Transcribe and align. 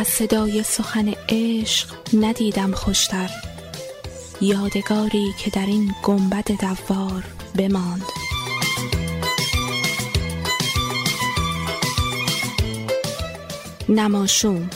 از 0.00 0.06
صدای 0.06 0.62
سخن 0.62 1.14
عشق 1.28 1.88
ندیدم 2.12 2.72
خوشتر. 2.72 3.30
یادگاری 4.40 5.34
که 5.38 5.50
در 5.50 5.66
این 5.66 5.94
گنبد 6.02 6.50
دوار 6.52 7.24
بماند. 7.56 8.02
نماشوم. 13.88 14.70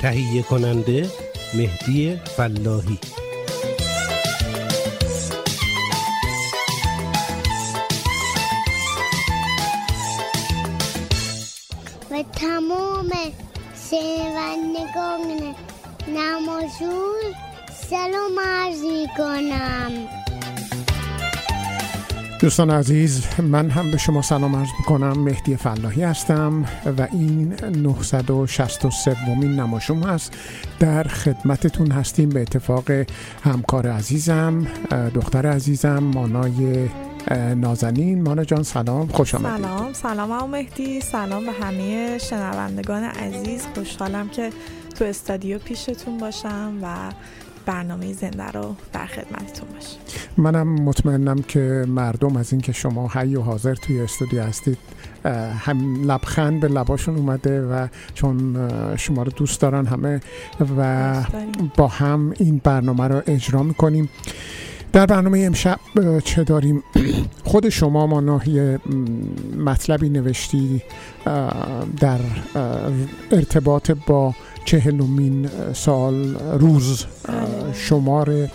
تهیه 0.00 0.42
کننده 0.42 1.10
مهدی 1.54 2.16
فلاحی. 2.36 2.98
و 12.10 12.22
تمام 12.22 13.10
شنوندگان 13.90 15.54
نمازون 16.08 17.34
سلام 17.90 18.40
عرض 18.40 18.82
می 18.82 19.06
کنم 19.16 20.15
دوستان 22.46 22.70
عزیز 22.70 23.26
من 23.42 23.70
هم 23.70 23.90
به 23.90 23.96
شما 23.96 24.22
سلام 24.22 24.56
عرض 24.56 24.68
می‌کنم. 24.78 25.12
مهدی 25.12 25.56
فلاحی 25.56 26.02
هستم 26.02 26.64
و 26.98 27.08
این 27.12 27.54
963 27.76 29.16
ومین 29.28 29.60
نماشوم 29.60 30.02
هست 30.02 30.32
در 30.78 31.02
خدمتتون 31.02 31.90
هستیم. 31.90 32.28
به 32.28 32.40
اتفاق 32.40 32.84
همکار 33.44 33.88
عزیزم 33.88 34.66
دختر 35.14 35.46
عزیزم 35.46 35.98
مانای 35.98 36.88
نازنین. 37.56 38.22
مانا 38.22 38.44
جان 38.44 38.62
سلام. 38.62 39.06
خوش 39.08 39.34
آمدید. 39.34 39.66
سلام. 39.66 39.92
سلام 39.92 40.50
مهدی. 40.50 41.00
سلام 41.00 41.46
به 41.46 41.52
همه 41.52 42.18
شنوندگان 42.18 43.04
عزیز. 43.04 43.66
خوشحالم 43.74 44.28
که 44.28 44.50
تو 44.98 45.04
استادیو 45.04 45.58
پیشتون 45.58 46.18
باشم 46.18 46.72
و 46.82 46.94
برنامه 47.66 48.12
زنده 48.12 48.44
رو 48.44 48.74
در 48.92 49.06
خدمتتون 49.06 49.68
باشم 49.74 49.96
منم 50.36 50.68
مطمئنم 50.68 51.42
که 51.42 51.84
مردم 51.88 52.36
از 52.36 52.52
اینکه 52.52 52.72
شما 52.72 53.08
حی 53.08 53.36
و 53.36 53.40
حاضر 53.40 53.74
توی 53.74 54.00
استودیو 54.00 54.42
هستید 54.42 54.78
هم 55.58 56.10
لبخند 56.10 56.60
به 56.60 56.68
لباشون 56.68 57.16
اومده 57.16 57.62
و 57.62 57.88
چون 58.14 58.68
شما 58.96 59.22
رو 59.22 59.32
دوست 59.32 59.60
دارن 59.60 59.86
همه 59.86 60.20
و 60.78 61.14
با 61.76 61.88
هم 61.88 62.34
این 62.38 62.60
برنامه 62.64 63.08
رو 63.08 63.22
اجرا 63.26 63.62
می‌کنیم. 63.62 64.08
در 64.92 65.06
برنامه 65.06 65.38
امشب 65.38 65.78
چه 66.24 66.44
داریم؟ 66.44 66.82
خود 67.44 67.68
شما 67.68 68.06
ما 68.06 68.20
ناحیه 68.20 68.80
مطلبی 69.58 70.08
نوشتی 70.08 70.82
در 72.00 72.18
ارتباط 73.30 73.90
با 73.90 74.34
چهلمین 74.66 75.48
سال 75.72 76.36
روز 76.58 77.04
شمار 77.74 78.48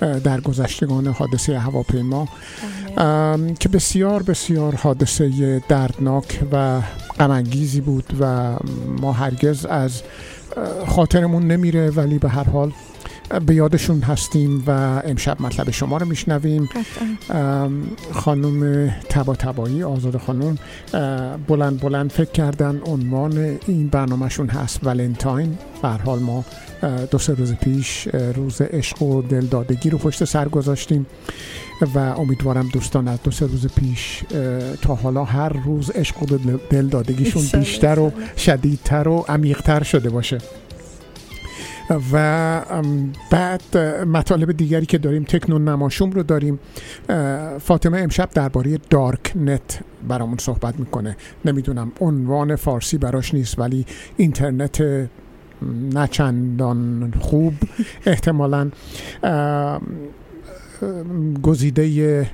در 0.00 0.40
گذشتگان 0.40 1.06
حادثه 1.06 1.58
هواپیما 1.58 2.28
که 3.60 3.68
بسیار 3.68 4.22
بسیار 4.22 4.74
حادثه 4.74 5.62
دردناک 5.68 6.42
و 6.52 6.80
غمانگیزی 7.18 7.80
بود 7.80 8.16
و 8.20 8.56
ما 9.00 9.12
هرگز 9.12 9.66
از 9.66 10.02
خاطرمون 10.86 11.46
نمیره 11.46 11.90
ولی 11.90 12.18
به 12.18 12.28
هر 12.28 12.44
حال 12.44 12.72
به 13.46 13.54
یادشون 13.54 14.00
هستیم 14.00 14.64
و 14.66 14.70
امشب 15.04 15.42
مطلب 15.42 15.70
شما 15.70 15.96
رو 15.96 16.06
میشنویم. 16.06 16.68
خانم 18.12 18.88
تبا 19.08 19.34
تبایی 19.34 19.82
آزاد 19.82 20.16
خانم 20.16 20.58
بلند 21.48 21.80
بلند 21.80 22.12
فکر 22.12 22.30
کردن 22.30 22.80
عنوان 22.86 23.58
این 23.66 23.88
برنامهشون 23.88 24.48
هست 24.48 24.80
ولنتاین. 24.82 25.58
حال 25.82 26.18
ما 26.18 26.44
دو 27.10 27.18
سه 27.18 27.34
روز 27.34 27.54
پیش 27.54 28.08
روز 28.34 28.60
عشق 28.60 29.02
و 29.02 29.22
دلدادگی 29.22 29.90
رو 29.90 29.98
پشت 29.98 30.24
سر 30.24 30.48
گذاشتیم 30.48 31.06
و 31.94 31.98
امیدوارم 31.98 32.68
دوستان 32.72 33.08
از 33.08 33.18
دو 33.22 33.30
سه 33.30 33.46
روز 33.46 33.66
پیش 33.66 34.22
تا 34.82 34.94
حالا 34.94 35.24
هر 35.24 35.48
روز 35.48 35.90
عشق 35.90 36.22
و 36.22 36.26
دلدادگیشون 36.70 37.60
بیشتر 37.60 37.98
و 37.98 38.12
شدیدتر 38.36 39.08
و 39.08 39.24
عمیقتر 39.28 39.82
شده 39.82 40.10
باشه. 40.10 40.38
و 42.12 42.62
بعد 43.30 43.76
مطالب 44.06 44.52
دیگری 44.52 44.86
که 44.86 44.98
داریم 44.98 45.24
تکنون 45.24 45.68
نماشوم 45.68 46.10
رو 46.10 46.22
داریم. 46.22 46.58
فاطمه 47.60 47.98
امشب 47.98 48.30
درباره 48.30 48.78
دارک 48.90 49.32
نت 49.36 49.80
برامون 50.08 50.38
صحبت 50.38 50.78
می‌کنه. 50.78 51.16
نمی‌دونم 51.44 51.92
عنوان 52.00 52.56
فارسی 52.56 52.98
براش 52.98 53.34
نیست 53.34 53.58
ولی 53.58 53.86
اینترنت 54.16 55.08
نچندان 55.94 57.12
خوب 57.20 57.54
احتمالا. 58.06 58.70
گزیده 61.42 62.26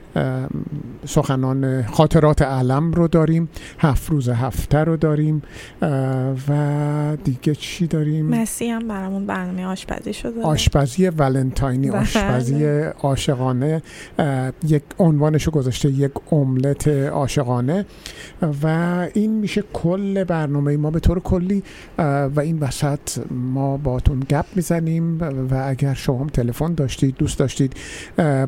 سخنان 1.07 1.83
خاطرات 1.83 2.43
علم 2.43 2.93
رو 2.93 3.09
داریم 3.09 3.49
هفت 3.79 4.11
روز 4.11 4.29
هفته 4.29 4.79
رو 4.79 4.97
داریم 4.97 5.43
و 6.49 7.17
دیگه 7.25 7.55
چی 7.55 7.87
داریم؟ 7.87 8.27
مسی 8.27 8.69
هم 8.69 8.89
برامون 8.89 9.27
برنامه 9.27 9.67
آشپزی 9.67 10.13
شده. 10.13 10.43
آشپزی 10.43 11.09
ولنتاینی 11.09 11.91
آشپزی 11.91 12.65
عاشقانه 13.03 13.83
یک 14.67 14.83
عنوانش 14.99 15.43
رو 15.43 15.53
گذاشته 15.53 15.89
یک 15.89 16.13
املت 16.33 16.89
عاشقانه. 16.89 17.87
و 18.63 18.67
این 19.15 19.39
میشه 19.39 19.65
کل 19.73 20.25
برنامه. 20.25 20.77
ما 20.77 20.91
به 20.91 21.01
طور 21.01 21.21
کلی 21.21 21.63
و 21.99 22.41
این 22.41 22.59
وسط 22.59 23.19
ما 23.31 23.77
باتون 23.77 24.21
گپ 24.21 24.47
می‌زنیم. 24.55 25.21
و 25.51 25.65
اگر 25.67 25.95
شما 25.95 26.19
هم 26.19 26.27
تلفن 26.27 26.75
داشتید 26.75 27.15
دوست 27.17 27.39
داشتید 27.39 27.73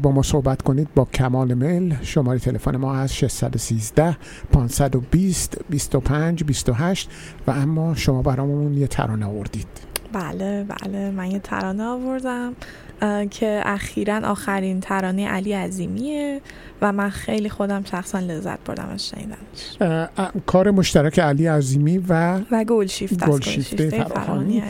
با 0.02 0.10
ما 0.10 0.22
صحبت 0.22 0.62
کنید 0.62 0.88
با 0.94 1.04
کمال 1.04 1.54
میل 1.54 1.96
شماره 2.02 2.38
تلفن 2.38 2.76
ما 2.76 2.94
از 2.94 3.14
613 3.14 4.16
520 4.52 5.58
25 5.70 6.44
28 6.44 7.10
و 7.46 7.50
اما 7.50 7.94
شما 7.94 8.22
برامون 8.22 8.74
یه 8.74 8.86
ترانه 8.86 9.26
آوردید. 9.26 9.94
بله 10.14 10.64
بله 10.64 11.10
من 11.10 11.30
یه 11.30 11.38
ترانه 11.38 11.84
آوردم 11.84 12.52
که 13.30 13.62
اخیرا 13.64 14.20
آخرین 14.25 14.80
ترانه 14.80 15.28
علی 15.28 15.52
عظیمیه 15.52 16.40
و 16.82 16.93
من 16.93 17.11
خیلی 17.11 17.49
خودم 17.49 17.84
شخصا 17.84 18.19
لذت 18.19 18.58
بردم 18.64 18.88
از 18.88 19.08
شنیدنش. 19.08 20.00
کار 20.46 20.70
مشترک 20.70 21.19
علی 21.19 21.46
عظیمی 21.46 21.99
و 21.99 22.40
و 22.50 22.64
گلشیفته 22.64 23.26
گلشیفته 23.26 23.90
فراخانی 23.90 24.62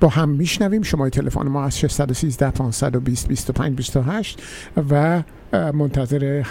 با 0.00 0.08
هم 0.08 0.28
میشنویم. 0.28 0.82
شماره 0.82 1.10
تلفن 1.10 1.48
ما 1.48 1.64
از 1.64 1.78
613 1.78 2.50
520 2.50 3.28
25 3.28 3.76
28 3.76 4.42
و 4.90 5.22
منتظر 5.52 6.42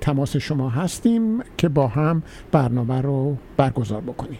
تماس 0.00 0.36
شما 0.36 0.68
هستیم 0.68 1.42
که 1.56 1.68
با 1.68 1.88
هم 1.88 2.22
برنامه 2.52 3.00
رو 3.00 3.36
برگزار 3.56 4.00
بکنیم. 4.00 4.38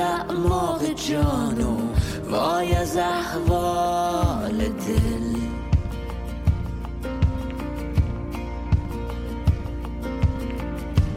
اعماق 0.00 0.82
جانو 0.94 1.76
وای 2.30 2.74
از 2.74 2.96
احوال 2.96 4.58
دل. 4.58 5.38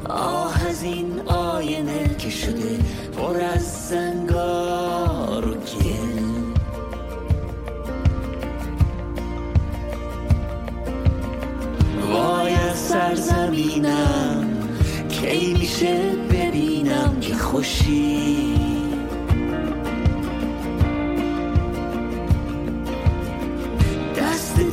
آه 0.10 0.68
از 0.68 0.84
این 0.84 1.22
آینه 1.28 2.16
که 2.18 2.30
شده 2.30 2.80
پر 3.18 3.42
از 3.42 3.88
زنگار 3.90 5.48
و 5.48 5.54
گل. 5.54 6.22
وای 12.12 12.54
از 12.54 12.78
سرزمینم 12.78 14.48
کی 15.10 15.54
میشه 15.54 16.16
ببینم 16.32 17.18
که 17.22 17.36
خوشی؟ 17.36 18.71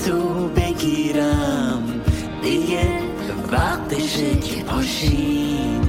تو 0.09 0.49
بگیرم. 0.49 1.83
دیگه 2.43 2.89
وقتشه 3.53 4.41
که 4.41 4.63
پاشیم. 4.63 5.81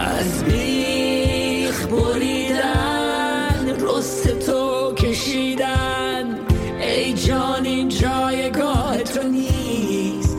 از 0.00 0.44
بیخ 0.44 1.86
بریدن 1.86 3.76
رست 3.80 4.38
تو 4.38 4.92
کشیدن. 4.94 6.38
ای 6.80 7.12
جان 7.12 7.64
این 7.64 7.88
جایگاه 7.88 9.02
تو 9.02 9.28
نیست. 9.28 10.36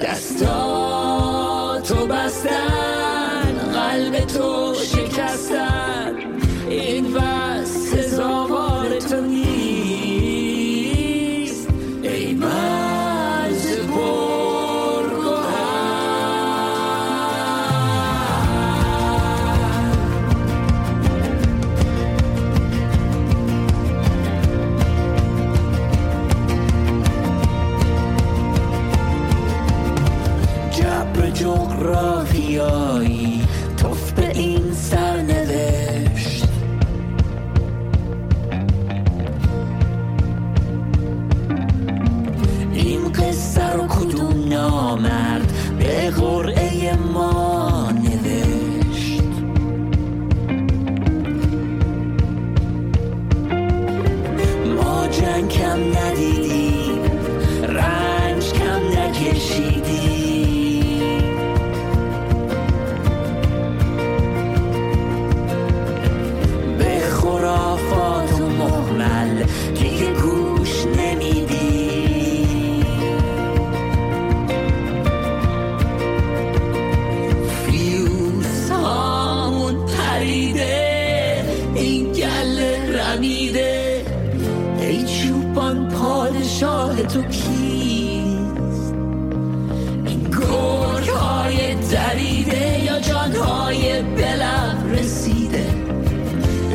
دستاتو 0.00 0.73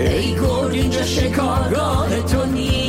ای 0.09 0.35
گرگ 0.35 0.73
اینجا 0.73 1.03
شکارگاه 1.03 2.21
تو 2.21 2.45
نیست. 2.45 2.88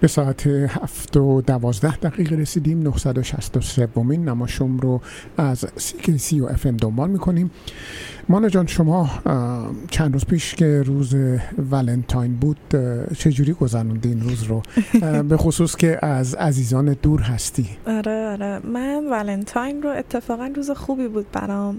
به 0.00 0.08
ساعت 0.08 0.46
هفت 0.46 1.16
و 1.16 1.40
دوازده 1.40 1.96
دقیقه 1.96 2.36
رسیدیم. 2.36 2.82
963 2.82 3.86
بومین 3.86 4.28
نماشوم 4.28 4.78
رو 4.78 5.00
از 5.36 5.64
سی 6.16 6.40
و 6.40 6.44
اف 6.44 6.66
ام 6.66 6.76
دنبال 6.76 7.10
می‌کنیم. 7.10 7.50
مانا 8.28 8.48
جان 8.48 8.66
شما 8.66 9.10
چند 9.90 10.12
روز 10.12 10.24
پیش 10.24 10.54
که 10.54 10.82
روز 10.82 11.14
ولنتاین 11.70 12.36
بود 12.36 12.58
چجوری 13.18 13.52
گذروندی 13.52 14.08
این 14.08 14.20
روز 14.20 14.42
رو؟ 14.42 14.62
به 15.28 15.36
خصوص 15.36 15.76
که 15.76 16.06
از 16.06 16.34
عزیزان 16.34 16.96
دور 17.02 17.20
هستی. 17.20 17.66
آره 17.86 18.26
آره. 18.26 18.60
من 18.66 19.06
ولنتاین 19.10 19.82
رو 19.82 19.90
اتفاقا 19.90 20.50
روز 20.56 20.70
خوبی 20.70 21.08
بود 21.08 21.26
برام. 21.32 21.76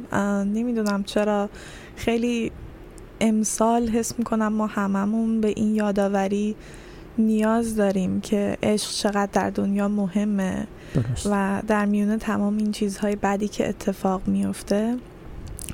نمی‌دونم 0.54 1.04
چرا. 1.04 1.50
خیلی 1.96 2.52
امسال 3.22 3.88
حس 3.88 4.20
می‌کنم 4.20 4.54
ما 4.54 4.68
هممون 4.68 5.42
به 5.42 5.48
این 5.48 5.76
یادآوری 5.76 6.56
نیاز 7.18 7.76
داریم 7.76 8.22
که 8.22 8.58
عشق 8.64 8.92
چقدر 8.92 9.30
در 9.34 9.50
دنیا 9.50 9.88
مهمه 9.88 10.68
درست. 10.94 11.28
و 11.32 11.62
در 11.68 11.86
میونه 11.86 12.18
تمام 12.18 12.58
این 12.58 12.72
چیزهای 12.72 13.16
بدی 13.16 13.48
که 13.48 13.70
اتفاق 13.70 14.28
میفته 14.28 14.96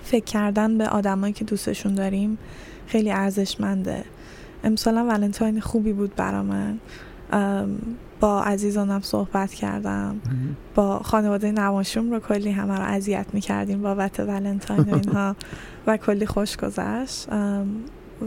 فکر 0.04 0.26
کردن 0.26 0.78
به 0.78 0.88
آدمایی 0.88 1.34
که 1.34 1.46
دوستشون 1.46 1.96
داریم 1.96 2.38
خیلی 2.88 3.12
ارزشمنده. 3.12 4.04
امسالم 4.64 5.10
ولنتاین 5.10 5.60
خوبی 5.60 5.94
بود 5.94 6.16
برا 6.16 6.44
من. 6.44 6.80
با 8.20 8.44
عزیزانم 8.44 9.02
صحبت 9.02 9.54
کردم. 9.54 10.22
با 10.76 11.00
خانواده 11.00 11.52
نماشوم 11.52 12.12
رو 12.12 12.20
کلی 12.20 12.52
همه 12.52 12.74
رو 12.74 12.84
اذیت 12.84 13.26
می‌کردیم 13.34 13.82
بابت 13.82 14.20
ولنتاین 14.20 14.82
و 14.82 14.96
اینها 14.96 15.36
و 15.88 15.98
کلی 15.98 16.26
خوش 16.26 16.58
گذشت. 16.58 17.28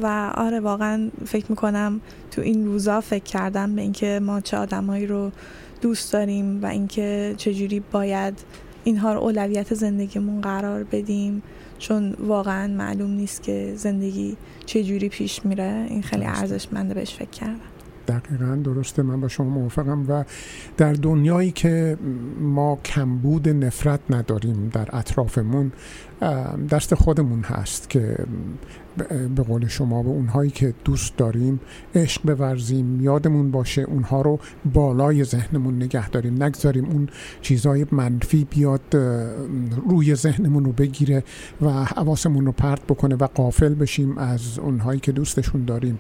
و 0.03 0.33
آره 0.35 0.61
واقعا 0.61 1.11
فکر 1.27 1.47
می‌کنم 1.49 2.01
تو 2.31 2.43
این 2.43 2.67
روزا 2.67 3.01
فکر 3.01 3.25
کردم 3.25 3.75
به 3.75 3.83
اینکه 3.83 4.21
ما 4.23 4.41
چه 4.41 4.57
آدمایی 4.57 5.07
رو 5.07 5.31
دوست 5.81 6.13
داریم 6.13 6.63
و 6.63 6.67
اینکه 6.67 7.35
چجوری 7.37 7.83
باید 7.93 8.35
اینها 8.85 9.13
رو 9.15 9.21
اولویت 9.21 9.75
زندگیمون 9.75 10.41
قرار 10.41 10.85
بدیم. 10.85 11.43
چون 11.79 12.15
واقعا 12.19 12.69
معلوم 12.69 13.11
نیست 13.11 13.43
که 13.43 13.73
زندگی 13.77 14.37
چجوری 14.67 15.09
پیش 15.09 15.47
میره. 15.47 15.87
این 15.89 16.03
خیلی 16.03 16.25
ارزشمنده 16.25 16.95
بهش 16.95 17.15
فکر 17.15 17.31
کردم. 17.31 17.61
دقیقا 18.09 18.55
درسته 18.65 19.03
من 19.03 19.21
با 19.21 19.29
شما 19.29 19.49
موافقم 19.49 20.05
و 20.09 20.25
در 20.77 20.93
دنیایی 20.93 21.51
که 21.51 21.99
ما 22.41 22.79
کمبود 22.85 23.49
نفرت 23.49 24.01
نداریم 24.11 24.71
در 24.73 24.97
اطرافمون 24.97 25.73
دست 26.71 26.95
خودمون 26.95 27.43
هست 27.43 27.91
که 27.91 28.17
به 29.37 29.43
قول 29.43 29.67
شما 29.67 30.03
به 30.03 30.09
اونهایی 30.09 30.51
که 30.51 30.75
دوست 30.85 31.17
داریم 31.17 31.61
عشق 31.95 32.23
بورزیم 32.23 33.01
یادمون 33.01 33.51
باشه 33.51 33.83
اونها 33.83 34.23
رو 34.23 34.39
بالای 34.75 35.25
ذهنمون 35.25 35.83
نگه 35.83 36.09
داریم. 36.09 36.43
نگذاریم 36.43 36.85
اون 36.85 37.09
چیزهای 37.43 37.87
منفی 37.93 38.47
بیاد 38.51 38.97
روی 39.89 40.15
ذهنمون 40.15 40.65
رو 40.65 40.73
بگیره 40.73 41.25
و 41.63 41.71
حواسمون 41.85 42.47
رو 42.47 42.53
پرت 42.53 42.83
بکنه 42.83 43.15
و 43.15 43.27
قافل 43.27 43.75
بشیم 43.75 44.19
از 44.19 44.59
اونهایی 44.59 45.01
که 45.01 45.13
دوستشون 45.13 45.65
داریم. 45.65 45.99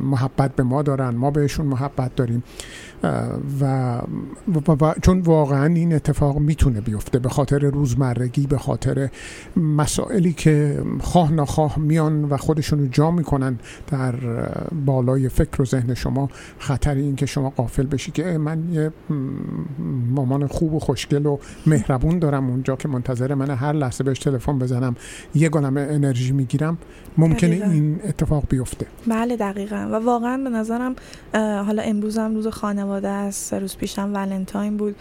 محبت 0.00 0.56
به 0.56 0.62
ما 0.62 0.82
دارن 0.82 1.10
ما 1.10 1.30
بهشون 1.30 1.66
محبت 1.66 2.16
داریم. 2.16 2.42
و, 3.60 3.98
و, 4.48 4.72
و 4.80 4.94
چون 5.02 5.20
واقعا 5.20 5.66
این 5.74 5.94
اتفاق 5.94 6.38
می‌تونه 6.38 6.80
بیفته 6.80 7.18
به 7.18 7.28
خاطر 7.28 7.58
روزمرگی 7.58 8.46
به 8.46 8.58
خاطر 8.58 9.08
مسائلی 9.56 10.32
که 10.32 10.82
خواه 11.00 11.32
نخواه 11.32 11.78
میان 12.00 12.24
و 12.24 12.36
خودشون 12.36 12.78
رو 12.78 12.86
جا 12.86 13.10
می‌کنن 13.10 13.58
در 13.90 14.14
بالای 14.84 15.28
فکر 15.28 15.62
و 15.62 15.64
ذهن 15.64 15.94
شما. 15.94 16.28
خطر 16.58 16.94
این 16.94 17.16
که 17.16 17.26
شما 17.26 17.50
قافل 17.50 17.86
بشی 17.86 18.10
که 18.12 18.24
من 18.24 18.72
یه 18.72 18.92
مامان 20.14 20.46
خوب 20.46 20.74
و 20.74 20.78
خوشگل 20.78 21.26
و 21.26 21.38
مهربون 21.66 22.18
دارم 22.18 22.50
اونجا 22.50 22.76
که 22.76 22.88
منتظر 22.88 23.34
من 23.34 23.50
هر 23.50 23.72
لحظه 23.72 24.04
بهش 24.04 24.18
تلفن 24.18 24.58
بزنم 24.58 24.96
یه 25.34 25.48
گلم 25.48 25.76
انرژی 25.76 26.32
می‌گیرم 26.32 26.78
ممکنه 27.18 27.50
دقیقا. 27.50 27.70
این 27.70 28.00
اتفاق 28.04 28.44
بیفته. 28.48 28.86
بله 29.06 29.36
دقیقا. 29.36 29.88
و 29.92 29.94
واقعا 29.94 30.36
به 30.36 30.50
نظرم 30.50 30.96
حالا 31.34 31.82
امروز 31.82 32.18
هم 32.18 32.34
روز 32.34 32.46
خانواده 32.46 33.08
است 33.08 33.54
روز 33.54 33.76
پیشم 33.76 34.10
ولنتاین 34.14 34.76
بود 34.76 34.96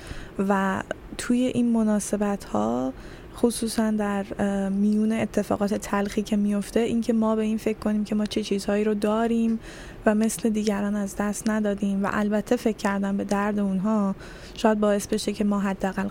و 0.49 0.83
توی 1.17 1.37
این 1.37 1.73
مناسبت 1.73 2.43
ها 2.43 2.93
خصوصا 3.41 3.91
در 3.91 4.25
میون 4.69 5.11
اتفاقات 5.11 5.73
تلخی 5.73 6.21
که 6.21 6.35
میفته 6.35 6.79
اینکه 6.79 7.13
ما 7.13 7.35
به 7.35 7.41
این 7.41 7.57
فکر 7.57 7.79
کنیم 7.79 8.03
که 8.03 8.15
ما 8.15 8.25
چه 8.25 8.43
چیزهایی 8.43 8.83
رو 8.83 8.93
داریم 8.93 9.59
و 10.05 10.15
مثل 10.15 10.49
دیگران 10.49 10.95
از 10.95 11.15
دست 11.15 11.49
ندادیم 11.49 12.03
و 12.03 12.09
البته 12.11 12.55
فکر 12.55 12.77
کردن 12.77 13.17
به 13.17 13.23
درد 13.23 13.59
اونها 13.59 14.15
شاید 14.53 14.79
باعث 14.79 15.07
بشه 15.07 15.33
که 15.33 15.43
ما 15.43 15.59
حداقل 15.59 16.07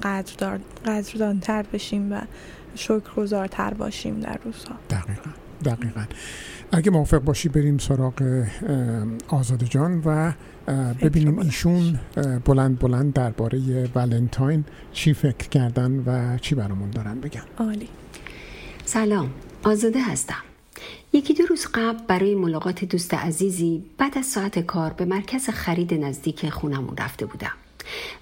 قدردانتر 0.84 1.62
بشیم 1.62 2.12
و 2.12 2.20
شکرگزارتر 2.74 3.74
باشیم 3.74 4.20
در 4.20 4.38
روزها. 4.44 4.74
دقیقا 4.90 5.30
دقیقا. 5.64 6.04
اگه 6.72 6.90
موافق 6.90 7.18
باشی 7.18 7.48
بریم 7.48 7.78
سراغ 7.78 8.44
آزاده 9.28 9.66
جان 9.66 10.02
و 10.04 10.32
ببینیم 11.02 11.38
ایشون 11.38 11.98
بلند 12.44 12.78
بلند 12.78 13.12
درباره 13.12 13.88
ولنتاین 13.94 14.64
چی 14.92 15.14
فکر 15.14 15.48
کردن 15.48 16.02
و 16.06 16.38
چی 16.38 16.54
برامون 16.54 16.90
دارن 16.90 17.20
بگن. 17.20 17.42
عالی. 17.58 17.88
سلام. 18.84 19.30
آزاده 19.62 20.02
هستم. 20.02 20.42
یکی 21.12 21.34
دو 21.34 21.46
روز 21.46 21.66
قبل 21.74 22.06
برای 22.06 22.34
ملاقات 22.34 22.84
دوست 22.84 23.14
عزیزی 23.14 23.84
بعد 23.98 24.18
از 24.18 24.26
ساعت 24.26 24.58
کار 24.58 24.92
به 24.92 25.04
مرکز 25.04 25.50
خرید 25.50 25.94
نزدیک 25.94 26.48
خونمون 26.48 26.96
رفته 26.96 27.26
بودم 27.26 27.52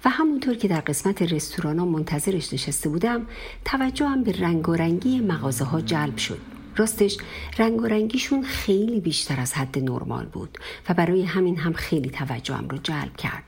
و 0.05 0.09
همونطور 0.09 0.55
که 0.55 0.67
در 0.67 0.79
قسمت 0.79 1.21
رستوران 1.21 1.79
ها 1.79 1.85
منتظرش 1.85 2.53
نشسته 2.53 2.89
بودم 2.89 3.21
توجهم 3.65 4.23
به 4.23 4.31
رنگ 4.31 4.69
و 4.69 4.73
رنگی 4.73 5.19
مغازه 5.19 5.65
ها 5.65 5.81
جلب 5.81 6.17
شد. 6.17 6.56
راستش 6.77 7.17
رنگ 7.57 7.81
و 7.81 7.85
رنگیشون 7.85 8.43
خیلی 8.43 8.99
بیشتر 8.99 9.39
از 9.39 9.53
حد 9.53 9.79
نرمال 9.79 10.25
بود 10.25 10.57
و 10.89 10.93
برای 10.93 11.23
همین 11.23 11.57
هم 11.57 11.73
خیلی 11.73 12.09
توجهم 12.09 12.67
رو 12.69 12.77
جلب 12.77 13.17
کرد. 13.17 13.43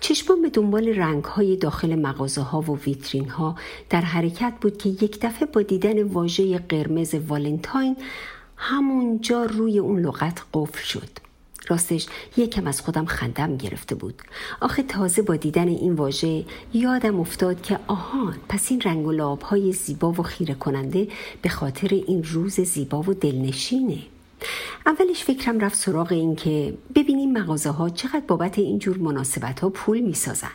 چشمان 0.00 0.42
به 0.42 0.50
دنبال 0.50 0.88
رنگ 0.88 1.24
های 1.24 1.56
داخل 1.56 1.94
مغازه 1.94 2.40
ها 2.40 2.60
و 2.60 2.78
ویترین 2.78 3.28
ها 3.28 3.56
در 3.90 4.00
حرکت 4.00 4.52
بود 4.60 4.78
که 4.78 4.88
یک 4.88 5.18
دفعه 5.20 5.46
با 5.46 5.62
دیدن 5.62 6.02
واژه 6.02 6.58
قرمز 6.58 7.14
والنتاین 7.14 7.96
همونجا 8.56 9.44
روی 9.44 9.78
اون 9.78 10.00
لغت 10.00 10.42
قفل 10.54 10.82
شد. 10.82 11.27
راستش 11.68 12.06
یکم 12.36 12.66
از 12.66 12.80
خودم 12.80 13.04
خندم 13.04 13.56
گرفته 13.56 13.94
بود 13.94 14.22
آخه 14.60 14.82
تازه 14.82 15.22
با 15.22 15.36
دیدن 15.36 15.68
این 15.68 15.92
واژه 15.92 16.44
یادم 16.74 17.20
افتاد 17.20 17.62
که 17.62 17.78
آهان 17.86 18.36
پس 18.48 18.70
این 18.70 18.80
رنگ 18.80 19.06
و 19.06 19.12
لعاب 19.12 19.42
های 19.42 19.72
زیبا 19.72 20.12
و 20.12 20.22
خیره 20.22 20.54
کننده 20.54 21.08
به 21.42 21.48
خاطر 21.48 21.88
این 21.88 22.24
روز 22.24 22.60
زیبا 22.60 23.02
و 23.02 23.14
دلنشینه 23.14 23.98
اولش 24.86 25.24
فکرم 25.24 25.60
رفت 25.60 25.76
سراغ 25.76 26.12
این 26.12 26.36
که 26.36 26.74
ببینیم 26.94 27.32
مغازه 27.32 27.70
ها 27.70 27.88
چقدر 27.88 28.22
بابت 28.28 28.58
اینجور 28.58 28.98
مناسبت 28.98 29.60
ها 29.60 29.70
پول 29.70 30.00
می 30.00 30.14
سازن 30.14 30.50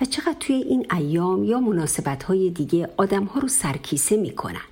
و 0.00 0.04
چقدر 0.04 0.36
توی 0.40 0.56
این 0.56 0.86
ایام 0.92 1.44
یا 1.44 1.60
مناسبت 1.60 2.22
های 2.22 2.50
دیگه 2.50 2.88
آدم 2.96 3.24
ها 3.24 3.40
رو 3.40 3.48
سرکیسه 3.48 4.16
می 4.16 4.30
کنن. 4.30 4.69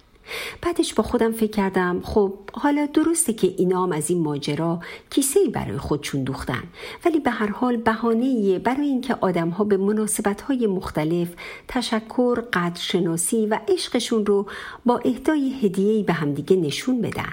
بعدش 0.62 0.94
با 0.94 1.02
خودم 1.02 1.32
فکر 1.32 1.50
کردم 1.50 2.00
خب 2.04 2.32
حالا 2.52 2.86
درسته 2.86 3.32
که 3.32 3.54
اینا 3.56 3.82
هم 3.82 3.92
از 3.92 4.10
این 4.10 4.22
ماجرا 4.22 4.80
کیسه 5.10 5.40
برای 5.52 5.78
خودشون 5.78 6.24
دوختن. 6.24 6.62
ولی 7.04 7.20
به 7.20 7.30
هر 7.30 7.50
حال 7.50 7.76
بهانه 7.76 8.58
برای 8.58 8.86
اینکه 8.86 9.16
آدم 9.20 9.48
ها 9.48 9.64
به 9.64 9.76
مناسبت 9.76 10.40
های 10.40 10.66
مختلف 10.66 11.28
تشکر، 11.68 12.40
قدرشناسی 12.52 13.46
و 13.46 13.58
عشقشون 13.68 14.26
رو 14.26 14.46
با 14.86 15.00
اهدای 15.04 15.52
هدیه‌ای 15.62 16.02
به 16.02 16.12
همدیگه 16.12 16.56
نشون 16.56 17.00
بدن. 17.00 17.32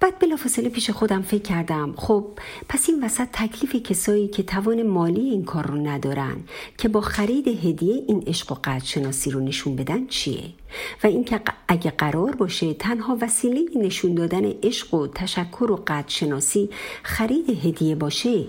بعد 0.00 0.18
بلافاصله 0.18 0.68
پیش 0.68 0.90
خودم 0.90 1.22
فکر 1.22 1.42
کردم 1.42 1.94
خب 1.96 2.26
پس 2.68 2.88
این 2.88 3.04
وسط 3.04 3.28
تکلیف 3.32 3.76
کسایی 3.76 4.28
که 4.28 4.42
توان 4.42 4.82
مالی 4.82 5.20
این 5.20 5.44
کار 5.44 5.66
رو 5.66 5.76
ندارن 5.76 6.36
که 6.78 6.88
با 6.88 7.00
خرید 7.00 7.48
هدیه 7.48 8.04
این 8.08 8.24
عشق 8.26 8.52
و 8.52 8.54
قدرشناسی 8.54 9.30
رو 9.30 9.40
نشون 9.40 9.76
بدن 9.76 10.06
چیه؟ 10.06 10.42
و 11.02 11.06
اینکه 11.06 11.40
اگه 11.68 11.90
قرار 11.90 12.36
باشه 12.36 12.74
تنها 12.74 13.18
وسیله 13.20 13.60
نشون 13.76 14.14
دادن 14.14 14.44
عشق 14.62 14.94
و 14.94 15.06
تشکر 15.06 15.70
و 15.70 15.76
قدرشناسی 15.86 16.70
خرید 17.02 17.50
هدیه 17.66 17.94
باشه 17.94 18.44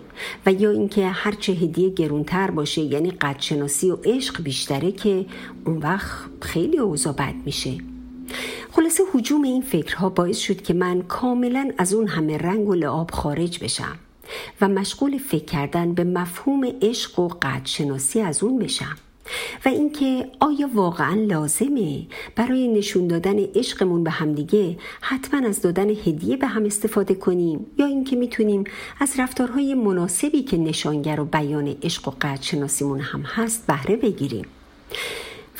و 0.45 0.53
یا 0.53 0.71
اینکه 0.71 1.07
هرچه 1.07 1.53
هدیه 1.53 1.89
گرونتر 1.89 2.51
باشه 2.51 2.81
یعنی 2.81 3.11
قدرشناسی 3.11 3.91
و 3.91 3.97
عشق 4.03 4.43
بیشتره 4.43 4.91
که 4.91 5.25
اون 5.65 5.77
وقت 5.77 6.29
خیلی 6.41 6.77
اوضاع 6.77 7.13
بد 7.13 7.35
میشه. 7.45 7.96
خلاصه 8.71 9.03
حجوم 9.13 9.41
این 9.41 9.61
فکرها 9.61 10.09
باعث 10.09 10.37
شد 10.37 10.61
که 10.61 10.73
من 10.73 11.01
کاملا 11.01 11.71
از 11.77 11.93
اون 11.93 12.07
همه 12.07 12.37
رنگ 12.37 12.67
و 12.67 12.73
لعاب 12.73 13.11
خارج 13.11 13.63
بشم 13.63 13.97
و 14.61 14.67
مشغول 14.67 15.17
فکر 15.17 15.45
کردن 15.45 15.93
به 15.93 16.03
مفهوم 16.03 16.71
عشق 16.81 17.19
و 17.19 17.27
قدرشناسی 17.27 18.21
از 18.21 18.43
اون 18.43 18.59
بشم 18.59 18.97
و 19.65 19.69
اینکه 19.69 20.27
آیا 20.39 20.69
واقعا 20.73 21.13
لازمه 21.13 22.07
برای 22.35 22.67
نشون 22.67 23.07
دادن 23.07 23.39
عشقمون 23.39 24.03
به 24.03 24.11
همدیگه 24.11 24.77
حتما 25.01 25.47
از 25.47 25.61
دادن 25.61 25.89
هدیه 25.89 26.37
به 26.37 26.47
هم 26.47 26.65
استفاده 26.65 27.13
کنیم 27.15 27.65
یا 27.77 27.85
اینکه 27.85 28.15
می‌تونیم 28.15 28.63
از 28.99 29.19
رفتارهای 29.19 29.73
مناسبی 29.73 30.43
که 30.43 30.57
نشانگر 30.57 31.19
و 31.19 31.25
بیان 31.25 31.75
عشق 31.83 32.07
و 32.07 32.11
قدرشناسیمون 32.11 32.99
هم 32.99 33.21
هست 33.21 33.67
بهره 33.67 33.95
بگیریم؟ 33.95 34.45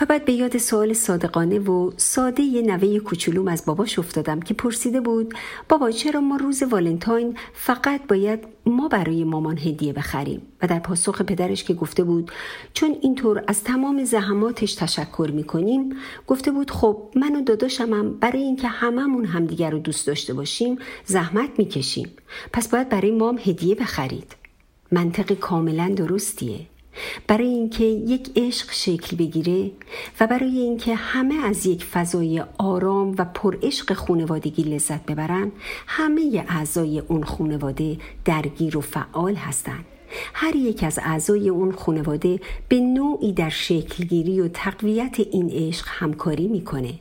بعد 0.05 0.25
به 0.25 0.33
یاد 0.33 0.57
سوال 0.57 0.93
صادقانه 0.93 1.59
و 1.59 1.91
ساده 1.97 2.43
یه 2.43 2.61
نوه 2.61 2.99
کوچولوم 2.99 3.47
از 3.47 3.65
باباش 3.65 3.99
افتادم 3.99 4.39
که 4.39 4.53
پرسیده 4.53 5.01
بود 5.01 5.33
بابا 5.69 5.91
چرا 5.91 6.21
ما 6.21 6.35
روز 6.35 6.63
والنتاین 6.63 7.37
فقط 7.53 8.07
باید 8.07 8.39
ما 8.65 8.87
برای 8.87 9.23
مامان 9.23 9.57
هدیه 9.57 9.93
بخریم؟ 9.93 10.41
و 10.61 10.67
در 10.67 10.79
پاسخ 10.79 11.21
پدرش 11.21 11.63
که 11.63 11.73
گفته 11.73 12.03
بود 12.03 12.31
چون 12.73 12.95
اینطور 13.01 13.43
از 13.47 13.63
تمام 13.63 14.03
زحماتش 14.03 14.75
تشکر 14.75 15.29
می‌کنیم 15.33 15.93
گفته 16.27 16.51
بود 16.51 16.71
خب 16.71 16.97
من 17.15 17.35
و 17.35 17.41
داداشمم 17.41 18.13
برای 18.13 18.41
اینکه 18.41 18.67
هممون 18.67 19.25
همدیگر 19.25 19.69
رو 19.69 19.79
دوست 19.79 20.07
داشته 20.07 20.33
باشیم 20.33 20.77
زحمت 21.05 21.49
می‌کشیم. 21.57 22.09
پس 22.53 22.67
باید 22.67 22.89
برای 22.89 23.11
مام 23.11 23.37
هدیه 23.37 23.75
بخرید. 23.75 24.35
منطق 24.91 25.33
کاملا 25.33 25.93
درستیه. 25.95 26.59
برای 27.27 27.47
اینکه 27.47 27.83
یک 27.83 28.29
عشق 28.35 28.71
شکل 28.71 29.17
بگیره 29.17 29.71
و 30.19 30.27
برای 30.27 30.57
اینکه 30.57 30.95
همه 30.95 31.35
از 31.45 31.65
یک 31.65 31.85
فضای 31.85 32.43
آرام 32.57 33.15
و 33.17 33.25
پر 33.25 33.57
عشق 33.63 33.93
خونوادگی 33.93 34.63
لذت 34.63 35.05
ببرن 35.05 35.51
همه 35.87 36.45
اعضای 36.47 36.99
اون 36.99 37.23
خونواده 37.23 37.97
درگیر 38.25 38.77
و 38.77 38.81
فعال 38.81 39.35
هستند 39.35 39.85
هر 40.33 40.55
یک 40.55 40.83
از 40.83 40.99
اعضای 41.03 41.49
اون 41.49 41.71
خونواده 41.71 42.39
به 42.69 42.79
نوعی 42.79 43.33
در 43.33 43.49
شکلگیری 43.49 44.41
و 44.41 44.47
تقویت 44.47 45.19
این 45.19 45.49
عشق 45.53 45.85
همکاری 45.87 46.47
می‌کنه. 46.47 46.93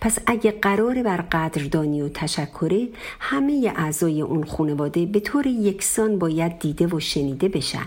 پس 0.00 0.18
اگه 0.26 0.50
قرار 0.50 1.02
بر 1.02 1.16
قدردانی 1.16 2.02
و 2.02 2.08
تشکره 2.08 2.88
همه 3.20 3.72
اعضای 3.76 4.20
اون 4.22 4.44
خونواده 4.44 5.06
به 5.06 5.20
طور 5.20 5.46
یکسان 5.46 6.18
باید 6.18 6.58
دیده 6.58 6.86
و 6.86 7.00
شنیده 7.00 7.48
بشن. 7.48 7.86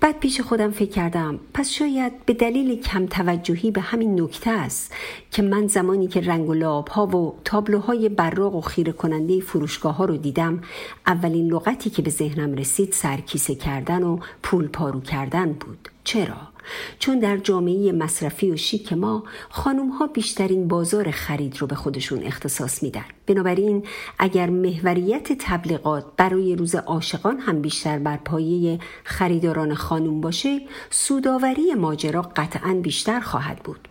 بعد 0.00 0.18
پیش 0.20 0.40
خودم 0.40 0.70
فکر 0.70 0.90
کردم 0.90 1.40
پس 1.54 1.70
شاید 1.70 2.24
به 2.26 2.32
دلیل 2.32 2.80
کم 2.80 3.06
توجهی 3.06 3.70
به 3.70 3.80
همین 3.80 4.20
نکته 4.20 4.50
است 4.50 4.92
که 5.30 5.42
من 5.42 5.66
زمانی 5.66 6.08
که 6.08 6.20
رنگ 6.20 6.48
و 6.48 6.54
لعاب 6.54 6.88
ها 6.88 7.06
و 7.06 7.34
تابلوهای 7.44 8.08
براق 8.08 8.54
و 8.54 8.60
خیره 8.60 8.92
کننده 8.92 9.40
فروشگاه 9.40 9.96
ها 9.96 10.04
رو 10.04 10.16
دیدم 10.16 10.62
اولین 11.06 11.52
لغتی 11.52 11.90
که 11.90 12.02
به 12.02 12.10
ذهنم 12.10 12.54
رسید 12.54 12.92
سرکیسه 12.92 13.54
کردن 13.54 14.02
و 14.02 14.18
پول 14.42 14.68
پارو 14.68 15.00
کردن 15.00 15.52
بود 15.52 15.88
چرا؟ 16.04 16.57
چون 16.98 17.18
در 17.18 17.36
جامعه 17.36 17.92
مصرفی 17.92 18.50
و 18.50 18.56
شیک 18.56 18.92
ما 18.92 19.24
خانوم 19.48 19.88
ها 19.88 20.06
بیشترین 20.06 20.68
بازار 20.68 21.10
خرید 21.10 21.58
رو 21.58 21.66
به 21.66 21.74
خودشون 21.74 22.22
اختصاص 22.22 22.82
میدن. 22.82 23.04
بنابراین 23.26 23.86
اگر 24.18 24.50
محوریت 24.50 25.32
تبلیغات 25.32 26.04
برای 26.16 26.56
روز 26.56 26.74
عاشقان 26.74 27.38
هم 27.38 27.62
بیشتر 27.62 27.98
بر 27.98 28.16
پایه 28.16 28.78
خریداران 29.04 29.74
خانوم 29.74 30.20
باشه 30.20 30.60
سوداوری 30.90 31.74
ماجرا 31.74 32.22
قطعا 32.22 32.74
بیشتر 32.74 33.20
خواهد 33.20 33.58
بود. 33.58 33.88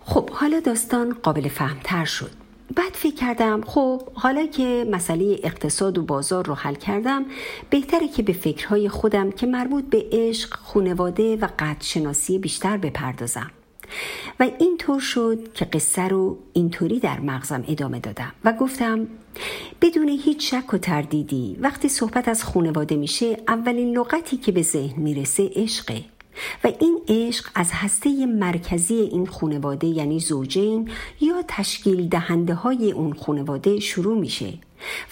خب 0.00 0.30
حالا 0.30 0.60
داستان 0.60 1.16
قابل 1.22 1.48
فهمتر 1.48 2.04
شد. 2.04 2.41
بعد 2.76 2.92
فکر 2.92 3.14
کردم 3.14 3.60
خب 3.66 4.02
حالا 4.14 4.46
که 4.46 4.86
مسئله 4.90 5.40
اقتصاد 5.42 5.98
و 5.98 6.02
بازار 6.02 6.46
رو 6.46 6.54
حل 6.54 6.74
کردم 6.74 7.24
بهتره 7.70 8.08
که 8.08 8.22
به 8.22 8.32
فکرهای 8.32 8.88
خودم 8.88 9.30
که 9.30 9.46
مربوط 9.46 9.84
به 9.84 10.06
عشق، 10.12 10.54
خونواده 10.54 11.36
و 11.36 11.48
قدرشناسی 11.58 12.38
بیشتر 12.38 12.76
بپردازم. 12.76 13.50
و 14.40 14.50
اینطور 14.58 15.00
شد 15.00 15.52
که 15.54 15.64
قصه 15.64 16.08
رو 16.08 16.38
اینطوری 16.52 17.00
در 17.00 17.20
مغزم 17.20 17.64
ادامه 17.68 18.00
دادم 18.00 18.32
و 18.44 18.52
گفتم 18.52 19.06
بدون 19.80 20.08
هیچ 20.08 20.54
شک 20.54 20.74
و 20.74 20.78
تردیدی 20.78 21.56
وقتی 21.60 21.88
صحبت 21.88 22.28
از 22.28 22.44
خونواده 22.44 22.96
میشه 22.96 23.36
اولین 23.48 23.98
لغتی 23.98 24.36
که 24.36 24.52
به 24.52 24.62
ذهن 24.62 25.02
می‌رسه 25.02 25.50
عشقه. 25.56 26.04
و 26.64 26.72
این 26.80 27.00
عشق 27.08 27.50
از 27.54 27.70
هسته 27.72 28.26
مرکزی 28.26 28.94
این 28.94 29.26
خانواده 29.26 29.86
یعنی 29.86 30.20
زوجین 30.20 30.90
یا 31.20 31.42
تشکیل 31.48 32.08
دهنده 32.08 32.54
های 32.54 32.92
اون 32.92 33.12
خانواده 33.12 33.80
شروع 33.80 34.18
میشه. 34.18 34.54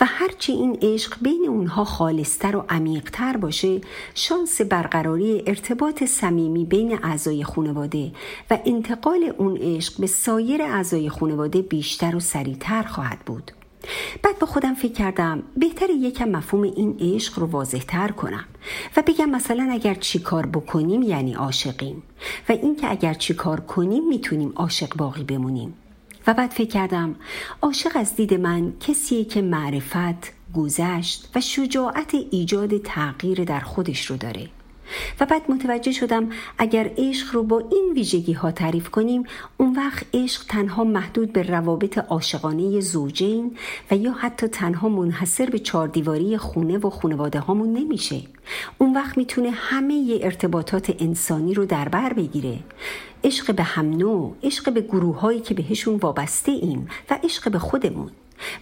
و 0.01 0.05
هرچی 0.05 0.53
این 0.53 0.79
عشق 0.83 1.17
بین 1.23 1.47
اونها 1.49 1.85
خالصتر 1.85 2.57
و 2.57 2.65
عمیقتر 2.69 3.37
باشه 3.37 3.81
شانس 4.15 4.61
برقراری 4.61 5.43
ارتباط 5.47 6.05
صمیمی 6.05 6.65
بین 6.65 6.99
اعضای 7.05 7.45
خانواده 7.45 8.13
و 8.51 8.59
انتقال 8.65 9.33
اون 9.39 9.57
عشق 9.57 10.01
به 10.01 10.07
سایر 10.07 10.63
اعضای 10.63 11.09
خانواده 11.09 11.63
بیشتر 11.63 12.17
و 12.17 12.21
سریعتر 12.21 12.83
خواهد 12.83 13.19
بود. 13.19 13.53
بعد 14.23 14.39
با 14.39 14.47
خودم 14.47 14.75
فکر 14.75 14.93
کردم 14.93 15.43
بهتر 15.57 15.91
یکم 15.91 16.29
مفهوم 16.29 16.63
این 16.63 16.97
عشق 17.01 17.39
رو 17.39 17.47
واضح 17.47 17.79
تر 17.79 18.11
کنم 18.11 18.45
و 18.97 19.03
بگم 19.07 19.31
مثلا 19.31 19.69
اگر 19.71 19.95
چی 19.95 20.19
کار 20.19 20.47
بکنیم 20.47 21.03
یعنی 21.03 21.35
عاشقیم 21.35 22.03
و 22.49 22.53
اینکه 22.53 22.91
اگر 22.91 23.15
چی 23.15 23.35
کار 23.35 23.61
کنیم 23.61 24.09
می‌تونیم 24.09 24.53
عاشق 24.57 24.97
باقی 24.97 25.25
بمونیم. 25.25 25.75
و 26.27 26.35
بعد 26.35 26.51
فکر 26.51 26.69
کردم 26.69 27.15
عاشق 27.63 27.91
از 27.95 28.17
دید 28.17 28.35
من 28.35 28.73
کسیه 28.81 29.25
که 29.25 29.43
معرفت 29.43 30.33
گذشت 30.55 31.31
و 31.35 31.41
شجاعت 31.41 32.15
ایجاد 32.31 32.79
تغییر 32.79 33.45
در 33.45 33.61
خودش 33.61 34.07
رو 34.07 34.17
داره. 34.17 34.49
و 35.21 35.27
بعد 35.27 35.51
متوجه 35.51 35.93
شدم 35.93 36.29
اگر 36.59 36.91
عشق 36.99 37.35
رو 37.35 37.43
با 37.43 37.59
این 37.59 37.93
ویژگی 37.95 38.33
ها 38.33 38.51
تعریف 38.51 38.89
کنیم 38.89 39.25
اون 39.57 39.77
وقت 39.77 40.07
عشق 40.15 40.45
تنها 40.49 40.85
محدود 40.85 41.33
به 41.33 41.43
روابط 41.43 41.99
عاشقانه 41.99 42.81
زوجین 42.81 43.57
و 43.91 43.97
یا 43.97 44.13
حتی 44.13 44.49
تنها 44.49 44.89
منحصر 44.89 45.47
به 45.51 45.59
چاردیواری 45.59 46.39
خونه 46.39 46.79
و 46.79 46.91
خونواده 46.91 47.39
هامون 47.39 47.73
نمیشه. 47.73 48.21
اون 48.79 48.95
وقت 48.95 49.19
می‌تونه 49.19 49.51
همه 49.51 50.19
ارتباطات 50.23 50.95
انسانی 50.99 51.55
رو 51.55 51.67
در 51.67 51.89
بر 51.89 52.13
بگیره. 52.13 52.59
عشق 53.25 53.55
به 53.55 53.63
هم 53.63 53.91
نوع 53.91 54.37
عشق 54.43 54.73
به 54.73 54.81
گروه 54.81 55.21
هایی 55.21 55.41
که 55.41 55.55
بهشون 55.55 55.97
وابسته 55.97 56.53
ایم 56.53 56.89
و 57.11 57.19
عشق 57.25 57.51
به 57.51 57.59
خودمون. 57.59 58.11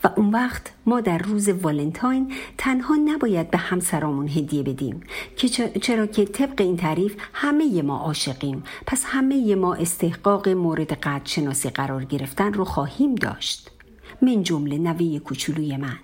و 0.05 0.11
اون 0.17 0.31
وقت 0.31 0.73
ما 0.87 1.01
در 1.01 1.19
روز 1.19 1.49
والنتاین 1.49 2.33
تنها 2.59 2.97
نباید 2.97 3.51
به 3.51 3.59
همسرامون 3.59 4.29
هدیه 4.29 4.63
بدیم 4.63 5.01
که 5.37 5.49
چرا 5.81 6.07
که 6.07 6.25
طبق 6.25 6.61
این 6.61 6.77
تعریف 6.77 7.17
همه 7.33 7.83
ما 7.83 7.99
عاشقیم. 7.99 8.63
پس 8.87 9.05
همه 9.07 9.55
ما 9.55 9.75
استحقاق 9.75 10.49
مورد 10.49 10.93
قدر 10.93 11.25
شناسی 11.25 11.71
قرار 11.71 12.05
گرفتن 12.05 12.53
رو 12.53 12.65
خواهیم 12.65 13.15
داشت. 13.15 13.71
من 14.23 14.43
جمله 14.43 14.79
نوه 14.79 15.19
کوچولوی 15.19 15.77
من. 15.77 15.99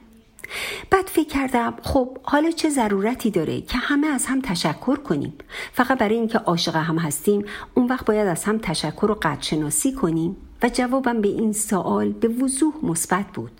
بعد 0.90 1.06
فکر 1.06 1.28
کردم 1.28 1.74
خب 1.82 2.18
حالا 2.22 2.50
چه 2.50 2.68
ضرورتی 2.68 3.30
داره 3.30 3.60
که 3.60 3.78
همه 3.78 4.06
از 4.06 4.26
هم 4.26 4.40
تشکر 4.40 4.96
کنیم؟ 4.96 5.34
فقط 5.72 5.98
برای 5.98 6.14
اینکه 6.14 6.38
عاشق 6.38 6.76
هم 6.76 6.98
هستیم 6.98 7.44
اون 7.74 7.86
وقت 7.86 8.06
باید 8.06 8.26
از 8.26 8.44
هم 8.44 8.58
تشکر 8.58 9.10
و 9.10 9.14
قدرشناسی 9.14 9.92
کنیم؟ 9.92 10.36
و 10.62 10.68
جوابم 10.68 11.20
به 11.20 11.28
این 11.28 11.52
سوال 11.52 12.12
به 12.12 12.28
وضوح 12.28 12.74
مثبت 12.82 13.26
بود. 13.26 13.52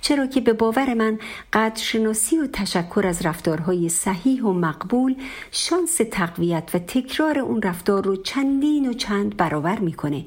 چرا 0.00 0.26
که 0.26 0.40
به 0.40 0.52
باور 0.52 0.94
من 0.94 1.18
قدرشناسی 1.52 2.38
و 2.38 2.46
تشکر 2.46 3.04
از 3.06 3.26
رفتارهای 3.26 3.88
صحیح 3.88 4.42
و 4.42 4.52
مقبول 4.52 5.14
شانس 5.50 6.00
تقویت 6.10 6.70
و 6.74 6.78
تکرار 6.78 7.38
اون 7.38 7.62
رفتار 7.62 8.04
رو 8.04 8.16
چندین 8.16 8.88
و 8.88 8.92
چند 8.92 9.36
برابر 9.36 9.78
می‌کنه. 9.78 10.24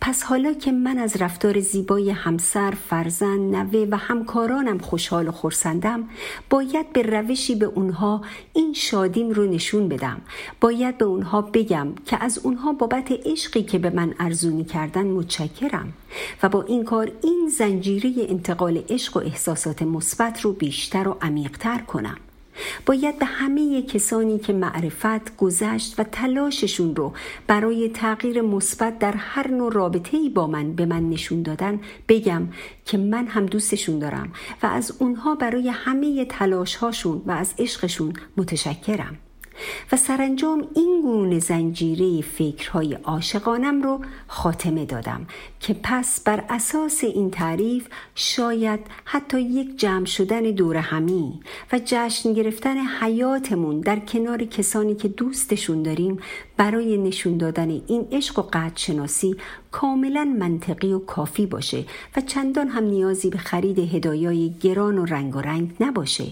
پس 0.00 0.22
حالا 0.22 0.52
که 0.52 0.72
من 0.72 0.98
از 0.98 1.22
رفتار 1.22 1.60
زیبای 1.60 2.10
همسر 2.10 2.70
فرزند 2.70 3.56
نوه 3.56 3.86
و 3.90 3.96
همکارانم 3.96 4.78
خوشحال 4.78 5.28
و 5.28 5.32
خورسندم 5.32 6.08
باید 6.50 6.92
به 6.92 7.02
روشی 7.02 7.54
به 7.54 7.66
اونها 7.66 8.22
این 8.52 8.72
شادیم 8.72 9.30
رو 9.30 9.46
نشون 9.46 9.88
بدم. 9.88 10.20
باید 10.60 10.98
به 10.98 11.04
اونها 11.04 11.42
بگم 11.42 11.88
که 12.06 12.24
از 12.24 12.38
اونها 12.38 12.72
بابت 12.72 13.12
عشقی 13.26 13.62
که 13.62 13.78
به 13.78 13.90
من 13.90 14.14
ارزونی 14.18 14.64
کردن 14.64 15.06
متشکرم. 15.06 15.92
و 16.42 16.48
با 16.48 16.62
این 16.62 16.84
کار 16.84 17.12
این 17.22 17.50
زنجیره 17.58 18.12
انتقال 18.28 18.82
عشق 18.88 19.16
و 19.16 19.20
احساسات 19.20 19.82
مثبت 19.82 20.40
رو 20.40 20.52
بیشتر 20.52 21.08
و 21.08 21.16
عمیقتر 21.20 21.78
کنم. 21.78 22.16
باید 22.86 23.18
به 23.18 23.26
همه 23.26 23.82
کسانی 23.82 24.38
که 24.38 24.52
معرفت 24.52 25.36
گذشت 25.36 26.00
و 26.00 26.04
تلاششون 26.04 26.96
رو 26.96 27.12
برای 27.46 27.88
تغییر 27.88 28.42
مثبت 28.42 28.98
در 28.98 29.12
هر 29.12 29.48
نوع 29.48 29.72
رابطه 29.72 30.16
ای 30.16 30.28
با 30.28 30.46
من 30.46 30.72
به 30.72 30.86
من 30.86 31.10
نشون 31.10 31.42
دادن 31.42 31.80
بگم 32.08 32.48
که 32.84 32.98
من 32.98 33.26
هم 33.26 33.46
دوستشون 33.46 33.98
دارم 33.98 34.32
و 34.62 34.66
از 34.66 34.96
اونها 34.98 35.34
برای 35.34 35.68
همه 35.68 36.24
تلاش 36.24 36.76
هاشون 36.76 37.22
و 37.26 37.30
از 37.30 37.54
عشقشون 37.58 38.12
متشکرم. 38.36 39.18
و 39.92 39.96
سرانجام 39.96 40.68
این 40.74 41.02
گونه 41.02 41.38
زنجیره 41.38 42.22
فکرهای 42.22 42.94
عاشقانم 42.94 43.82
رو 43.82 44.00
خاتمه 44.26 44.84
دادم 44.84 45.26
که 45.60 45.76
پس 45.82 46.20
بر 46.20 46.44
اساس 46.48 47.04
این 47.04 47.30
تعریف 47.30 47.88
شاید 48.14 48.80
حتی 49.04 49.40
یک 49.40 49.78
جمع 49.78 50.04
شدن 50.04 50.42
دور 50.42 50.76
همی 50.76 51.40
و 51.72 51.80
جشن 51.84 52.32
گرفتن 52.32 52.76
حیاتمون 52.76 53.80
در 53.80 53.98
کنار 53.98 54.44
کسانی 54.44 54.94
که 54.94 55.08
دوستشون 55.08 55.82
داریم 55.82 56.18
برای 56.56 56.96
نشون 56.96 57.36
دادن 57.36 57.70
این 57.70 58.08
عشق 58.12 58.38
و 58.38 58.42
قدر 58.42 58.76
شناسی 58.76 59.36
کاملا 59.70 60.24
منطقی 60.24 60.92
و 60.92 60.98
کافی 60.98 61.46
باشه 61.46 61.84
و 62.16 62.20
چندان 62.20 62.68
هم 62.68 62.84
نیازی 62.84 63.30
به 63.30 63.38
خرید 63.38 63.78
هدایای 63.78 64.54
گران 64.60 64.98
و 64.98 65.04
رنگ 65.04 65.36
و 65.36 65.40
رنگ 65.40 65.70
نباشه. 65.80 66.24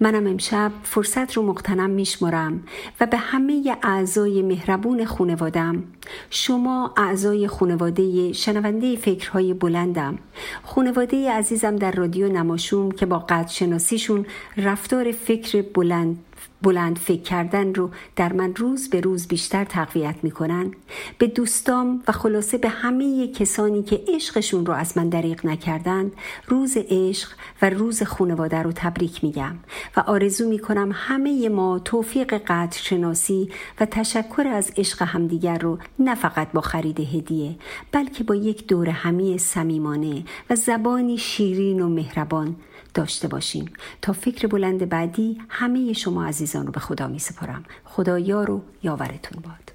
منم 0.00 0.26
امشب 0.26 0.72
فرصت 0.82 1.32
رو 1.32 1.42
مقتنم 1.42 1.90
میشمرم 1.90 2.62
و 3.00 3.06
به 3.06 3.16
همه 3.16 3.76
اعضای 3.82 4.42
مهربون 4.42 5.04
خونوادم. 5.04 5.82
شما 6.30 6.94
اعضای 6.96 7.48
خونواده 7.48 8.32
شنونده 8.32 8.96
فکرهای 8.96 9.54
بلندم. 9.54 10.18
خونواده 10.62 11.30
عزیزم 11.32 11.76
در 11.76 11.92
رادیو 11.92 12.28
نماشوم 12.28 12.90
که 12.90 13.06
با 13.06 13.18
قد 13.18 13.48
شناسیشون 13.48 14.26
رفتار 14.56 15.12
فکر 15.12 15.62
بلند 15.62 16.18
بلند 16.62 16.98
فکر 16.98 17.22
کردن 17.22 17.74
رو 17.74 17.90
در 18.16 18.32
من 18.32 18.54
روز 18.54 18.90
به 18.90 19.00
روز 19.00 19.28
بیشتر 19.28 19.64
تقویت 19.64 20.16
می‌کنن. 20.22 20.74
به 21.18 21.26
دوستام 21.26 22.02
و 22.08 22.12
خلاصه 22.12 22.58
به 22.58 22.68
همه 22.68 23.28
کسانی 23.28 23.82
که 23.82 24.04
عشقشون 24.08 24.66
رو 24.66 24.72
از 24.72 24.96
من 24.96 25.08
دریغ 25.08 25.46
نکردند 25.46 26.12
روز 26.48 26.76
عشق 26.76 27.28
و 27.62 27.70
روز 27.70 28.02
خانواده 28.02 28.62
رو 28.62 28.72
تبریک 28.72 29.24
میگم 29.24 29.54
و 29.96 30.00
آرزو 30.00 30.48
می‌کنم 30.48 30.90
همه 30.94 31.48
ما 31.48 31.78
توفیق 31.78 32.34
قدر 32.34 32.78
شناسی 32.78 33.50
و 33.80 33.86
تشکر 33.86 34.46
از 34.46 34.72
عشق 34.76 35.02
همدیگر 35.02 35.58
رو 35.58 35.78
نه 35.98 36.14
فقط 36.14 36.52
با 36.52 36.60
خرید 36.60 37.00
هدیه 37.00 37.56
بلکه 37.92 38.24
با 38.24 38.34
یک 38.34 38.66
دور 38.66 38.88
همی 38.88 39.38
صمیمانه 39.38 40.24
و 40.50 40.56
زبانی 40.56 41.18
شیرین 41.18 41.82
و 41.82 41.88
مهربان 41.88 42.56
داشته 42.94 43.28
باشیم. 43.28 43.72
تا 44.02 44.12
فکر 44.12 44.46
بلند 44.46 44.88
بعدی 44.88 45.38
همه 45.48 45.92
شما 45.92 46.26
عزیزان 46.26 46.66
رو 46.66 46.72
به 46.72 46.80
خدا 46.80 47.08
می 47.08 47.18
سپارم. 47.18 47.64
خدا 47.84 48.18
یار 48.18 48.50
و 48.50 48.62
یاورتون 48.82 49.42
باد. 49.42 49.70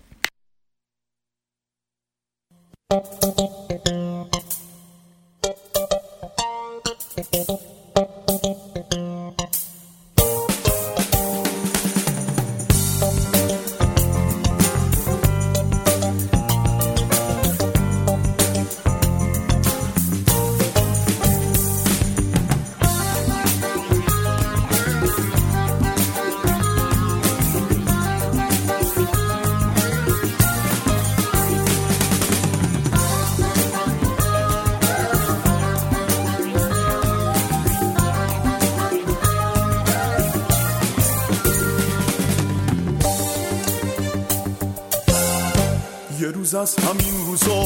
از 46.56 46.76
همین 46.76 47.26
روزا 47.26 47.64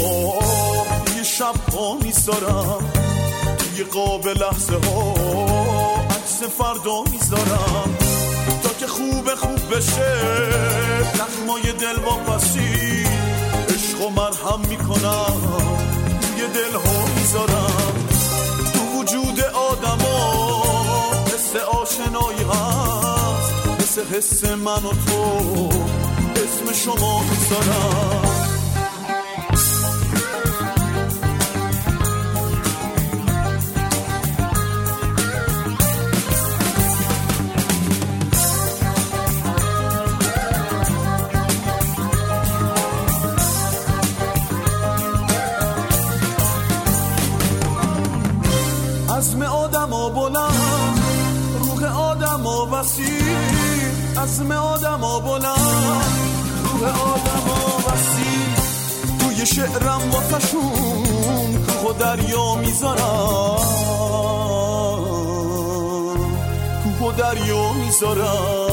یه 1.17 1.23
شب 1.23 1.73
ها 1.75 1.97
می‌ذارم 2.01 2.93
توی 3.57 3.83
قاب 3.83 4.27
لحظه 4.27 4.73
ها 4.73 5.13
عکس 6.09 6.43
فردا 6.57 7.03
می‌ذارم. 7.11 7.97
تا 8.63 8.69
که 8.79 8.87
خوب 8.87 9.35
خوب 9.35 9.75
بشه 9.75 10.15
زخمای 11.13 11.61
دل 11.61 11.99
واپسی. 12.05 13.05
عشق 13.69 14.01
و 14.01 14.09
مرهم 14.09 14.59
می‌کنم 14.69 15.37
توی 16.21 16.47
دل 16.53 16.73
ها 16.73 17.05
می‌ذارم. 17.15 18.07
تو 18.73 18.99
وجود 18.99 19.39
آدما 19.39 20.63
حس 21.25 21.55
آشنایی 21.55 22.43
هست. 22.49 23.53
مثل 23.79 24.15
حس 24.15 24.43
من 24.45 24.85
و 24.85 24.91
تو 24.91 25.69
اسم 26.35 26.73
شما 26.73 27.23
می‌ذارم. 27.23 28.28
عزم 52.79 54.51
آدم 54.51 55.01
ها 55.01 55.19
بلند. 55.19 56.03
روح 56.63 57.01
آدم 57.01 57.47
ها 57.47 57.77
وسیع 57.77 58.55
توی 59.19 59.45
شعرم 59.45 60.01
واسشون 60.11 61.55
و 61.85 61.93
دریا 61.99 62.55
می‌ذارم. 62.55 63.59
کوه 66.99 67.15
دریا 67.15 67.73
می‌ذارم. 67.73 68.68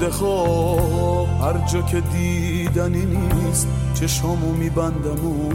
جاده 0.00 1.26
هر 1.40 1.66
جا 1.72 1.82
که 1.82 2.00
دیدنی 2.00 3.04
نیست 3.04 3.66
چشامو 3.94 4.52
میبندم 4.52 5.26
و 5.26 5.50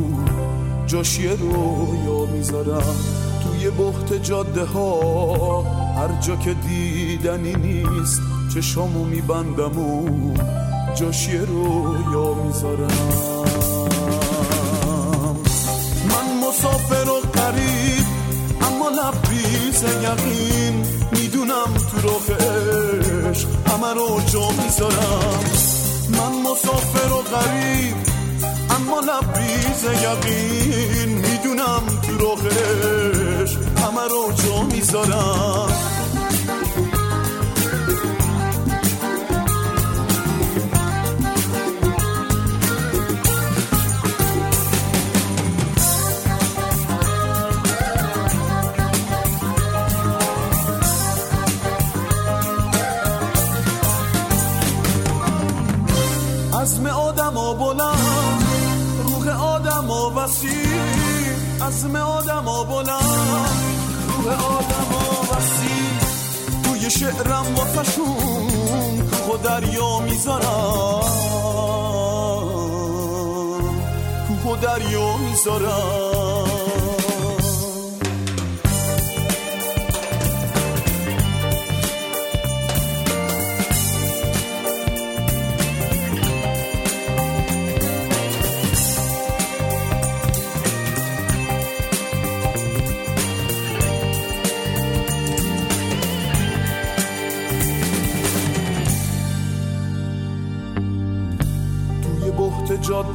جاش 0.86 1.20
یه 1.20 1.36
رویا 1.36 2.26
می‌ذارم. 2.26 2.96
توی 3.44 3.70
بحت 3.70 4.24
جاده 4.24 4.66
ها 4.66 5.62
هر 5.98 6.22
جا 6.22 6.36
که 6.36 6.54
دیدنی 6.54 7.54
نیست 7.54 8.22
چشامو 8.54 9.04
میبندم 9.04 9.80
و 9.80 10.08
جاش 10.96 11.28
یه 11.28 11.42
رویا 11.42 12.34
می‌ذارم. 12.34 13.43
همه 23.84 23.94
رو 23.94 24.22
جا 24.34 24.50
می‌ذارم. 24.64 25.44
من 26.10 26.52
مسافر 26.52 27.12
و 27.14 27.22
غریب 27.22 27.96
اما 28.70 29.00
لبریز 29.00 29.84
یقین. 29.84 31.10
می‌دونم 31.10 31.84
تو 32.02 32.36
عشق 32.36 33.60
همه 33.78 34.08
رو 34.10 34.32
جا 34.32 34.62
می‌ذارم. 34.64 35.73
وسیع 60.24 60.52
عزم 61.62 61.96
آدم 61.96 62.46
ها 62.46 62.64
بلند. 62.64 63.50
روح 64.24 64.46
آدم 64.46 64.92
ها 64.92 65.22
وسیع 65.22 66.00
توی 66.64 66.90
شعرم 66.90 67.56
واسشون 67.56 69.10
کوه 69.12 69.34
و 69.34 69.38
دریا 69.38 70.00
می‌ذارم. 70.00 71.04
کوه 74.28 74.54
و 74.54 74.56
دریا 74.56 75.18
می‌ذارم. 75.18 76.23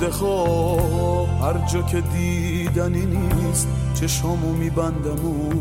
ها 0.07 1.27
هر 1.27 1.67
جا 1.73 1.83
که 1.83 2.01
دیدنی 2.01 3.07
نیست 3.07 3.69
چشامو 4.01 4.53
میبندم 4.53 5.27
و 5.27 5.53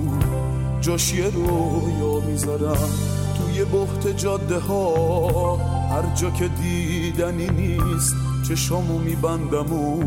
جاش 0.81 1.13
یه 1.13 1.29
رویا 1.29 2.19
می‌ذارم. 2.27 2.89
توی 3.37 3.65
بحت 3.65 4.17
جاده 4.17 4.59
ها 4.59 5.55
هر 5.91 6.15
جا 6.15 6.29
که 6.29 6.47
دیدنی 6.47 7.47
نیست 7.47 8.15
چشامو 8.47 8.97
میبندم 8.97 9.73
و 9.73 10.03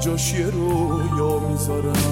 جاش 0.00 0.32
یه 0.32 0.46
رویا 0.50 1.38
می‌ذارم. 1.38 2.02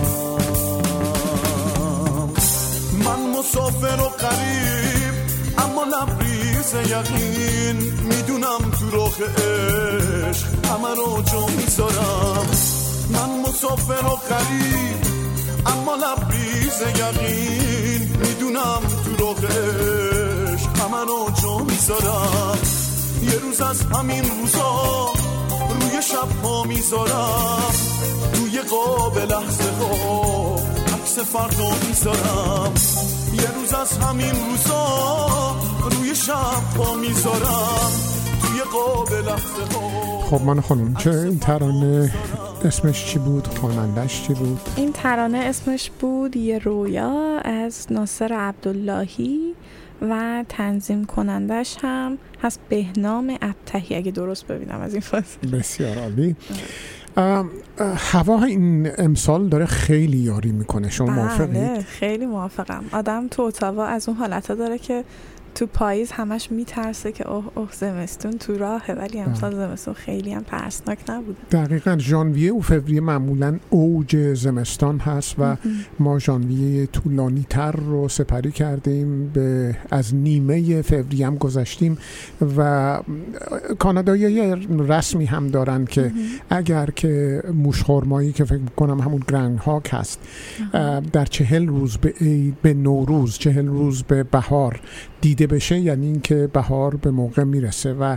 من 3.04 3.38
مسافر 3.38 4.00
و 4.00 4.08
قریب 4.08 5.05
لبریز 6.66 6.90
یقین 6.90 7.76
می‌دونم 8.02 8.58
تو 8.78 8.90
راه 8.90 9.14
عشق 9.22 10.46
همه 10.66 10.94
رو 10.96 11.22
جا 11.22 11.46
می‌ذارم. 11.46 12.46
من 13.10 13.40
مسافر 13.48 14.06
و 14.06 14.18
قریب 14.28 15.06
اما 15.66 15.94
لبریز 15.94 16.80
یقین 16.80 18.16
می‌دونم 18.18 18.82
تو 19.04 19.24
راه 19.24 19.36
عشق 19.36 20.68
همه 20.80 21.04
رو 21.06 21.30
جا 21.42 21.58
می‌ذارم. 21.58 22.58
یه 23.22 23.38
روز 23.38 23.60
از 23.60 23.80
همین 23.82 24.24
روزا 24.24 25.12
روی 25.80 26.02
شب 26.02 26.44
ها 26.44 26.64
می‌ذارم. 26.64 27.72
روی 28.34 28.60
قاب 28.60 29.18
لحظه 29.18 29.70
ها 29.80 30.54
عکس 30.94 31.18
فردا 31.32 31.70
می‌ذارم. 31.88 32.72
یه 33.32 33.50
روز 33.60 33.72
از 33.72 33.98
همین 33.98 34.30
روزا 34.30 35.45
شب 36.26 36.78
ها 36.78 36.94
می‌ذارم 36.94 37.90
توی 38.42 38.60
قاب 38.72 39.12
لحظه 39.12 39.78
ها. 39.78 40.20
خب 40.20 40.42
من 40.44 40.60
خانم 40.60 40.94
چه 40.94 41.10
این 41.10 41.38
ترانه 41.38 42.10
اسمش 42.64 43.04
چی 43.04 43.18
بود؟ 43.18 43.46
خوانندش 43.46 44.22
چی 44.22 44.34
بود؟ 44.34 44.60
این 44.76 44.92
ترانه 44.92 45.38
اسمش 45.38 45.90
بود 46.00 46.36
یه 46.36 46.58
رویا 46.58 47.38
از 47.44 47.86
ناصر 47.90 48.32
عبداللهی 48.32 49.54
و 50.02 50.44
تنظیم 50.48 51.04
کنندش 51.04 51.76
هم 51.82 52.18
هست 52.42 52.60
بهنام 52.68 53.38
ابتهی 53.42 53.96
اگه 53.96 54.10
درست 54.10 54.46
ببینم 54.46 54.80
از 54.80 54.92
این 54.92 55.02
فاصله 55.02 55.50
بسیار 55.58 55.98
عالی. 55.98 56.36
هوا 57.96 58.44
این 58.44 58.90
امسال 58.98 59.48
داره 59.48 59.66
خیلی 59.66 60.18
یاری 60.18 60.52
می‌کنه 60.52 60.90
شما 60.90 61.06
بله 61.06 61.16
موافقید؟ 61.16 61.80
خیلی 61.80 62.26
موافقم. 62.26 62.84
آدم 62.92 63.28
تو 63.28 63.42
اتاوا 63.42 63.86
از 63.86 64.08
اون 64.08 64.18
حالت 64.18 64.52
داره 64.52 64.78
که 64.78 65.04
تو 65.56 65.66
پاییز 65.66 66.12
همش 66.12 66.52
میترسه 66.52 67.12
که 67.12 67.28
اوه 67.28 67.44
اوه 67.54 67.68
زمستون 67.72 68.32
تو 68.32 68.58
راهه. 68.58 68.94
ولی 68.94 69.20
امسال 69.20 69.54
زمستون 69.54 69.94
خیلی 69.94 70.32
هم 70.32 70.42
ترسناک 70.42 70.98
نبوده. 71.08 71.38
دقیقا 71.50 71.96
ژانویه 71.98 72.54
و 72.54 72.60
فوریه 72.60 73.00
معمولا 73.00 73.58
اوج 73.70 74.34
زمستان 74.34 74.98
هست 74.98 75.34
و 75.38 75.56
ما 75.98 76.18
ژانویه 76.18 76.86
طولانی 76.86 77.46
تر 77.50 77.72
رو 77.72 78.08
سپری 78.08 78.52
کردیم 78.52 79.28
به 79.28 79.76
از 79.90 80.14
نیمه 80.14 80.82
فوریه 80.82 81.26
هم 81.26 81.36
گذشتیم 81.36 81.98
و 82.56 83.00
کانادایی 83.78 84.32
یه 84.32 84.56
رسمی 84.78 85.24
هم 85.24 85.48
دارن 85.48 85.84
که 85.84 86.12
اگر 86.50 86.90
که 86.90 87.42
موشخورمایی 87.54 88.32
که 88.32 88.44
فکر 88.44 88.60
کنم 88.76 89.00
همون 89.00 89.22
گرند 89.28 89.58
هاک 89.58 89.90
هست 89.92 90.20
در 91.12 91.24
چهل 91.24 91.66
روز 91.66 91.96
به 91.96 92.12
به 92.62 92.74
نوروز 92.74 93.38
چهل 93.38 93.66
روز 93.66 94.02
به 94.02 94.22
بهار 94.22 94.80
دیده 95.20 95.46
بشه 95.46 95.78
یعنی 95.78 96.06
اینکه 96.06 96.50
بهار 96.52 96.96
به 96.96 97.10
موقع 97.10 97.44
می‌رسه. 97.44 97.92
و 97.92 98.16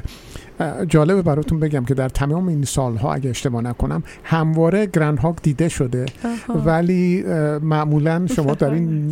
جالبه 0.88 1.22
براتون 1.22 1.60
بگم 1.60 1.86
که 1.86 1.94
در 1.94 2.10
تمام 2.10 2.48
این 2.48 2.64
سالها 2.64 3.14
اگه 3.14 3.30
اشتباه 3.30 3.62
نکنم 3.62 4.04
همواره 4.24 4.86
گرند 4.86 5.20
هاک 5.20 5.36
دیده 5.42 5.70
شده. 5.70 6.06
آها. 6.50 6.60
ولی 6.66 7.24
معمولا 7.62 8.28
شما 8.28 8.54
در 8.54 8.70
این 8.74 9.12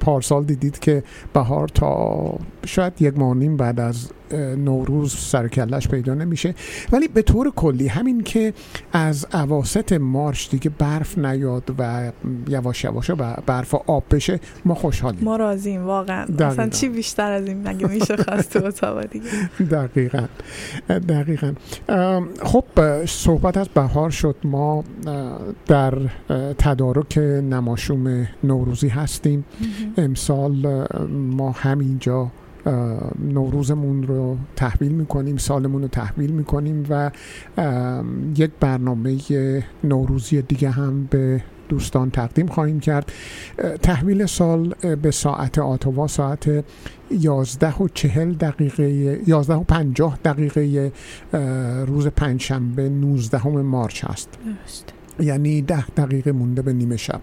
پارسال 0.00 0.44
دیدید 0.44 0.78
که 0.78 1.02
بهار 1.32 1.68
تا 1.68 2.34
شاید 2.66 2.92
یک 3.02 3.18
ماه 3.18 3.30
و 3.30 3.34
نیم 3.34 3.56
بعد 3.56 3.80
از 3.80 4.10
نوروز 4.58 5.14
سرکلش 5.14 5.88
پیدا 5.88 6.14
نمیشه. 6.14 6.54
ولی 6.92 7.08
به 7.08 7.22
طور 7.22 7.50
کلی 7.50 7.88
همین 7.88 8.22
که 8.22 8.52
از 8.92 9.26
اواسط 9.34 9.92
مارچ 9.92 10.50
دیگه 10.50 10.70
برف 10.78 11.18
نیاد 11.18 11.74
و 11.78 12.12
یواش 12.48 12.84
یواش 12.84 13.10
ب- 13.10 13.44
برف 13.46 13.74
و 13.74 13.82
آب 13.86 14.04
بشه 14.10 14.40
ما 14.64 14.74
خوشحالیم. 14.74 15.24
ما 15.24 15.36
راضیم 15.36 15.84
واقعا. 15.86 16.26
اصلا 16.40 16.68
چی 16.68 16.88
بیشتر 16.88 17.32
از 17.32 17.46
این 17.46 17.68
مگه 17.68 17.86
میشه 17.86 18.16
خواست 18.16 18.58
تو 18.58 19.00
دیگه؟ 19.02 19.24
دقیقا. 19.70 20.24
دقیقا. 20.88 21.52
خب 22.42 22.64
صحبت 23.06 23.56
از 23.56 23.68
بهار 23.68 24.10
شد. 24.10 24.36
ما 24.44 24.84
در 25.66 25.94
تدارک 26.58 27.18
نماشوم 27.18 28.28
نوروزی 28.44 28.88
هستیم. 28.88 29.44
امسال 29.96 30.86
ما 31.10 31.50
همینجا 31.50 32.30
نوروزمون 33.18 34.02
رو 34.02 34.36
تحویل 34.56 34.92
می‌کنیم 34.92 35.36
سالمون 35.36 35.82
رو 35.82 35.88
تحویل 35.88 36.30
می‌کنیم 36.30 36.86
و 36.90 37.10
یک 38.36 38.50
برنامه 38.60 39.18
نوروزی 39.84 40.42
دیگه 40.42 40.70
هم 40.70 41.08
به 41.10 41.42
دوستان 41.68 42.10
تقدیم 42.10 42.46
خواهیم 42.46 42.80
کرد. 42.80 43.12
تحویل 43.82 44.26
سال 44.26 44.74
به 45.02 45.10
ساعت 45.10 45.58
آتوا 45.58 46.06
ساعت 46.06 46.64
11 47.10 47.74
و 47.76 47.88
40 47.94 48.32
دقیقه 48.32 48.90
11 49.26 49.54
و 49.54 49.64
50 49.64 50.18
دقیقه 50.24 50.92
روز 51.86 52.06
پنجشنبه 52.06 52.88
19 52.88 53.48
مارچ 53.48 54.04
است. 54.04 54.28
یعنی 55.20 55.62
ده 55.62 55.86
دقیقه 55.86 56.32
مونده 56.32 56.62
به 56.62 56.72
نیمه 56.72 56.96
شب. 56.96 57.20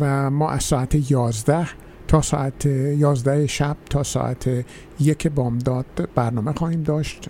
و 0.00 0.30
ما 0.30 0.50
از 0.50 0.62
ساعت 0.62 1.10
11 1.10 1.66
تا 2.10 2.22
ساعت 2.22 2.66
11 2.66 3.46
شب 3.46 3.76
تا 3.90 4.02
ساعت 4.02 4.64
یک 5.00 5.26
بامداد 5.26 5.86
برنامه 6.14 6.52
خواهیم 6.52 6.82
داشت. 6.82 7.28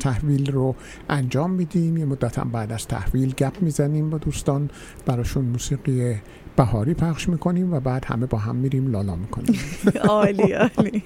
تحویل 0.00 0.52
رو 0.52 0.74
انجام 1.08 1.50
میدیم. 1.50 1.96
یه 1.96 2.04
مدت 2.04 2.38
هم 2.38 2.50
بعد 2.50 2.72
از 2.72 2.86
تحویل 2.86 3.34
گپ 3.34 3.62
می‌زنیم 3.62 4.10
با 4.10 4.18
دوستان. 4.18 4.70
براشون 5.06 5.44
موسیقی 5.44 6.16
بهاری 6.56 6.94
پخش 6.94 7.28
می‌کنیم 7.28 7.74
و 7.74 7.80
بعد 7.80 8.04
همه 8.04 8.26
با 8.26 8.38
هم 8.38 8.56
میریم 8.56 8.90
لالا 8.90 9.16
می‌کنیم. 9.16 9.58
عالی 10.08 10.52
عالی. 10.52 11.02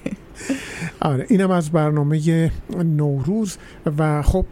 آره 1.01 1.25
اینم 1.29 1.51
از 1.51 1.71
برنامه 1.71 2.51
نوروز 2.83 3.57
و 3.97 4.21
خب 4.21 4.45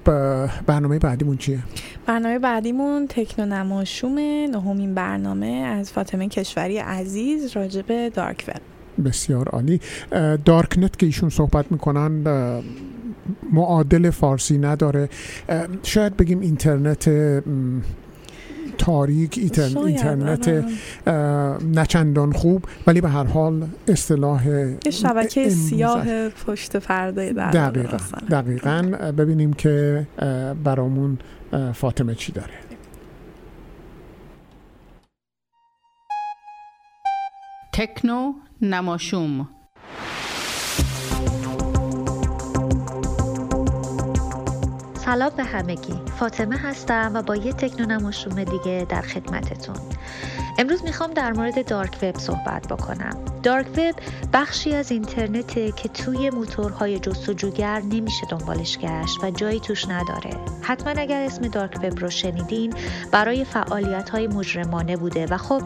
برنامه 0.65 0.99
بعدیمون 0.99 1.37
چیه؟ 1.37 1.59
برنامه 2.05 2.39
بعدیمون 2.39 3.07
تکنو 3.07 3.45
نماشوم 3.45 4.19
نهمین 4.51 4.93
برنامه 4.93 5.47
از 5.47 5.91
فاطمه 5.91 6.27
کشوری 6.27 6.77
عزیز 6.77 7.57
راجب 7.57 8.09
دارک 8.09 8.45
وب. 8.47 8.61
بسیار 9.07 9.49
عالی. 9.49 9.79
دارکنت 10.45 10.99
که 10.99 11.05
ایشون 11.05 11.29
صحبت 11.29 11.71
می‌کنن 11.71 12.23
معادل 13.53 14.09
فارسی 14.09 14.57
نداره. 14.57 15.09
شاید 15.83 16.17
بگیم 16.17 16.39
اینترنت 16.39 17.09
تاریک 18.79 19.37
اینترنت 19.37 20.65
نچندان 21.75 22.31
خوب. 22.31 22.65
ولی 22.87 23.01
به 23.01 23.09
هر 23.09 23.23
حال 23.23 23.67
اصطلاح 23.87 24.43
شبکه 24.89 25.49
سیاه 25.49 26.29
پشت 26.29 26.77
پرده 26.77 27.33
در 27.33 27.51
دقیقا, 27.51 27.97
دقیقا. 28.31 28.81
ببینیم 29.17 29.53
که 29.53 30.07
برامون 30.63 31.17
فاطمه 31.73 32.15
چی 32.15 32.31
داره. 32.31 32.53
تکنو 37.73 38.33
نماشوم. 38.61 39.49
سلام 45.09 45.29
به 45.29 45.43
همگی. 45.43 46.01
فاطمه 46.19 46.57
هستم 46.57 47.11
و 47.13 47.21
با 47.21 47.35
یه 47.35 47.53
تکنو 47.53 47.85
نماشوم 47.85 48.43
دیگه 48.43 48.85
در 48.89 49.01
خدمتتون. 49.01 49.75
امروز 50.57 50.83
می‌خوام 50.83 51.13
در 51.13 51.31
مورد 51.31 51.67
دارک 51.67 51.97
وب 52.01 52.17
صحبت 52.17 52.67
بکنم. 52.67 53.17
دارک 53.43 53.67
وب 53.67 53.95
بخشی 54.33 54.75
از 54.75 54.91
اینترنته 54.91 55.71
که 55.71 55.89
توی 55.89 56.29
موتورهای 56.29 56.99
جستجوگر 56.99 57.81
نمیشه 57.81 58.27
دنبالش 58.31 58.77
گشت 58.77 59.23
و 59.23 59.31
جایی 59.31 59.59
توش 59.59 59.85
نداره. 59.87 60.29
حتما 60.61 61.01
اگر 61.01 61.21
اسم 61.21 61.47
دارک 61.47 61.79
وب 61.83 61.99
رو 61.99 62.09
شنیدین 62.09 62.73
برای 63.11 63.45
فعالیت 63.45 64.09
های 64.09 64.27
مجرمانه 64.27 64.97
بوده 64.97 65.25
و 65.25 65.37
خب 65.37 65.61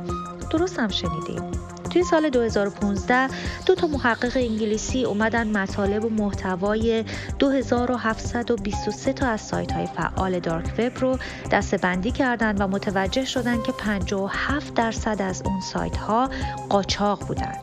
درست 0.51 0.79
هم 0.79 0.87
شنیدیم 0.87 1.51
توی 1.93 2.03
سال 2.03 2.29
2015 2.29 3.27
دو 3.65 3.75
تا 3.75 3.87
محقق 3.87 4.31
انگلیسی 4.35 5.03
اومدن 5.03 5.47
مطالب 5.57 6.05
و 6.05 6.09
محتوای 6.09 7.05
2723 7.39 9.13
تا 9.13 9.27
از 9.27 9.41
سایت 9.41 9.71
های 9.71 9.85
فعال 9.87 10.39
دارک 10.39 10.73
وب 10.77 10.99
رو 10.99 11.17
دسته 11.51 11.77
بندی 11.77 12.11
کردن 12.11 12.57
و 12.57 12.67
متوجه 12.67 13.25
شدن 13.25 13.61
که 13.61 13.71
57 13.71 14.73
درصد 14.73 15.21
از 15.21 15.41
اون 15.45 15.61
سایت 15.61 15.97
ها 15.97 16.29
قاچاق 16.69 17.27
بودن. 17.27 17.55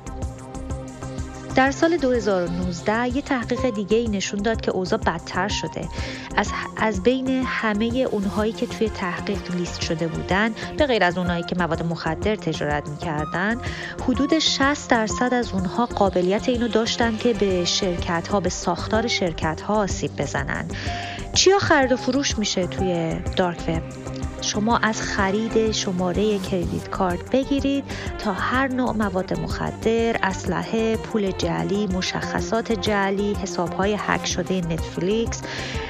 در 1.54 1.70
سال 1.70 1.96
2019 1.96 3.16
یه 3.16 3.22
تحقیق 3.22 3.70
دیگه 3.70 3.96
ای 3.96 4.08
نشون 4.08 4.42
داد 4.42 4.60
که 4.60 4.70
اوضاع 4.70 4.98
بدتر 4.98 5.48
شده. 5.48 5.88
از, 6.36 6.48
از 6.76 7.02
بین 7.02 7.28
همه 7.46 7.84
اونهایی 8.10 8.52
که 8.52 8.66
توی 8.66 8.88
تحقیق 8.88 9.54
لیست 9.54 9.80
شده 9.80 10.08
بودن 10.08 10.50
به 10.78 10.86
غیر 10.86 11.04
از 11.04 11.18
اونهایی 11.18 11.42
که 11.42 11.56
مواد 11.58 11.82
مخدر 11.82 12.36
تجارت 12.36 12.88
می‌کردن 12.88 13.60
حدود 14.02 14.38
60 14.38 14.90
درصد 14.90 15.34
از 15.34 15.52
اونها 15.52 15.86
قابلیت 15.86 16.48
اینو 16.48 16.68
داشتن 16.68 17.16
که 17.16 17.32
به 17.32 17.64
شرکت 17.64 18.28
ها 18.28 18.40
به 18.40 18.48
ساختار 18.48 19.06
شرکت 19.06 19.60
ها 19.60 19.74
آسیب 19.74 20.10
بزنن. 20.16 20.64
چیا 21.34 21.58
خرید 21.58 21.92
و 21.92 21.96
فروش 21.96 22.38
میشه 22.38 22.66
توی 22.66 23.16
دارک 23.36 23.68
وب؟ 23.68 23.82
شما 24.42 24.76
از 24.76 25.02
خرید 25.02 25.72
شماره 25.72 26.38
کردیت 26.38 26.90
کارت 26.90 27.30
بگیرید 27.30 27.84
تا 28.18 28.32
هر 28.32 28.68
نوع 28.68 28.92
مواد 28.92 29.40
مخدر، 29.40 30.16
اسلحه، 30.22 30.96
پول 30.96 31.30
جعلی، 31.50 31.86
مشخصات 31.86 32.72
جعلی، 32.72 33.34
حسابهای 33.34 33.96
هک 33.98 34.26
شده 34.26 34.60
نتفلیکس 34.60 35.42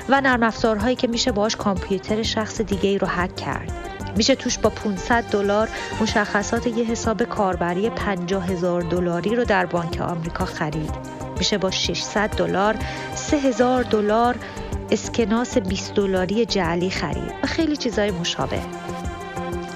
و 0.08 0.20
نرم 0.20 0.42
افزارهایی 0.42 0.96
که 0.96 1.08
میشه 1.08 1.32
باش 1.32 1.56
کامپیوتر 1.56 2.22
شخص 2.22 2.60
دیگه 2.60 2.88
ای 2.88 2.98
رو 2.98 3.06
هک 3.06 3.36
کرد. 3.36 3.72
میشه 4.16 4.34
توش 4.34 4.58
با 4.58 4.70
500 4.70 5.24
دلار 5.24 5.68
مشخصات 6.00 6.66
یه 6.66 6.84
حساب 6.84 7.22
کاربری 7.22 7.90
50 7.90 8.46
هزار 8.46 8.82
دلاری 8.82 9.34
رو 9.34 9.44
در 9.44 9.66
بانک 9.66 10.00
آمریکا 10.00 10.44
خرید. 10.44 10.94
میشه 11.38 11.58
با 11.58 11.70
600 11.70 12.30
دلار 12.30 12.76
3000 13.14 13.82
دلار 13.82 14.36
اسکناس 14.90 15.58
20 15.58 15.94
دلاری 15.94 16.46
جعلی 16.46 16.90
خرید 16.90 17.32
و 17.42 17.46
خیلی 17.46 17.76
چیزای 17.76 18.10
مشابه 18.10 18.60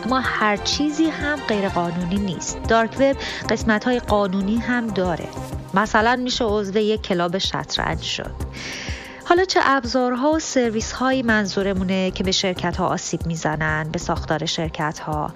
اما 0.05 0.21
هر 0.21 0.57
چیزی 0.57 1.05
هم 1.05 1.37
غیر 1.49 1.69
قانونی 1.69 2.19
نیست 2.19 2.63
دارک 2.69 2.97
وب 3.01 3.17
قسمت 3.49 3.85
های 3.85 4.01
قانونی 4.01 4.57
هم 4.57 4.87
داره 4.87 5.29
مثلا 5.75 6.17
میشه 6.17 6.45
عضو 6.45 6.79
یک 6.79 7.03
کلاب 7.03 7.39
شطرنج 7.39 8.03
شد. 8.03 8.35
حالا 9.25 9.45
چه 9.45 9.61
ابزارها 9.63 10.33
و 10.33 10.39
سرویس 10.39 10.93
هایی 10.93 11.23
منظورمونه 11.23 12.11
که 12.11 12.25
به 12.25 12.33
شرکت 12.33 12.77
ها 12.77 12.87
آسیب 12.87 13.27
می‌زنن 13.27 13.89
به 13.93 13.99
ساختار 13.99 14.47
شرکت 14.47 14.99
ها 14.99 15.31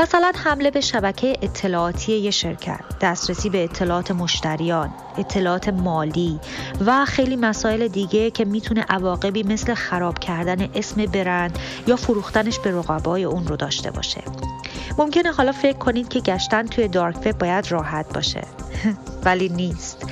مثلا 0.00 0.32
حمله 0.44 0.70
به 0.70 0.80
شبکه 0.80 1.36
اطلاعاتی 1.42 2.12
یه 2.12 2.30
شرکت. 2.30 2.80
دسترسی 3.00 3.50
به 3.50 3.64
اطلاعات 3.64 4.10
مشتریان 4.10 4.90
اطلاعات 5.18 5.68
مالی 5.68 6.40
و 6.86 7.04
خیلی 7.04 7.36
مسائل 7.36 7.88
دیگه 7.88 8.30
که 8.30 8.44
می‌تونه 8.44 8.84
عواقبی 8.88 9.42
مثل 9.42 9.74
خراب 9.74 10.18
کردن 10.18 10.68
اسم 10.74 11.06
برند 11.06 11.58
یا 11.86 11.96
فروختنش 11.96 12.58
به 12.58 12.70
رقبای 12.70 13.24
اون 13.24 13.46
رو 13.46 13.56
داشته 13.56 13.90
باشه. 13.90 14.22
ممکنه 14.98 15.32
حالا 15.32 15.52
فکر 15.52 15.78
کنید 15.78 16.08
که 16.08 16.20
گشتن 16.20 16.66
توی 16.66 16.88
دارک 16.88 17.16
وب 17.26 17.38
باید 17.38 17.72
راحت 17.72 18.14
باشه. 18.14 18.42
ولی 19.24 19.48
نیست. 19.48 20.06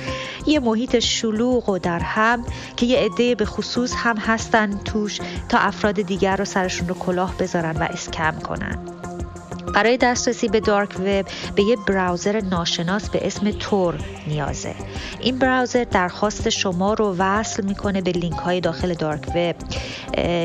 یه 0.45 0.59
محیط 0.59 0.99
شلوغ 0.99 1.69
و 1.69 1.77
در 1.77 1.99
هم 1.99 2.45
که 2.75 2.85
یه 2.85 2.99
عده 2.99 3.35
به 3.35 3.45
خصوص 3.45 3.93
هم 3.95 4.17
هستن 4.17 4.77
توش 4.77 5.19
تا 5.49 5.57
افراد 5.57 6.01
دیگر 6.01 6.35
رو 6.35 6.45
سرشون 6.45 6.87
رو 6.87 6.95
کلاه 6.95 7.37
بذارن 7.37 7.77
و 7.77 7.83
اسکم 7.83 8.39
کنن. 8.39 8.96
برای 9.73 9.97
دسترسی 9.97 10.47
به 10.47 10.59
دارک 10.59 10.99
وب 10.99 11.25
به 11.55 11.63
یه 11.63 11.75
براوزر 11.87 12.41
ناشناس 12.41 13.09
به 13.09 13.27
اسم 13.27 13.51
تور 13.51 13.95
نیازه. 14.27 14.75
این 15.21 15.39
براوزر 15.39 15.83
درخواست 15.83 16.49
شما 16.49 16.93
رو 16.93 17.15
وصل 17.17 17.63
می‌کنه 17.63 18.01
به 18.01 18.11
لینک 18.11 18.37
های 18.37 18.61
داخل 18.61 18.93
دارک 18.93 19.27
وب 19.35 19.55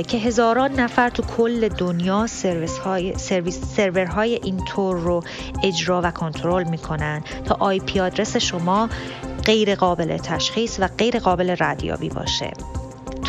که 0.03 0.19
هزاران 0.19 0.81
نفر 0.81 1.09
تو 1.09 1.23
کل 1.23 1.69
دنیا 1.69 2.27
سرویس 2.27 2.79
های 2.79 3.19
سرویس 3.19 3.61
سرورهای 3.77 4.41
این 4.43 4.65
تور 4.65 4.97
رو 4.97 5.23
اجرا 5.65 6.01
و 6.05 6.11
کنترل 6.11 6.69
می‌کنن 6.69 7.25
تا 7.45 7.57
IP 7.61 8.01
آدرس 8.01 8.37
شما 8.37 8.89
غیر 9.45 9.75
قابل 9.75 10.17
تشخیص 10.17 10.77
و 10.81 10.89
غیر 10.99 11.19
قابل 11.19 11.57
ردیابی 11.61 12.09
باشه. 12.09 12.51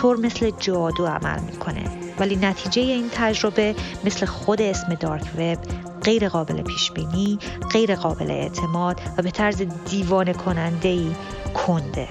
تور 0.04 0.18
مثل 0.18 0.52
جادو 0.60 1.06
عمل 1.06 1.40
می‌کنه 1.40 1.84
ولی 2.20 2.36
نتیجه 2.36 2.82
این 2.82 3.10
تجربه 3.14 3.76
مثل 4.04 4.26
خود 4.26 4.62
اسم 4.62 4.96
dark 4.96 5.24
web 5.38 5.58
غیر 6.04 6.30
قابل 6.30 6.62
پیش 6.62 6.92
بینی، 6.92 7.40
غیر 7.72 7.96
قابل 7.96 8.32
اعتماد 8.32 9.02
و 9.18 9.22
به 9.22 9.32
طرز 9.32 9.62
دیوانه 9.90 10.34
کننده 10.34 10.90
ای 10.90 11.12
کنده. 11.54 12.08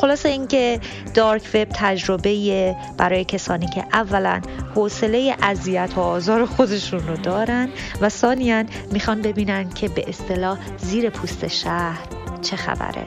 خلاصه 0.00 0.28
اینکه 0.28 0.80
دارک 1.14 1.42
وب 1.54 1.68
تجربه 1.74 2.76
برای 2.96 3.24
کسانی 3.24 3.66
که 3.66 3.84
اولا 3.92 4.40
حوصله 4.74 5.36
اذیت 5.42 5.90
و 5.96 6.00
آزار 6.00 6.46
خودشون 6.46 7.08
رو 7.08 7.16
دارن 7.16 7.68
و 8.00 8.08
ثانیا 8.08 8.64
می‌خوان 8.92 9.22
ببینن 9.22 9.70
که 9.70 9.88
به 9.88 10.04
اصطلاح 10.08 10.58
زیر 10.78 11.10
پوست 11.10 11.48
شهر 11.48 12.00
چه 12.42 12.56
خبره 12.56 13.04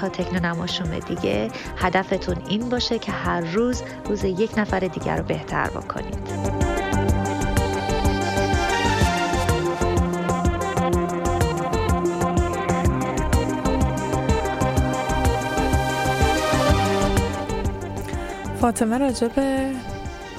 تا 0.00 0.08
تکنو 0.08 0.40
نماشوم 0.40 0.98
دیگه. 0.98 1.50
هدفتون 1.76 2.36
این 2.48 2.68
باشه 2.68 2.98
که 2.98 3.12
هر 3.12 3.40
روز 3.40 3.82
روز 4.04 4.24
یک 4.24 4.58
نفر 4.58 4.80
دیگر 4.80 5.16
رو 5.16 5.24
بهتر 5.24 5.70
بکنید. 5.70 6.18
فاطمه 18.60 18.98
راجع 18.98 19.28
به 19.28 19.70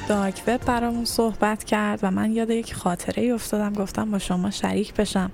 دارک 0.09 0.43
وب 0.47 0.65
برامون 0.65 1.05
صحبت 1.05 1.63
کرد 1.63 1.99
و 2.03 2.11
من 2.11 2.31
یاد 2.31 2.49
یک 2.49 2.75
خاطره 2.75 3.23
ای 3.23 3.31
افتادم. 3.31 3.73
گفتم 3.73 4.11
با 4.11 4.19
شما 4.19 4.51
شریک 4.51 4.93
بشم. 4.93 5.31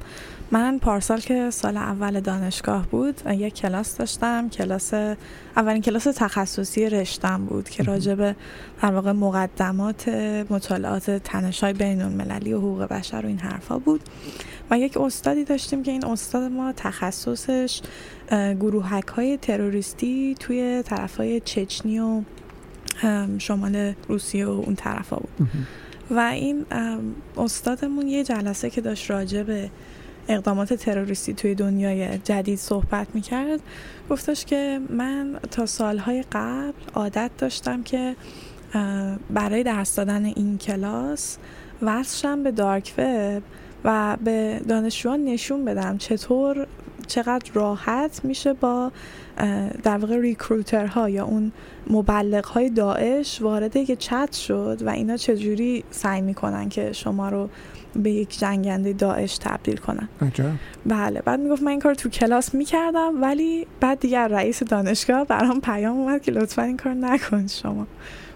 من 0.51 0.79
پارسال 0.79 1.19
که 1.19 1.49
سال 1.51 1.77
اول 1.77 2.19
دانشگاه 2.19 2.87
بود 2.87 3.21
یک 3.31 3.53
کلاس 3.53 3.97
داشتم 3.97 4.49
کلاس 4.49 4.93
اولین 5.57 5.81
کلاس 5.81 6.03
تخصصی 6.03 6.89
رشتم 6.89 7.45
بود 7.45 7.69
که 7.69 7.83
راجع 7.83 8.15
به 8.15 8.35
در 8.81 8.91
واقع 8.91 9.11
مقدمات 9.11 10.09
مطالعات 10.49 11.11
تنشای 11.11 11.73
بین 11.73 12.01
المللی 12.01 12.53
و 12.53 12.57
حقوق 12.57 12.83
بشر 12.83 13.21
و 13.23 13.27
این 13.27 13.39
حرفا 13.39 13.79
بود. 13.79 14.01
و 14.71 14.79
یک 14.79 14.97
استادی 14.97 15.43
داشتیم 15.43 15.83
که 15.83 15.91
این 15.91 16.05
استاد 16.05 16.51
ما 16.51 16.73
تخصصش 16.77 17.81
گروهک 18.59 19.07
های 19.07 19.37
تروریستی 19.37 20.35
توی 20.39 20.83
طرف 20.85 21.17
های 21.17 21.39
چچنی 21.39 21.99
و 21.99 22.21
شمال 23.37 23.93
روسیه 24.07 24.45
و 24.45 24.49
اون 24.49 24.75
طرفا 24.75 25.15
بود. 25.15 25.47
و 26.11 26.19
این 26.19 26.65
استادمون 27.37 28.07
یه 28.07 28.23
جلسه 28.23 28.69
که 28.69 28.81
داشت 28.81 29.11
راجع 29.11 29.43
به 29.43 29.69
اقدامات 30.28 30.73
تروریستی 30.73 31.34
توی 31.34 31.55
دنیای 31.55 32.17
جدید 32.17 32.59
صحبت 32.59 33.07
می‌کرد. 33.13 33.59
گفتش 34.09 34.45
که 34.45 34.80
من 34.89 35.39
تا 35.51 35.65
سالهای 35.65 36.23
قبل 36.32 36.73
عادت 36.93 37.32
داشتم 37.38 37.84
که 37.84 38.15
برای 39.30 39.63
درس 39.63 39.95
دادن 39.95 40.26
این 40.26 40.57
کلاس 40.57 41.38
وصلشم 41.82 42.43
به 42.43 42.51
دارک 42.51 42.93
وب 42.97 43.43
و 43.84 44.17
به 44.23 44.61
دانشجویان 44.67 45.26
نشون 45.26 45.65
بدم 45.65 45.97
چطور 45.97 46.67
چقدر 47.07 47.51
راحت 47.53 48.26
میشه 48.26 48.53
با 48.53 48.91
در 49.84 49.97
واقع 49.97 50.17
ریکروترها 50.17 51.09
یا 51.09 51.26
اون 51.26 51.51
مبلغ 51.89 52.45
های 52.45 52.69
داعش 52.69 53.41
وارد 53.41 53.76
یک 53.76 53.99
چت 53.99 54.34
شد 54.34 54.78
و 54.86 54.89
اینا 54.89 55.17
چجوری 55.17 55.84
سعی 55.91 56.21
می‌کنن 56.21 56.69
که 56.69 56.93
شما 56.93 57.30
رو 57.30 57.49
به 57.95 58.11
یک 58.11 58.39
جنگنده 58.39 58.93
داعش 58.93 59.37
تبدیل 59.37 59.77
کنن. 59.77 60.09
عجب. 60.21 60.51
بله 60.85 61.21
بعد 61.21 61.39
می‌گفت 61.39 61.63
من 61.63 61.71
این 61.71 61.79
کار 61.79 61.95
تو 61.95 62.09
کلاس 62.09 62.55
می‌کردم 62.55 63.21
ولی 63.21 63.67
بعد 63.79 63.99
دیگر 63.99 64.27
رئیس 64.27 64.63
دانشگاه 64.63 65.23
برام 65.23 65.61
پیام 65.61 65.97
اومد 65.97 66.21
که 66.21 66.31
لطفا 66.31 66.61
این 66.61 66.77
کار 66.77 66.93
نکن 66.93 67.47
شما. 67.47 67.87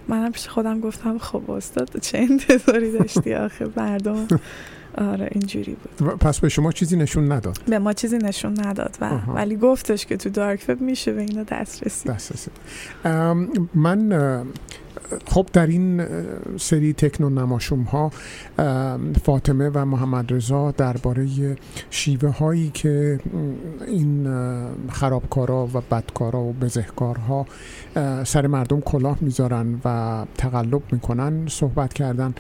منم 0.08 0.32
پیش 0.32 0.48
خودم 0.48 0.80
گفتم 0.80 1.18
خب 1.18 1.52
استاد 1.52 2.00
چه 2.02 2.18
انتظاری 2.18 2.92
داشتی 2.92 3.34
آخه؟ 3.34 3.68
مردم. 3.78 4.28
آره 4.98 5.30
اینجوری 5.32 5.78
بود. 6.00 6.18
پس 6.18 6.40
به 6.40 6.50
شما 6.50 6.72
چیزی 6.72 6.98
نشون 6.98 7.32
نداد؟ 7.32 7.60
به 7.68 7.80
ما 7.80 7.94
چیزی 7.94 8.18
نشون 8.18 8.56
نداد 8.66 8.98
و 9.02 9.10
ولی 9.10 9.56
گفتش 9.56 10.06
که 10.06 10.18
تو 10.18 10.30
دارک 10.30 10.66
وب 10.70 10.82
میشه 10.82 11.14
به 11.14 11.22
اینا 11.22 11.44
دسترسی. 11.44 12.10
دسترسی. 12.10 12.52
من 13.74 14.44
خب 15.26 15.48
در 15.54 15.68
این 15.68 16.06
سری 16.58 16.94
تکنو 16.94 17.30
نماشوم 17.30 17.82
ها 17.82 18.12
فاطمه 19.24 19.70
و 19.74 19.86
محمد 19.86 20.34
رضا 20.34 20.72
درباره 20.72 21.28
شیوه 21.90 22.30
هایی 22.30 22.72
که 22.74 23.20
این 23.88 24.28
خرابکارا 24.90 25.68
و 25.74 25.82
بدکارا 25.92 26.40
و 26.40 26.54
بزهکارها 26.54 27.46
سر 28.24 28.48
مردم 28.48 28.82
کلاه 28.82 29.18
می‌ذارن 29.22 29.82
و 29.86 30.26
تقلب 30.38 30.82
می‌کنن 30.92 31.48
صحبت 31.48 31.94
کردن. 31.94 32.34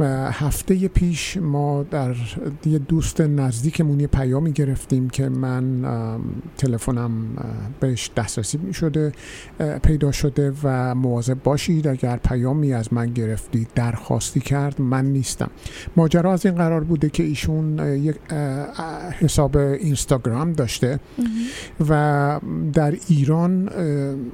و 0.00 0.30
هفته 0.32 0.88
پیش 0.88 1.36
ما 1.36 1.82
در 1.82 2.14
یه 2.66 2.78
دوست 2.78 3.20
نزدیکمون 3.20 4.00
یه 4.00 4.06
پیامی 4.06 4.52
گرفتیم 4.52 5.10
که 5.10 5.28
من 5.28 5.84
تلفنم 6.56 7.12
بهش 7.80 8.10
دسترسی 8.16 8.58
می 8.58 8.74
شده 8.74 9.12
پیدا 9.82 10.12
شده 10.12 10.52
و 10.62 10.94
مواظب 10.94 11.42
باشید 11.42 11.88
اگر 11.88 12.16
پیامی 12.16 12.72
از 12.72 12.92
من 12.92 13.06
گرفتید 13.06 13.68
درخواستی 13.74 14.40
کرد 14.40 14.80
من 14.80 15.04
نیستم. 15.04 15.50
ماجرا 15.96 16.32
از 16.32 16.46
این 16.46 16.54
قرار 16.54 16.84
بوده 16.84 17.10
که 17.10 17.22
ایشون 17.22 17.78
یک 17.78 18.16
حساب 19.20 19.56
اینستاگرام 19.56 20.52
داشته 20.52 21.00
و 21.88 22.40
در 22.72 22.94
ایران 23.08 23.70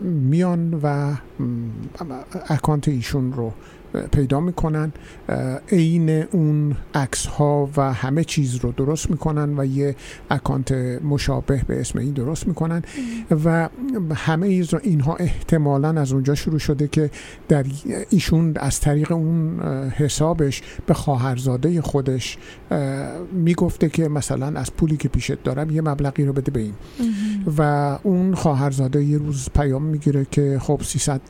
میان 0.03 0.81
و 0.83 1.15
اکانت 2.49 2.89
ایشون 2.89 3.33
رو 3.33 3.53
پیدا 4.13 4.41
می‌کنن 4.41 4.93
عین 5.73 6.11
اون 6.11 6.77
عکس 6.95 7.27
ها 7.27 7.71
و 7.77 7.93
همه 7.93 8.25
چیز 8.25 8.57
رو 8.57 8.73
درست 8.73 9.11
می‌کنن 9.11 9.59
و 9.59 9.65
یه 9.65 9.97
اکانت 10.31 10.73
مشابه 11.05 11.63
به 11.67 11.81
اسم 11.81 11.99
این 11.99 12.13
درست 12.13 12.47
می‌کنن. 12.47 12.83
و 13.45 13.69
همه 14.15 14.67
اینها 14.83 15.17
احتمالا 15.17 16.01
از 16.01 16.13
اونجا 16.13 16.35
شروع 16.35 16.59
شده 16.59 16.89
که 16.89 17.11
در 17.49 17.65
ایشون 18.11 18.53
از 18.57 18.81
طریق 18.81 19.13
اون 19.13 19.61
حسابش 19.91 20.63
به 20.87 20.95
خواهرزاده 20.95 21.83
خودش 21.83 22.39
می‌گفته 23.33 23.89
که 23.89 24.09
مثلا 24.09 24.61
از 24.61 24.73
پولی 24.73 24.97
که 24.97 25.09
پیشت 25.09 25.43
دارم 25.43 25.71
یه 25.71 25.81
مبلغی 25.81 26.25
رو 26.25 26.33
بده 26.33 26.51
به 26.51 26.61
این. 26.61 26.75
و 27.59 27.63
اون 28.03 28.35
خواهرزاده 28.35 29.05
یه 29.05 29.19
روز 29.19 29.49
پیام 29.55 29.83
می‌گیره 29.83 30.27
که 30.31 30.59
خب 30.61 30.81
300 30.85 31.21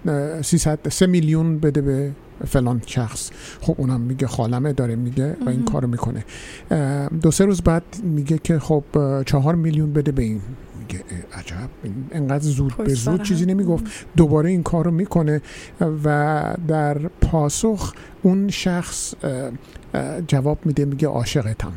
300 0.43 0.89
3 0.89 1.07
میلیون 1.07 1.59
بده 1.59 1.81
به 1.81 2.13
فلان 2.47 2.83
شخص. 2.87 3.31
خب 3.61 3.75
اونم 3.79 4.01
میگه 4.01 4.27
خالمه 4.27 4.73
داره 4.73 4.97
میگه 4.97 5.37
و 5.47 5.49
این 5.49 5.65
کارو 5.65 5.89
می‌کنه. 5.89 6.25
دو 7.23 7.31
سه 7.31 7.45
روز 7.45 7.63
بعد 7.63 7.83
میگه 8.03 8.39
که 8.39 8.59
خب 8.59 8.85
چهار 9.27 9.55
میلیون 9.55 9.93
بده 9.93 10.13
به 10.13 10.23
این. 10.23 10.41
میگه 10.79 11.05
عجب 11.35 11.69
انقدر 12.13 12.45
زود 12.45 12.77
به 12.77 12.95
زود 12.95 13.23
چیزی 13.23 13.47
نمی‌گفت. 13.47 13.85
دوباره 14.17 14.51
این 14.51 14.63
کارو 14.63 14.91
می‌کنه 14.91 15.43
و 16.05 16.57
در 16.69 16.99
پاسخ 16.99 17.95
اون 18.23 18.49
شخص 18.49 19.15
جواب 20.29 20.59
میده 20.65 20.85
میگه 20.85 21.09
عاشقتم. 21.09 21.73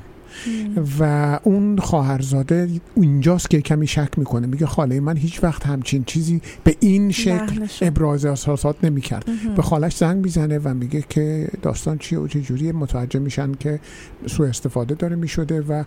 و 0.99 1.39
اون 1.43 1.77
خواهرزاده 1.77 2.69
اونجاست 2.95 3.49
که 3.49 3.61
کمی 3.61 3.87
شک 3.87 4.09
می‌کنه. 4.17 4.47
میگه 4.47 4.65
خاله 4.65 4.99
من 4.99 5.17
هیچ 5.17 5.43
وقت 5.43 5.65
همچین 5.65 6.03
چیزی 6.03 6.41
به 6.63 6.75
این 6.79 7.11
شکل 7.11 7.67
ابراز 7.81 8.25
احساسات 8.25 8.75
نمی‌کرد. 8.83 9.25
به 9.55 9.61
خالش 9.61 9.97
زنگ 9.97 10.23
می‌زنه 10.23 10.57
و 10.57 10.73
میگه 10.73 11.03
که 11.09 11.49
داستان 11.61 11.97
چیه 11.97 12.19
و 12.19 12.27
چه 12.27 12.41
جوری 12.41 12.71
متوجه 12.71 13.19
میشن 13.19 13.51
که 13.51 13.79
سوء 14.27 14.47
استفاده 14.47 14.95
داره 14.95 15.15
می‌شده 15.15 15.61
و 15.61 15.83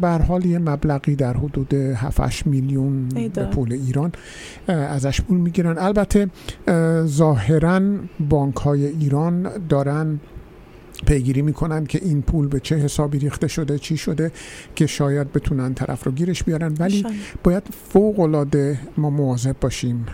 به 0.00 0.08
حال 0.08 0.44
یه 0.44 0.58
مبلغی 0.58 1.16
در 1.16 1.36
حدود 1.36 1.74
7 1.74 2.46
میلیون 2.46 3.08
به 3.08 3.44
پول 3.44 3.72
ایران 3.72 4.12
ازش 4.68 5.20
پول 5.20 5.38
می‌گیرن. 5.38 5.78
البته 5.78 6.28
ظاهرا 7.04 7.80
بانک 8.20 8.56
های 8.56 8.86
ایران 8.86 9.48
دارن 9.68 10.20
پیگیری 11.06 11.42
می‌کنن 11.42 11.86
که 11.86 12.00
این 12.02 12.22
پول 12.22 12.48
به 12.48 12.60
چه 12.60 12.76
حسابی 12.76 13.18
ریخته 13.18 13.48
شده 13.48 13.78
چی 13.78 13.96
شده 13.96 14.32
که 14.74 14.86
شاید 14.86 15.32
بتونن 15.32 15.74
طرف 15.74 16.04
رو 16.04 16.12
گیرش 16.12 16.42
بیارن. 16.42 16.74
ولی 16.78 17.06
باید 17.42 17.62
فوق 17.88 18.20
العاده 18.20 18.78
ما 18.96 19.10
مواظب 19.10 19.56
باشیم 19.60 20.06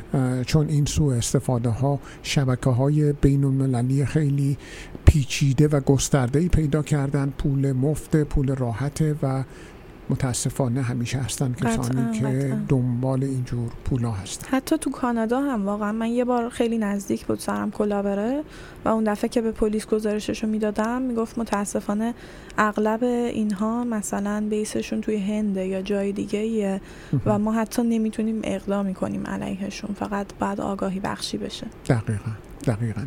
چون 0.47 0.69
این 0.69 0.85
سوء 0.85 1.17
استفاده 1.17 1.69
ها 1.69 2.01
شبکه 2.23 2.71
های 2.71 3.13
بین 3.13 3.45
المللی 3.45 4.07
خیلی 4.07 4.59
پیچیده 5.05 5.69
و 5.69 5.81
گسترده 5.81 6.39
ای 6.39 6.49
پیدا 6.49 6.83
کردن. 6.83 7.33
پول 7.39 7.73
مفت 7.73 8.17
پول 8.17 8.55
راحته 8.55 9.15
و 9.23 9.45
متاسفانه 10.13 10.83
همیشه 10.83 11.19
هستن 11.19 11.53
کسانی 11.53 12.21
که 12.21 12.57
دنبال 12.69 13.25
اینجور 13.25 13.71
پولا 13.85 14.11
هستن. 14.11 14.57
حتی 14.57 14.79
تو 14.79 14.91
کانادا 14.91 15.41
هم 15.41 15.67
واقعا 15.67 15.93
من 15.93 16.09
یه 16.11 16.25
بار 16.25 16.49
خیلی 16.49 16.79
نزدیک 16.79 17.27
بود 17.27 17.39
سرم 17.39 17.71
کلا 17.71 18.03
بره 18.03 18.43
و 18.85 18.89
اون 18.89 19.05
دفعه 19.05 19.29
که 19.29 19.41
به 19.41 19.53
پلیس 19.53 19.87
گزارشش 19.87 20.43
رو 20.43 20.49
می‌دادم 20.49 21.03
می‌گفت 21.03 21.39
متاسفانه 21.39 22.15
اغلب 22.59 23.03
اینها 23.03 23.85
مثلا 23.85 24.47
بیسشون 24.51 25.01
توی 25.01 25.17
هنده 25.17 25.67
یا 25.67 25.83
جای 25.83 26.13
دیگه 26.13 26.39
ایه 26.39 26.81
و 27.27 27.39
ما 27.39 27.53
حتی 27.53 27.83
نمی‌تونیم 27.83 28.41
اقدامی 28.45 28.95
کنیم 28.95 29.27
علیهشون 29.27 29.95
فقط 29.95 30.27
بعد 30.39 30.61
آگاهی 30.61 31.01
بخشی 31.01 31.39
بشه. 31.39 31.67
دقیقا 31.89 32.31
دقیقا. 32.67 33.03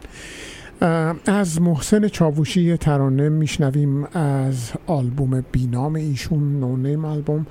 از 1.25 1.61
محسن 1.61 2.07
چاووشی 2.07 2.77
ترانه 2.77 3.29
میشنویم 3.29 4.03
از 4.13 4.71
آلبوم 4.87 5.43
بینام 5.51 5.95
ایشون 5.95 6.59
نونیم 6.59 7.05
آلبوم 7.05 7.47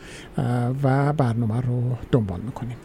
و 0.82 1.12
برنامه 1.12 1.60
رو 1.60 1.82
دنبال 2.12 2.40
می‌کنیم. 2.40 2.76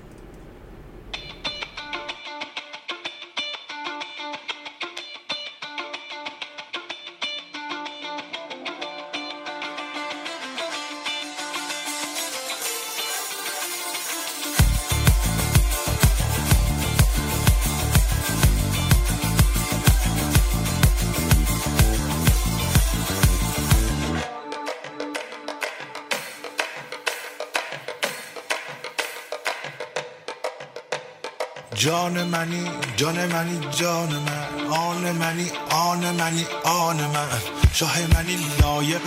جان 32.99 33.25
منی 33.25 33.59
جان 33.71 34.09
من 34.09 34.67
آن 34.71 35.11
منی 35.11 35.51
آن 35.69 36.11
منی 36.15 36.45
آن 36.63 36.97
من. 36.97 37.27
شاه 37.73 37.99
منی 38.13 38.37
لایق 38.61 39.01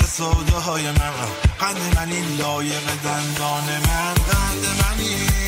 های 0.67 0.91
من. 0.91 1.13
قند 1.61 1.97
منی 1.97 2.37
لایق 2.37 2.87
دندان 3.05 3.65
من. 3.65 4.15
قند 4.15 4.65
منی 4.81 5.42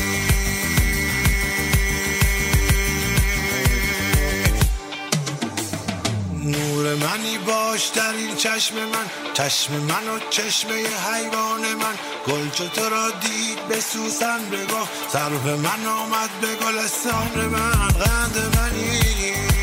نور 6.45 6.95
منی 6.95 7.37
باش 7.37 7.87
در 7.87 8.13
این 8.13 8.35
چشم 8.35 8.75
من. 8.75 9.33
چشم 9.33 9.73
من 9.73 10.09
و 10.09 10.19
چشم 10.29 10.69
حیوان 10.69 11.61
من. 11.61 11.95
گل 12.27 12.49
تو 12.49 12.89
را 12.89 13.09
دید 13.09 13.67
به 13.67 13.79
سوسن 13.79 14.49
بگاه 14.49 14.89
سرو 15.13 15.57
من 15.57 15.85
آمد 15.85 16.29
به 16.41 16.55
گلستان 16.55 17.45
من. 17.45 17.87
قند 17.87 18.57
منی. 18.57 19.54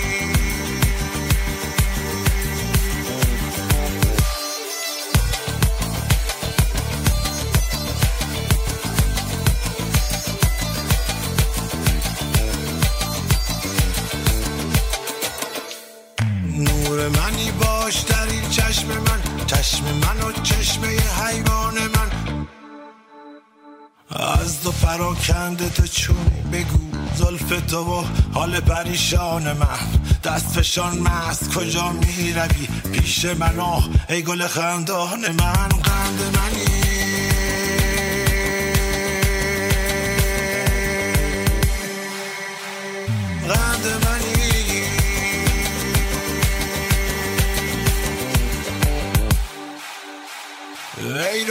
تو 25.27 25.87
چونی 25.87 26.43
بگو 26.53 26.79
زلف 27.15 27.63
تو 27.71 28.01
و 28.01 28.05
حال 28.35 28.61
پریشان 28.61 29.53
من. 29.53 29.79
دست 30.25 30.47
فشان 30.47 30.99
مست 30.99 31.55
کجا 31.55 31.93
می 31.93 32.33
روی 32.33 32.67
پیش 32.93 33.25
من 33.25 33.61
آه 33.61 33.89
ای 34.09 34.23
گل 34.23 34.47
خندان 34.47 35.21
من. 35.21 35.69
قند 35.69 36.21
منی. 36.37 36.72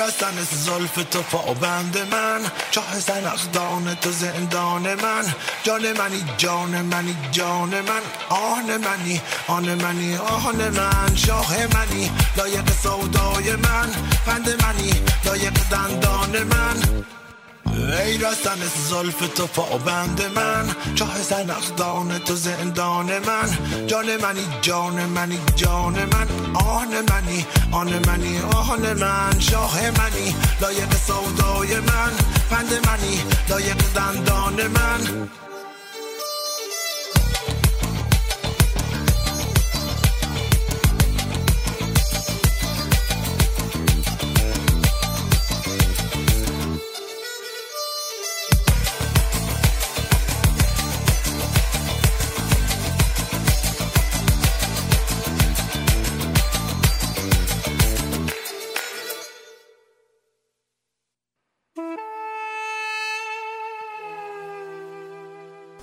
رستن 0.01 0.47
زلف 0.51 0.95
تو 1.11 1.53
بند 1.53 1.97
من. 2.11 2.41
چاه 2.71 2.99
زنخدان 2.99 3.95
تو 3.95 4.11
زندان 4.11 4.93
من. 4.93 5.33
جان 5.63 5.81
منی 5.93 6.23
جان 6.37 6.81
منی 6.81 7.15
جان 7.31 7.69
من. 7.69 8.01
آن 8.29 8.77
منی 8.77 9.21
آن 9.47 9.73
منی 9.73 10.15
آن 10.15 10.69
من. 10.69 11.15
شاه 11.15 11.67
منی 11.73 12.11
لایق 12.37 12.71
سودای 12.83 13.55
من. 13.55 13.89
بند 14.27 14.63
منی 14.63 14.93
لایق 15.25 15.53
دندان 15.71 16.43
من. 16.43 17.03
ای 17.89 18.17
رستن 18.17 18.59
زلف 18.89 19.19
تو 19.35 19.47
بند 19.77 20.21
من. 20.35 20.95
چاه 20.95 21.21
زنخدان 21.21 22.19
تو 22.19 22.35
زندان 22.35 23.05
من. 23.19 23.49
جان 23.87 24.17
منی 24.17 24.45
جان 24.61 25.05
منی 25.05 25.39
جان 25.55 25.93
من. 25.93 26.27
آن 26.55 26.87
منی 26.87 27.45
آن 27.71 27.87
منی 28.07 28.39
آن 28.39 28.93
من. 28.93 29.39
شاه 29.39 29.81
منی 29.81 30.35
لایق 30.61 30.93
سودای 31.07 31.79
من. 31.79 32.11
بند 32.51 32.87
منی 32.87 33.23
لایق 33.49 33.77
دندان 33.95 34.67
من. 34.67 35.29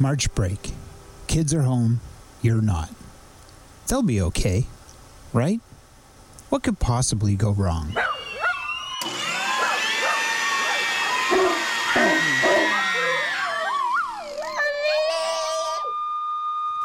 March 0.01 0.33
break. 0.33 0.71
Kids 1.27 1.53
are 1.53 1.63
home, 1.63 2.01
you're 2.41 2.63
not. 2.63 2.89
They'll 3.89 4.03
be 4.03 4.21
okay, 4.23 4.65
right? 5.33 5.61
What 6.51 6.63
could 6.63 6.79
possibly 6.79 7.35
go 7.35 7.51
wrong? 7.51 7.97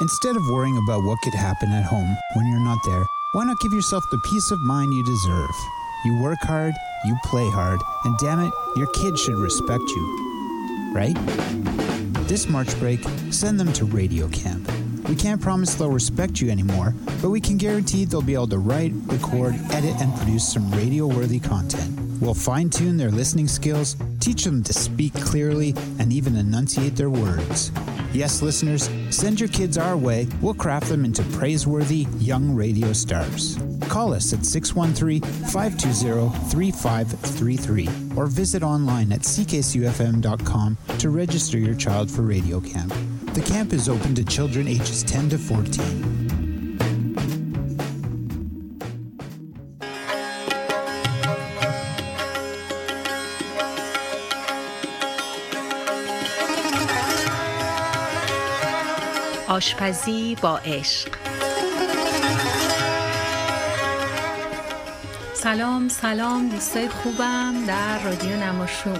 Instead 0.01 0.35
of 0.35 0.41
worrying 0.49 0.77
about 0.77 1.03
what 1.03 1.19
could 1.23 1.35
happen 1.35 1.71
at 1.71 1.83
home 1.83 2.17
when 2.33 2.47
you're 2.47 2.59
not 2.59 2.79
there, 2.83 3.05
why 3.33 3.45
not 3.45 3.59
give 3.59 3.73
yourself 3.73 4.03
the 4.09 4.17
peace 4.25 4.49
of 4.49 4.59
mind 4.61 4.91
you 4.91 5.03
deserve? 5.05 5.55
You 6.03 6.19
work 6.19 6.39
hard, 6.41 6.73
you 7.05 7.15
play 7.25 7.47
hard, 7.51 7.79
and 8.05 8.17
damn 8.17 8.39
it, 8.39 8.51
your 8.75 8.87
kids 8.87 9.21
should 9.21 9.37
respect 9.37 9.83
you. 9.83 10.91
Right? 10.93 11.92
This 12.33 12.49
March 12.49 12.79
break, 12.79 12.99
send 13.29 13.59
them 13.59 13.71
to 13.73 13.85
Radio 13.85 14.27
Camp. 14.29 14.67
We 15.07 15.15
can't 15.15 15.39
promise 15.39 15.75
they'll 15.75 15.91
respect 15.91 16.41
you 16.41 16.49
anymore, 16.49 16.95
but 17.21 17.29
we 17.29 17.39
can 17.39 17.57
guarantee 17.59 18.05
they'll 18.05 18.23
be 18.23 18.33
able 18.33 18.47
to 18.47 18.57
write, 18.57 18.91
record, 19.05 19.53
edit, 19.69 19.93
and 20.01 20.11
produce 20.15 20.51
some 20.51 20.71
radio 20.71 21.05
worthy 21.05 21.39
content. 21.39 21.95
We'll 22.19 22.33
fine 22.33 22.71
tune 22.71 22.97
their 22.97 23.11
listening 23.11 23.47
skills, 23.47 23.95
teach 24.19 24.45
them 24.45 24.63
to 24.63 24.73
speak 24.73 25.13
clearly, 25.13 25.75
and 25.99 26.11
even 26.11 26.35
enunciate 26.35 26.95
their 26.95 27.11
words. 27.11 27.71
Yes, 28.13 28.43
listeners, 28.43 28.91
send 29.09 29.39
your 29.39 29.49
kids 29.49 29.75
our 29.75 29.97
way. 29.97 30.27
We'll 30.39 30.53
craft 30.53 30.87
them 30.87 31.03
into 31.03 31.23
praiseworthy 31.35 32.05
young 32.19 32.53
radio 32.53 32.93
stars. 32.93 33.57
Call 33.89 34.13
us 34.13 34.31
at 34.33 34.45
613 34.45 35.21
520 35.49 36.29
3533 36.51 37.89
or 38.15 38.27
visit 38.27 38.61
online 38.61 39.11
at 39.11 39.21
ckcufm.com 39.21 40.77
to 40.99 41.09
register 41.09 41.57
your 41.57 41.73
child 41.73 42.11
for 42.11 42.21
Radio 42.21 42.61
Camp. 42.61 42.93
The 43.33 43.41
camp 43.41 43.73
is 43.73 43.89
open 43.89 44.13
to 44.13 44.23
children 44.23 44.67
ages 44.67 45.01
10 45.01 45.29
to 45.31 45.39
14. 45.39 46.22
آشپزی 59.63 60.35
با 60.41 60.57
عشق. 60.57 61.07
سلام 65.33 65.89
سلام 65.89 66.49
دوستای 66.49 66.89
خوبم 66.89 67.53
در 67.67 67.99
رادیو 68.03 68.37
نماشون 68.37 68.99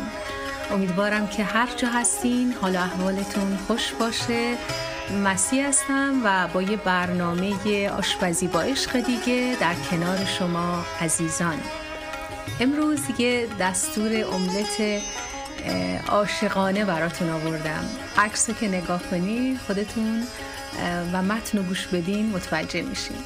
امیدوارم 0.72 1.28
که 1.28 1.44
هر 1.44 1.70
جا 1.78 1.88
هستین 1.88 2.54
حال 2.62 2.76
احوالتون 2.76 3.58
خوش 3.68 3.92
باشه. 3.92 4.58
مسیح 5.24 5.68
هستم 5.68 6.22
و 6.24 6.48
با 6.54 6.62
یه 6.62 6.78
برنامه 6.78 7.90
آشپزی 7.90 8.48
با 8.48 8.62
عشق 8.62 9.00
دیگه 9.00 9.58
در 9.60 9.74
کنار 9.92 10.26
شما 10.26 10.86
عزیزان. 11.02 11.60
امروز 12.60 13.00
یه 13.18 13.48
دستور 13.60 14.12
املت 14.12 15.02
عاشقانه 16.08 16.86
براتون 16.86 17.30
آوردم. 17.30 17.90
عکس 18.18 18.50
که 18.50 18.68
نگاه 18.68 19.04
کنی 19.04 19.60
خودتون 19.68 20.24
و 21.14 21.24
متن 21.24 21.58
و 21.58 21.64
گوش 21.64 21.88
بدین 21.88 22.30
متوجه 22.30 22.82
میشین. 22.82 23.18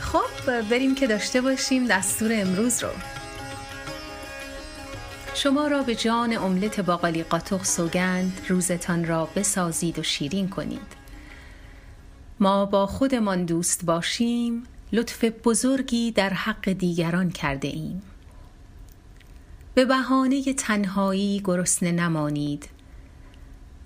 خب 0.00 0.60
بریم 0.70 0.94
که 0.94 1.06
داشته 1.06 1.40
باشیم 1.40 1.86
دستور 1.86 2.30
امروز 2.34 2.82
رو. 2.82 2.88
شما 5.34 5.66
را 5.66 5.82
به 5.82 5.94
جان 5.94 6.32
املت 6.32 6.80
باقالی 6.80 7.22
قاطق 7.22 7.64
سوگند 7.64 8.40
روزتان 8.48 9.04
را 9.04 9.28
بسازید 9.36 9.98
و 9.98 10.02
شیرین 10.02 10.48
کنید. 10.48 11.02
ما 12.40 12.64
با 12.64 12.86
خودمان 12.86 13.44
دوست 13.44 13.84
باشیم 13.84 14.62
لطف 14.92 15.24
بزرگی 15.24 16.10
در 16.10 16.30
حق 16.30 16.72
دیگران 16.72 17.30
کرده 17.30 17.68
ایم. 17.68 18.02
به 19.74 19.84
بهانه 19.84 20.54
تنهایی 20.54 21.40
گرسنه 21.44 21.92
نمانید. 21.92 22.68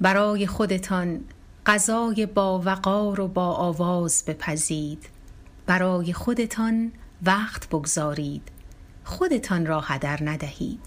برای 0.01 0.47
خودتان 0.47 1.20
غذای 1.66 2.26
با 2.26 2.59
وقار 2.64 3.20
و 3.20 3.28
با 3.28 3.53
آواز 3.53 4.24
بپزید. 4.26 5.09
برای 5.66 6.12
خودتان 6.12 6.93
وقت 7.22 7.68
بگذارید. 7.68 8.43
خودتان 9.05 9.66
را 9.66 9.80
هدر 9.80 10.18
ندهید. 10.22 10.80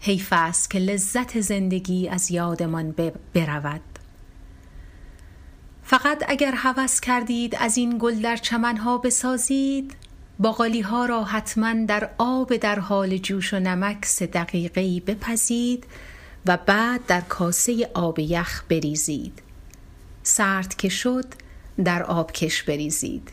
حیف 0.00 0.28
است 0.32 0.70
که 0.70 0.78
لذت 0.78 1.40
زندگی 1.40 2.08
از 2.08 2.30
یادمان 2.30 2.94
برود. 3.34 3.80
فقط 5.82 6.24
اگر 6.28 6.52
هوس 6.56 7.00
کردید 7.00 7.56
از 7.60 7.76
این 7.76 7.98
گل 8.00 8.22
در 8.22 8.36
چمنها 8.36 8.98
بسازید 8.98 9.96
باقالی 10.38 10.80
ها 10.80 11.06
را 11.06 11.24
حتما 11.24 11.84
در 11.86 12.10
آب 12.18 12.56
در 12.56 12.78
حال 12.78 13.18
جوش 13.18 13.54
و 13.54 13.58
نمک 13.58 14.04
سه 14.04 14.26
دقیقه 14.26 15.00
بپزید 15.00 15.86
و 16.46 16.58
بعد 16.66 17.06
در 17.06 17.20
کاسه 17.20 17.90
آب 17.94 18.18
یخ 18.18 18.62
بریزید. 18.68 19.42
سرد 20.22 20.74
که 20.76 20.88
شد 20.88 21.24
در 21.84 22.02
آبکش 22.02 22.62
بریزید. 22.62 23.30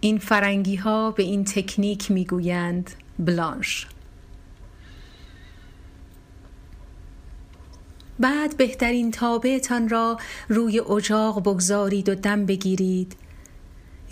این 0.00 0.18
فرنگی 0.18 0.76
ها 0.76 1.10
به 1.10 1.22
این 1.22 1.44
تکنیک 1.44 2.10
می‌گویند 2.10 2.90
بلانش. 3.18 3.86
بعد 8.18 8.56
بهترین 8.56 9.10
تابعتان 9.10 9.88
را 9.88 10.18
روی 10.48 10.80
اجاق 10.80 11.40
بگذارید 11.40 12.08
و 12.08 12.14
دم 12.14 12.46
بگیرید. 12.46 13.16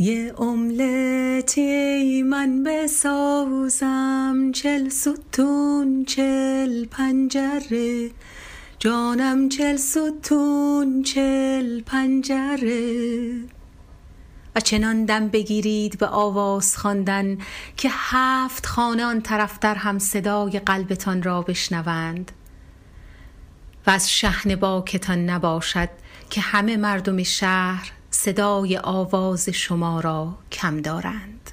یه 0.00 0.40
املتی 0.40 2.22
من 2.22 2.64
بسازم 2.64 4.50
چل 4.54 4.88
ستون 4.88 6.04
چل 6.04 6.84
پنجره. 6.84 8.10
جانم 8.78 9.48
چل 9.48 9.76
ستون 9.76 11.02
چل 11.02 11.80
پنجره. 11.80 13.30
و 14.54 14.60
چنان 14.60 15.04
دم 15.04 15.28
بگیرید 15.28 15.98
به 15.98 16.06
آواز 16.06 16.76
خواندن 16.76 17.38
که 17.76 17.88
هفت 17.92 18.66
خانه 18.66 19.04
آن 19.04 19.20
طرف 19.20 19.58
در 19.58 19.74
هم 19.74 19.98
صدای 19.98 20.58
قلبتان 20.58 21.22
را 21.22 21.42
بشنوند. 21.42 22.32
و 23.86 23.90
از 23.90 24.12
شهن 24.12 24.56
باکتان 24.56 25.30
نباشد 25.30 25.88
که 26.30 26.40
همه 26.40 26.76
مردم 26.76 27.22
شهر 27.22 27.92
صدای 28.20 28.78
آواز 28.78 29.48
شما 29.48 30.00
را 30.00 30.34
کم 30.52 30.80
دارند. 30.80 31.50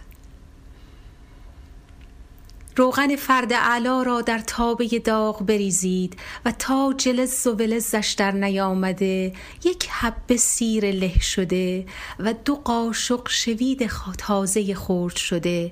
روغن 2.75 3.15
فرد 3.15 3.53
علا 3.53 4.01
را 4.01 4.21
در 4.21 4.39
تابه 4.39 4.87
داغ 4.99 5.45
بریزید 5.45 6.19
و 6.45 6.51
تا 6.51 6.93
جلز 6.97 7.47
و 7.47 7.55
ولزش 7.55 8.15
در 8.17 8.31
نیامده 8.31 9.33
یک 9.63 9.89
حبه 9.89 10.37
سیر 10.37 10.91
له 10.91 11.19
شده 11.19 11.85
و 12.19 12.33
دو 12.33 12.55
قاشق 12.55 13.27
شوید 13.29 13.89
تازه 14.17 14.75
خورد 14.75 15.15
شده 15.15 15.71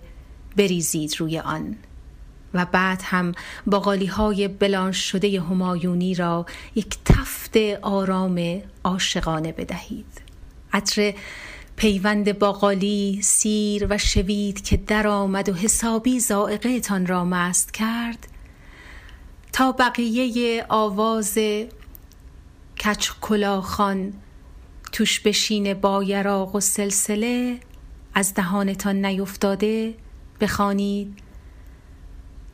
بریزید 0.57 1.15
روی 1.19 1.39
آن. 1.39 1.75
و 2.53 2.65
بعد 2.65 3.01
هم 3.03 3.31
باقالی 3.67 4.05
های 4.05 4.47
بلانش 4.47 5.11
شده 5.11 5.41
همایونی 5.41 6.15
را 6.15 6.45
یک 6.75 6.97
تفت 7.05 7.57
آرام 7.81 8.61
عاشقانه 8.83 9.51
بدهید. 9.51 10.22
عطر 10.74 11.13
پیوند 11.76 12.39
باقالی 12.39 13.19
سیر 13.24 13.88
و 13.89 13.97
شوید 13.97 14.61
که 14.61 14.78
درآمد 14.78 15.49
و 15.49 15.53
حسابی 15.53 16.19
زائقه 16.19 16.82
را 17.07 17.26
مست 17.26 17.74
کرد. 17.74 18.28
تا 19.53 19.71
بقیه 19.71 20.65
آواز 20.69 21.38
کچ 22.86 23.09
کلاخان 23.21 24.13
توش 24.91 25.19
بشین 25.19 25.74
با 25.74 26.03
یراق 26.03 26.55
و 26.55 26.59
سلسله 26.59 27.59
از 28.13 28.34
دهانتان 28.34 29.05
نیفتاده 29.05 29.93
بخوانید. 30.41 31.19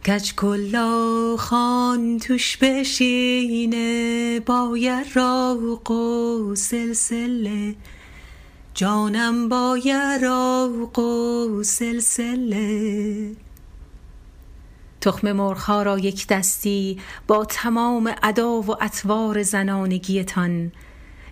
کچ 0.05 0.33
کلاخان 0.33 2.19
توش 2.19 2.57
بشینه 2.57 4.39
با 4.39 4.77
یراق 4.77 5.91
و 5.91 6.55
سلسله 6.55 7.75
جانم 8.79 9.49
با 9.49 9.79
یراق 9.85 10.99
و 10.99 11.63
سلسله. 11.63 13.35
تخم 15.01 15.31
مرغها 15.31 15.83
را 15.83 15.99
یک 15.99 16.27
دستی 16.27 16.99
با 17.27 17.45
تمام 17.45 18.15
ادا 18.23 18.49
و 18.49 18.83
اطوار 18.83 19.43
زنانگیتان 19.43 20.71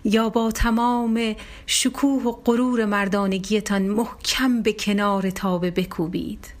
یا 0.04 0.28
با 0.28 0.50
تمام 0.50 1.34
شکوه 1.66 2.22
و 2.22 2.32
غرور 2.32 2.84
مردانگیتان 2.84 3.82
محکم 3.82 4.62
به 4.62 4.72
کنار 4.72 5.30
تابه 5.30 5.70
بکوبید. 5.70 6.57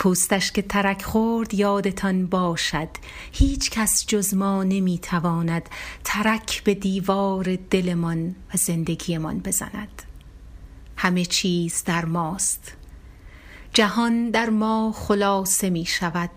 پوستش 0.00 0.52
که 0.52 0.62
ترک 0.62 1.02
خورد 1.02 1.54
یادتان 1.54 2.26
باشد. 2.26 2.88
هیچ 3.32 3.70
کس 3.70 4.06
جز 4.06 4.34
ما 4.34 4.64
نمی‌تواند 4.64 5.68
ترک 6.04 6.64
به 6.64 6.74
دیوار 6.74 7.58
دلمان 7.70 8.34
و 8.54 8.56
زندگیمان 8.56 9.38
بزند. 9.38 10.02
همه 10.96 11.24
چیز 11.24 11.84
در 11.84 12.04
ماست. 12.04 12.72
جهان 13.74 14.30
در 14.30 14.50
ما 14.50 14.92
خلاصه 14.96 15.70
می 15.70 15.84
شود 15.84 16.30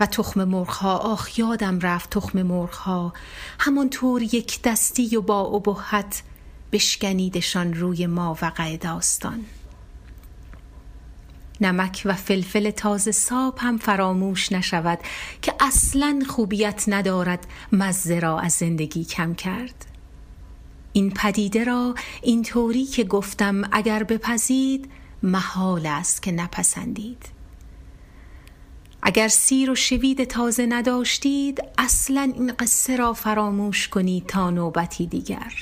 و 0.00 0.06
تخم 0.06 0.44
مرغها 0.44 0.96
آخ 0.96 1.38
یادم 1.38 1.80
رفت 1.80 2.10
تخم 2.10 2.42
مرغها. 2.42 3.12
همانطور 3.58 4.22
یک 4.22 4.62
دستی 4.62 5.16
و 5.16 5.20
با 5.20 5.40
ابهت 5.40 6.22
بشکنیدشان 6.72 7.74
روی 7.74 8.06
ما 8.06 8.38
وقع 8.42 8.76
داستان 8.76 9.44
نمک 11.60 12.02
و 12.04 12.14
فلفل 12.14 12.70
تازه 12.70 13.12
ساب 13.12 13.58
هم 13.58 13.78
فراموش 13.78 14.52
نشود 14.52 14.98
که 15.42 15.54
اصلا 15.60 16.22
خوبیت 16.28 16.84
ندارد 16.88 17.46
مزه 17.72 18.20
را 18.20 18.40
از 18.40 18.52
زندگی 18.52 19.04
کم 19.04 19.34
کرد. 19.34 19.84
این 20.92 21.10
پدیده 21.10 21.64
را 21.64 21.94
این 22.22 22.42
طوری 22.42 22.84
که 22.84 23.04
گفتم 23.04 23.62
اگر 23.72 24.02
بپزید 24.02 24.90
محال 25.22 25.86
است 25.86 26.22
که 26.22 26.32
نپسندید. 26.32 27.38
اگر 29.02 29.28
سیر 29.28 29.70
و 29.70 29.74
شوید 29.74 30.24
تازه 30.24 30.66
نداشتید 30.66 31.62
اصلا 31.78 32.32
این 32.34 32.52
قصه 32.52 32.96
را 32.96 33.12
فراموش 33.12 33.88
کنید 33.88 34.26
تا 34.26 34.50
نوبتی 34.50 35.06
دیگر. 35.06 35.52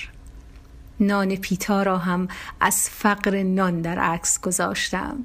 نان 1.01 1.36
پیتا 1.36 1.82
را 1.82 1.99
هم 1.99 2.28
از 2.61 2.90
فقر 2.90 3.42
نان 3.42 3.80
در 3.80 3.99
عکس 3.99 4.40
گذاشتم. 4.40 5.24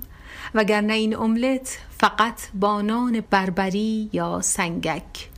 وگرنه 0.56 0.94
این 0.94 1.16
املت 1.16 1.78
فقط 2.00 2.42
با 2.54 2.82
نان 2.82 3.24
بربری 3.30 4.10
یا 4.14 4.42
سنگک 4.42 5.30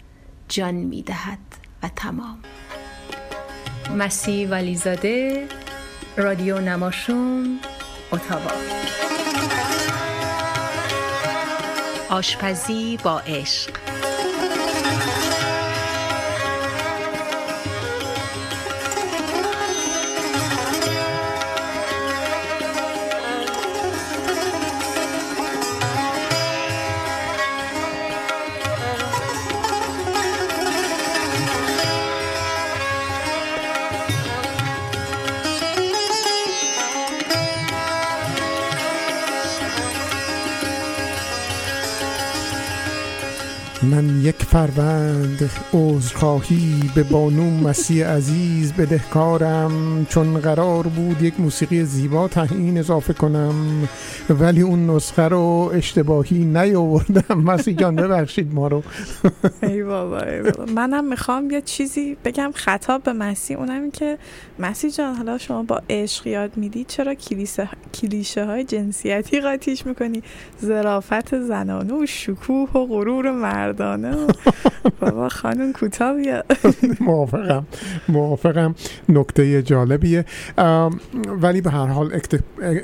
جان 0.50 0.76
می‌دهد 0.76 1.40
و 1.84 1.90
تمام. 1.96 2.40
مسی 3.98 4.46
ولیزاده 4.46 5.48
رادیو 6.18 6.60
نماشون 6.60 7.60
اتاوا. 8.12 8.52
آشپزی 12.10 12.98
با 13.04 13.20
عشق. 13.20 13.93
من 43.92 44.22
یک 44.22 44.36
فروند 44.36 45.50
عذرخواهی 45.74 46.92
به 46.96 47.04
بانو 47.04 47.50
مسیح 47.50 48.06
عزیز 48.06 48.74
بدهکارم. 48.74 50.06
چون 50.10 50.40
قرار 50.40 50.88
بود 50.88 51.22
یک 51.22 51.40
موسیقی 51.40 51.84
زیبا 51.84 52.28
تهین 52.28 52.78
اضافه 52.78 53.14
کنم 53.14 53.88
ولی 54.30 54.62
اون 54.62 54.90
نسخه 54.90 55.28
رو 55.28 55.72
اشتباهی 55.74 56.46
نیاوردم. 56.46 57.40
مسیح 57.52 57.76
جان 57.76 57.96
ببخشید 57.96 58.54
ما 58.54 58.68
رو. 58.68 58.84
ای 59.64 59.84
بابا, 59.84 60.20
ای 60.20 60.42
بابا. 60.42 60.66
منم 60.66 61.06
می‌خوام 61.06 61.52
یه 61.52 61.62
چیزی 61.62 62.18
بگم. 62.26 62.52
خطاب 62.56 63.04
به 63.04 63.14
مسیح 63.14 63.58
اونم 63.58 63.92
که 63.92 64.18
مسیح 64.60 64.90
جان 64.90 65.16
حالا 65.16 65.38
شما 65.38 65.64
با 65.64 65.82
عشق 65.90 66.28
یاد 66.28 66.58
میدی 66.58 66.84
چرا 66.84 67.14
کلیسه 67.14 67.70
کلیشه 67.94 68.46
های 68.46 68.64
جنسیتی 68.64 69.42
قاطیش 69.42 69.86
می‌کنی؟ 69.86 70.24
ظرافت 70.62 71.40
زنانه 71.40 71.94
و 71.94 72.06
شکوه 72.06 72.70
و 72.70 72.86
غرور 72.86 73.32
مرد 73.32 73.73
مردانه 73.74 74.28
بابا 75.00 75.30
خانم 75.30 75.74
کوتاه 75.74 76.16
موافقم 77.02 77.66
موافقم. 78.10 78.76
نکته 79.10 79.64
جالبیه. 79.64 80.26
ولی 81.42 81.62
به 81.62 81.70
هر 81.70 81.86
حال 81.86 82.20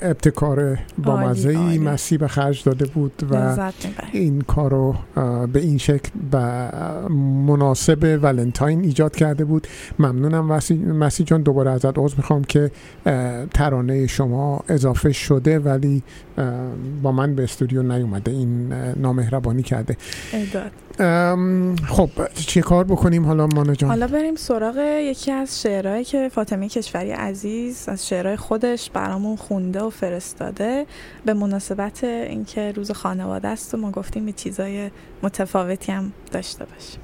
ابتکار 0.02 0.78
با 0.98 1.18
مزه 1.18 1.58
عالی. 1.58 1.80
مسیح 1.80 2.18
به 2.18 2.28
خرج 2.28 2.64
داده 2.64 2.86
بود 2.86 3.24
و. 3.32 3.72
این 4.12 4.42
کارو 4.42 4.96
به 5.54 5.60
این 5.60 5.78
شکل 5.78 6.10
و 6.34 6.70
مناسب 7.48 8.20
ولنتاین 8.24 8.84
ایجاد 8.84 9.16
کرده 9.16 9.46
بود. 9.46 9.68
ممنونم 10.00 10.46
مسیح 10.94 11.26
جان. 11.26 11.42
دوباره 11.42 11.72
ازت 11.72 11.98
عذر 11.98 12.18
می‌خوام 12.18 12.44
که 12.44 12.72
ترانه 13.54 14.08
شما 14.08 14.64
اضافه 14.70 15.12
شده 15.12 15.60
ولی 15.60 16.04
با 17.04 17.12
من 17.12 17.36
به 17.36 17.44
استودیو 17.44 17.84
نیومده. 17.84 18.32
این 18.32 18.74
نامهربانی 18.96 19.64
کرده. 19.64 19.98
خب 21.88 22.10
چه 22.34 22.62
کار 22.62 22.84
بکنیم 22.84 23.26
حالا 23.26 23.48
مانا 23.48 23.76
جان؟ 23.76 23.90
حالا 23.90 24.08
بریم 24.08 24.36
سراغ 24.36 24.78
یکی 24.78 25.32
از 25.32 25.62
شعرهایی 25.62 26.04
که 26.04 26.30
فاطمه 26.30 26.70
کشوری 26.70 27.12
عزیز 27.12 27.90
از 27.90 28.08
شعرهای 28.08 28.36
خودش 28.36 28.90
برامون 28.90 29.36
خونده 29.36 29.82
و 29.82 29.90
فرستاده. 29.90 30.86
به 31.26 31.34
مناسبت 31.34 32.04
اینکه 32.04 32.72
روز 32.72 32.92
خانواده 32.92 33.48
است 33.48 33.74
و 33.74 33.78
ما 33.78 33.92
گفتیم 33.92 34.28
یه 34.28 34.34
چیزای 34.34 34.92
متفاوتی 35.24 35.92
هم 35.92 36.12
داشته 36.32 36.66
باشیم. 36.66 37.00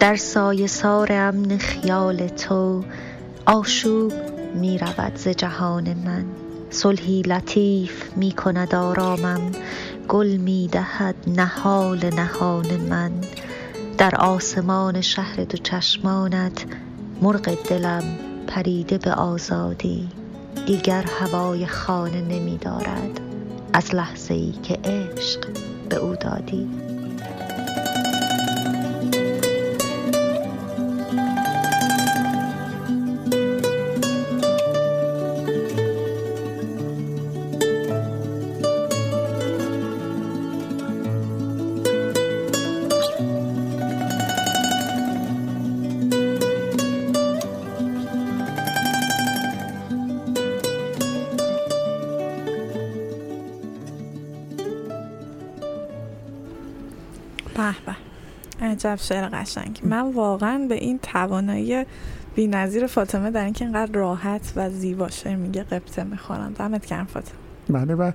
در 0.00 0.16
سایه 0.16 0.66
سار 0.66 1.12
امن 1.12 1.58
خیال 1.58 2.28
تو 2.28 2.84
آشوب 3.46 4.12
می 4.54 4.78
رود 4.78 5.16
ز 5.16 5.28
جهان 5.28 5.94
من. 5.94 6.24
صلحی 6.70 7.22
لطیف 7.22 8.16
می 8.16 8.32
کند 8.32 8.74
آرامم 8.74 9.52
گل 10.08 10.26
می 10.26 10.68
دهد 10.72 11.14
نهال 11.26 12.14
نهان 12.14 12.76
من. 12.76 13.10
در 13.98 14.14
آسمان 14.14 15.00
شهر 15.00 15.36
دو 15.36 15.58
چشمانت 15.58 16.64
مرغ 17.22 17.68
دلم 17.68 18.04
پریده 18.46 18.98
به 18.98 19.12
آزادی. 19.12 20.08
دیگر 20.66 21.04
هوای 21.20 21.66
خانه 21.66 22.20
نمی 22.20 22.58
دارد 22.58 23.20
از 23.72 23.94
لحظه 23.94 24.34
ای 24.34 24.52
که 24.62 24.78
عشق 24.84 25.40
به 25.88 25.96
او 25.96 26.14
دادی. 26.14 26.68
عجب 58.86 59.02
شعر 59.02 59.28
قشنگ. 59.28 59.80
من 59.84 60.12
واقعا 60.12 60.66
به 60.68 60.74
این 60.74 60.98
توانایی 60.98 61.84
بی‌نظیر 62.34 62.86
فاطمه 62.86 63.30
در 63.30 63.44
اینکه 63.44 63.64
اینقدر 63.64 63.92
راحت 63.92 64.52
و 64.56 64.70
زیبا 64.70 65.08
شعر 65.10 65.36
میگه 65.36 65.62
قبطه 65.62 66.04
می‌خورم. 66.04 66.52
دمت 66.52 66.86
گرم 66.86 67.04
فاطمه. 67.04 67.45
بله 67.70 67.94
و 67.94 68.12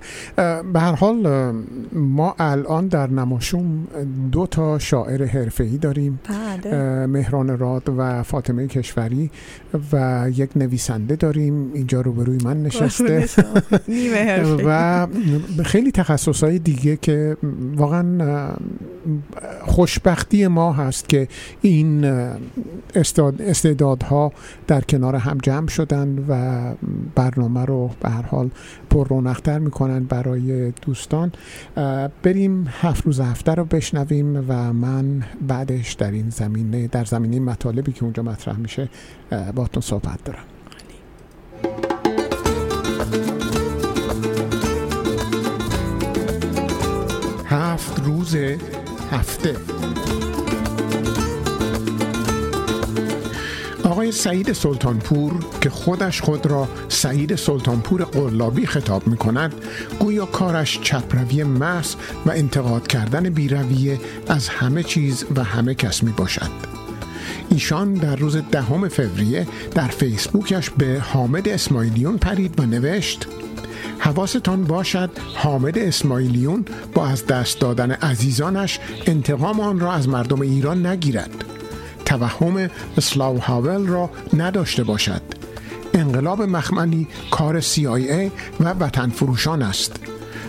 به 0.72 0.80
هر 0.80 0.92
حال 0.92 1.52
ما 1.92 2.34
الان 2.38 2.88
در 2.88 3.10
نماشوم 3.10 3.86
دو 4.32 4.46
تا 4.46 4.78
شاعر 4.78 5.24
حرفه‌ای 5.24 5.78
داریم. 5.78 6.20
بله. 6.28 7.06
مهران 7.06 7.58
راد 7.58 7.82
و 7.96 8.22
فاطمه 8.22 8.66
کشوری 8.66 9.30
و 9.92 10.26
یک 10.34 10.50
نویسنده 10.56 11.16
داریم. 11.16 11.70
اینجا 11.74 12.00
روبروی 12.00 12.38
من 12.44 12.62
نشسته. 12.62 13.28
و 14.66 15.06
خیلی 15.64 15.92
تخصصهای 15.92 16.58
دیگه 16.58 16.96
که 16.96 17.36
واقعا 17.76 18.48
خوشبختی 19.62 20.46
ما 20.46 20.72
هست 20.72 21.08
که 21.08 21.28
این 21.60 22.04
استعدادها 23.40 24.32
در 24.66 24.80
کنار 24.80 25.16
هم 25.16 25.38
جمع 25.42 25.68
شدن 25.68 26.24
و 26.28 26.62
برنامه 27.14 27.64
رو 27.64 27.90
به 28.00 28.08
هر 28.08 28.22
حال 28.22 28.50
پر 28.92 29.08
رونقتر 29.08 29.58
می‌کنن 29.58 30.04
برای 30.04 30.70
دوستان. 30.70 31.32
بریم 32.22 32.68
هفت 32.80 33.06
روز 33.06 33.20
هفته 33.20 33.54
رو 33.54 33.64
بشنویم 33.64 34.44
و 34.48 34.72
من 34.72 35.24
بعدش 35.48 35.92
در 35.92 36.10
این 36.10 36.30
زمینه 36.30 36.86
در 36.86 37.04
زمینه 37.04 37.40
مطالبی 37.40 37.92
که 37.92 38.04
اونجا 38.04 38.22
مطرح 38.22 38.56
میشه 38.56 38.88
اه، 39.32 39.52
باهاتون 39.52 39.80
صحبت 39.80 40.24
دارم. 40.24 40.44
هفت 47.46 48.00
روز 48.04 48.36
هفته. 49.10 49.56
آقای 53.84 54.12
سعید 54.12 54.52
سلطانپور 54.52 55.32
که 55.60 55.70
خودش 55.70 56.20
خود 56.20 56.46
را 56.46 56.68
سعید 56.88 57.34
سلطانپور 57.34 58.04
قلابی 58.04 58.66
خطاب 58.66 59.06
می 59.06 59.16
کند 59.16 59.54
گویا 59.98 60.26
کارش 60.26 60.80
چپروی 60.80 61.44
محض 61.44 61.94
و 62.26 62.30
انتقاد 62.30 62.86
کردن 62.86 63.30
بیرویه 63.30 64.00
از 64.28 64.48
همه 64.48 64.82
چیز 64.82 65.24
و 65.36 65.44
همه 65.44 65.74
کس 65.74 66.02
می 66.02 66.12
باشد 66.12 66.50
ایشان 67.50 67.94
در 67.94 68.16
روز 68.16 68.36
دهم 68.36 68.88
فوریه 68.88 69.46
در 69.74 69.88
فیسبوکش 69.88 70.70
به 70.70 71.00
حامد 71.00 71.48
اسماعیلیون 71.48 72.18
پرید 72.18 72.60
و 72.60 72.66
نوشت 72.66 73.26
حواستان 73.98 74.64
باشد 74.64 75.10
حامد 75.34 75.78
اسماعیلیون 75.78 76.64
با 76.94 77.06
از 77.06 77.26
دست 77.26 77.60
دادن 77.60 77.90
عزیزانش 77.90 78.78
انتقام 79.06 79.60
آن 79.60 79.80
را 79.80 79.92
از 79.92 80.08
مردم 80.08 80.40
ایران 80.40 80.86
نگیرد. 80.86 81.44
توهم 82.04 82.70
اسلاو 82.96 83.38
هاول 83.38 83.86
را 83.86 84.10
نداشته 84.36 84.84
باشد. 84.84 85.22
انقلاب 85.94 86.42
مخملی 86.42 87.08
کار 87.30 87.60
CIA 87.60 88.30
و 88.60 88.68
وطن 88.68 89.08
فروشان 89.10 89.62
است. 89.62 89.96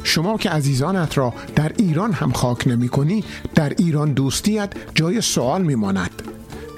شما 0.04 0.38
که 0.38 0.50
عزیزانت 0.50 1.18
را 1.18 1.34
در 1.56 1.72
ایران 1.78 2.14
هم 2.14 2.32
خاک 2.32 2.68
نمی 2.68 2.90
کنی 2.90 3.24
در 3.56 3.74
ایران 3.78 4.14
دوستیت 4.14 4.74
جای 4.96 5.22
سوال 5.22 5.62
می 5.62 5.76
ماند. 5.76 6.22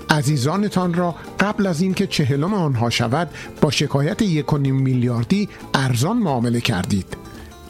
عزیزانتان 0.09 0.93
را 0.93 1.15
قبل 1.39 1.67
از 1.67 1.81
اینکه 1.81 2.07
چهلم 2.07 2.53
آنها 2.53 2.89
شود 2.89 3.29
با 3.61 3.71
شکایت 3.71 4.21
یک 4.21 4.53
و 4.53 4.57
نیم 4.57 4.75
میلیاردی 4.75 5.49
ارزان 5.73 6.17
معامله 6.17 6.61
کردید. 6.61 7.17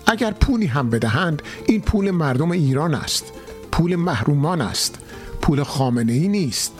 اگر 0.07 0.31
پولی 0.31 0.65
هم 0.65 0.89
بدهند 0.89 1.41
این 1.65 1.81
پول 1.81 2.11
مردم 2.11 2.51
ایران 2.51 2.93
است. 2.93 3.25
پول 3.71 3.95
محرومان 3.95 4.61
است. 4.61 4.97
پول 5.41 5.63
خامنه 5.63 6.13
ای 6.13 6.27
نیست. 6.27 6.73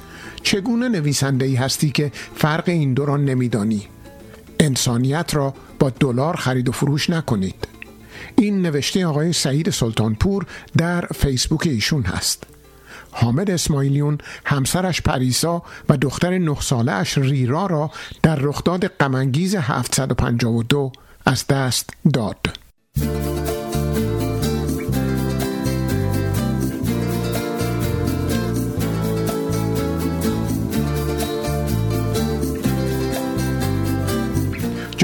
چگونه 0.46 0.90
نویسنده 0.90 1.46
ای 1.46 1.56
هستی 1.56 1.90
که 1.90 2.12
فرق 2.36 2.70
این 2.70 2.94
دو 2.94 3.06
را 3.06 3.18
نمیدانی؟ 3.18 3.88
انسانیت 4.60 5.36
را 5.36 5.54
با 5.80 5.90
دلار 5.90 6.36
خرید 6.36 6.70
و 6.70 6.72
فروش 6.72 7.10
نکنید. 7.10 7.68
این 8.36 8.62
نوشته 8.62 9.06
آقای 9.06 9.34
سعید 9.34 9.70
سلطانپور 9.70 10.46
در 10.78 11.06
فیسبوک 11.06 11.68
ایشون 11.68 12.04
هست. 12.04 12.44
حامد 13.12 13.52
اسماعیلیون 13.52 14.18
همسرش 14.46 15.02
پریسا 15.02 15.64
و 15.90 15.98
دختر 15.98 16.38
نه 16.38 16.62
ساله 16.62 16.92
اش 16.92 17.18
ریرا 17.18 17.66
را 17.66 17.92
در 18.24 18.36
رخداد 18.36 18.88
غمانگیز 18.88 19.56
752 19.56 20.92
از 21.26 21.48
دست 21.48 21.90
داد. 22.14 22.40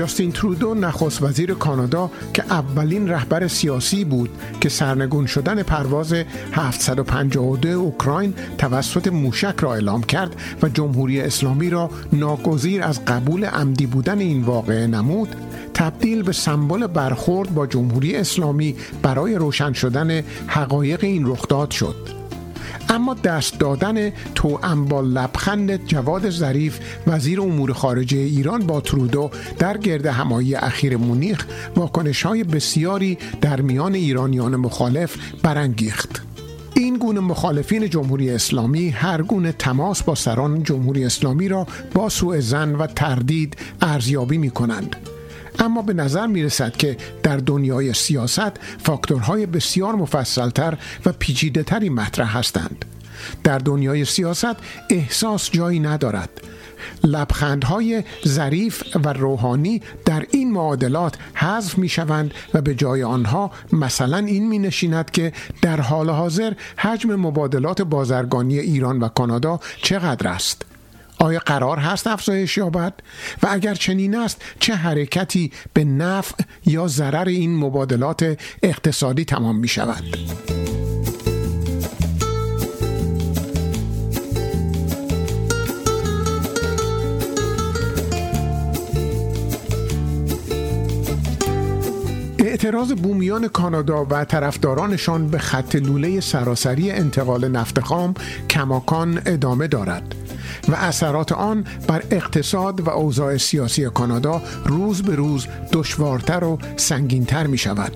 جاستین 0.02 0.32
ترودو 0.32 0.74
نخست 0.74 1.22
وزیر 1.22 1.54
کانادا 1.54 2.12
که 2.34 2.44
اولین 2.44 3.10
رهبر 3.10 3.48
سیاسی 3.48 4.06
بود 4.06 4.30
که 4.62 4.70
سرنگون 4.70 5.26
شدن 5.26 5.64
پرواز 5.64 6.14
752 6.52 7.70
اوکراین 7.70 8.34
توسط 8.58 9.08
موشک 9.08 9.56
را 9.60 9.74
اعلام 9.74 10.04
کرد 10.04 10.36
و 10.64 10.70
جمهوری 10.70 11.22
اسلامی 11.22 11.70
را 11.70 11.90
ناگزیر 12.14 12.84
از 12.84 13.06
قبول 13.06 13.46
عمدی 13.46 13.86
بودن 13.86 14.20
این 14.20 14.44
واقعه 14.44 14.88
نمود. 14.88 15.36
تبدیل 15.74 16.24
به 16.24 16.32
سمبل 16.32 16.88
برخورد 16.88 17.54
با 17.54 17.68
جمهوری 17.68 18.16
اسلامی 18.16 18.76
برای 19.02 19.36
روشن 19.36 19.74
شدن 19.74 20.24
حقایق 20.48 21.04
این 21.04 21.28
رخداد 21.28 21.72
شد. 21.72 22.21
اما 22.92 23.14
دست 23.14 23.60
دادن 23.60 24.10
تو 24.36 24.60
با 24.90 25.02
لبخند 25.02 25.86
جواد 25.86 26.30
ظریف 26.30 26.80
وزیر 27.08 27.42
امور 27.42 27.74
خارجه 27.74 28.18
ایران 28.18 28.68
با 28.68 28.82
ترودو 28.82 29.30
در 29.60 29.78
گرد 29.78 30.06
همایی 30.06 30.56
اخیر 30.56 30.98
مونیخ 30.98 31.48
واکنش 31.76 32.26
های 32.26 32.44
بسیاری 32.44 33.18
در 33.42 33.62
میان 33.62 33.94
ایرانیان 33.94 34.56
مخالف 34.56 35.18
برانگیخت. 35.44 36.22
این 36.76 36.98
گونه 36.98 37.20
مخالفین 37.20 37.90
جمهوری 37.90 38.30
اسلامی 38.30 38.90
هر 38.90 39.22
گونه 39.22 39.52
تماس 39.52 40.04
با 40.04 40.16
سران 40.16 40.64
جمهوری 40.64 41.06
اسلامی 41.06 41.48
را 41.48 41.68
با 41.94 42.10
سوء 42.10 42.40
زن 42.40 42.76
و 42.76 42.88
تردید 42.88 43.58
ارزیابی 43.82 44.38
می 44.38 44.50
کنند 44.50 44.96
اما 45.60 45.82
به 45.82 45.94
نظر 45.94 46.28
می 46.28 46.44
رسد 46.44 46.78
که 46.78 46.98
در 47.24 47.38
دنیای 47.38 47.94
سیاست 47.94 48.52
فاکتورهای 48.84 49.46
بسیار 49.46 49.96
مفصلتر 49.96 50.78
و 51.06 51.12
پیچیده 51.12 51.64
تری 51.64 51.90
مطرح 51.90 52.38
هستند. 52.38 52.86
در 53.44 53.58
دنیای 53.58 54.06
سیاست 54.06 54.56
احساس 54.90 55.52
جایی 55.52 55.80
ندارد. 55.80 56.30
لبخندهای 57.04 58.04
ظریف 58.28 58.84
و 59.04 59.14
روحانی 59.14 59.82
در 60.06 60.26
این 60.32 60.52
معادلات 60.52 61.18
حذف 61.34 61.78
می 61.78 61.90
شوند 61.90 62.34
و 62.54 62.62
به 62.62 62.76
جای 62.76 63.04
آنها 63.04 63.52
مثلا 63.74 64.18
این 64.18 64.48
می 64.48 64.60
نشیند 64.60 65.12
که 65.12 65.34
در 65.62 65.82
حال 65.82 66.10
حاضر 66.10 66.54
حجم 66.78 67.16
مبادلات 67.16 67.82
بازرگانی 67.82 68.60
ایران 68.60 69.00
و 69.00 69.08
کانادا 69.08 69.60
چقدر 69.82 70.28
است. 70.28 70.71
آیا 71.22 71.40
قرار 71.40 71.80
هست 71.80 72.08
افزایش 72.08 72.58
یابد 72.58 72.94
و 73.44 73.48
اگر 73.52 73.76
چنین 73.76 74.16
است 74.16 74.42
چه 74.60 74.76
حرکتی 74.76 75.52
به 75.74 75.84
نفع 75.84 76.44
یا 76.66 76.88
ضرر 76.88 77.28
این 77.28 77.58
مبادلات 77.58 78.38
اقتصادی 78.64 79.26
تمام 79.26 79.60
می 79.60 79.68
شود؟ 79.68 80.04
اعتراض 92.40 92.92
بومیان 92.92 93.48
کانادا 93.48 94.06
و 94.10 94.26
طرفدارانشان 94.26 95.28
به 95.28 95.38
خط 95.38 95.76
لوله 95.76 96.20
سراسری 96.20 96.92
انتقال 96.92 97.48
نفت 97.48 97.80
خام 97.80 98.14
کماکان 98.50 99.22
ادامه 99.26 99.68
دارد 99.68 100.21
و 100.68 100.76
اثرات 100.76 101.32
آن 101.32 101.66
بر 101.88 102.04
اقتصاد 102.12 102.82
و 102.82 102.90
اوضاع 102.90 103.38
سیاسی 103.38 103.90
کانادا 103.90 104.42
روز 104.66 105.02
به 105.02 105.16
روز 105.16 105.48
دشوارتر 105.72 106.44
و 106.44 106.60
سنگینتر 106.78 107.48
می 107.48 107.58
شود. 107.58 107.92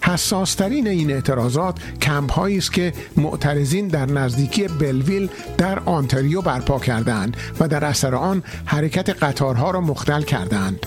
حساسترین 0.00 0.88
این 0.88 1.10
اعتراضات 1.10 1.78
کمپ 2.02 2.38
است 2.38 2.72
که 2.72 2.92
معترضین 3.16 3.88
در 3.88 4.06
نزدیکی 4.06 4.68
بلویل 4.68 5.28
در 5.58 5.78
آنتریو 5.78 6.42
برپا 6.42 6.78
کردند 6.78 7.36
و 7.60 7.68
در 7.68 7.84
اثر 7.84 8.14
آن 8.14 8.42
حرکت 8.64 9.22
قطارها 9.22 9.70
را 9.70 9.80
مختل 9.80 10.22
کردند. 10.22 10.86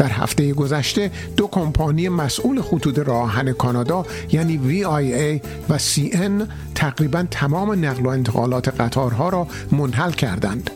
در 0.00 0.12
هفته 0.12 0.52
گذشته 0.52 1.10
دو 1.36 1.46
کمپانی 1.46 2.08
مسئول 2.08 2.62
خطوط 2.62 2.98
راهن 2.98 3.52
کانادا 3.52 4.06
یعنی 4.32 4.60
VIA 4.68 5.46
و 5.70 5.78
CN 5.78 6.48
تقریبا 6.74 7.26
تمام 7.30 7.84
نقل 7.84 8.06
و 8.06 8.08
انتقالات 8.08 8.80
قطارها 8.80 9.28
را 9.28 9.46
منحل 9.72 10.10
کردند. 10.10 10.70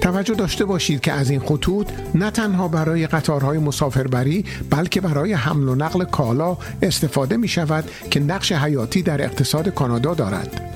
توجه 0.00 0.34
داشته 0.34 0.64
باشید 0.64 1.00
که 1.00 1.12
از 1.12 1.30
این 1.30 1.40
خطوط 1.40 1.88
نه 2.14 2.30
تنها 2.30 2.68
برای 2.68 3.06
قطارهای 3.06 3.58
مسافربری 3.58 4.44
بلکه 4.70 5.00
برای 5.00 5.32
حمل 5.32 5.68
و 5.68 5.74
نقل 5.74 6.04
کالا 6.04 6.56
استفاده 6.82 7.36
می 7.36 7.48
شود 7.48 7.84
که 8.10 8.20
نقش 8.20 8.52
حیاتی 8.52 9.02
در 9.02 9.22
اقتصاد 9.22 9.68
کانادا 9.68 10.14
دارد. 10.14 10.71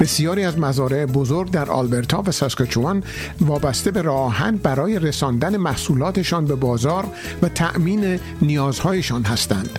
بسیاری 0.00 0.44
از 0.44 0.58
مزارع 0.58 1.06
بزرگ 1.06 1.50
در 1.50 1.70
آلبرتا 1.70 2.22
و 2.26 2.32
ساسکاچوان 2.32 3.02
وابسته 3.40 3.90
به 3.90 4.02
راهن 4.02 4.56
برای 4.56 4.98
رساندن 4.98 5.56
محصولاتشان 5.56 6.44
به 6.44 6.54
بازار 6.54 7.06
و 7.42 7.48
تأمین 7.48 8.20
نیازهایشان 8.42 9.22
هستند. 9.22 9.78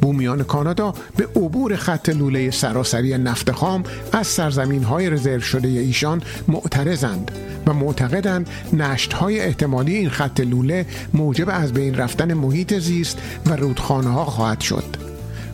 بومیان 0.00 0.44
کانادا 0.44 0.94
به 1.16 1.26
عبور 1.36 1.76
خط 1.76 2.08
لوله 2.08 2.50
سراسری 2.50 3.18
نفت 3.18 3.52
خام 3.52 3.82
از 4.12 4.26
سرزمین 4.26 4.82
های 4.82 5.10
رزرو 5.10 5.40
شده 5.40 5.68
ایشان 5.68 6.22
معترضند 6.48 7.30
و 7.66 7.72
معتقدند 7.72 8.48
نشت 8.72 9.12
های 9.12 9.40
احتمالی 9.40 9.94
این 9.94 10.10
خط 10.10 10.40
لوله 10.40 10.86
موجب 11.14 11.48
از 11.50 11.72
بین 11.72 11.94
رفتن 11.94 12.34
محیط 12.34 12.78
زیست 12.78 13.18
و 13.46 13.56
رودخانه 13.56 14.08
ها 14.08 14.24
خواهد 14.24 14.60
شد. 14.60 15.07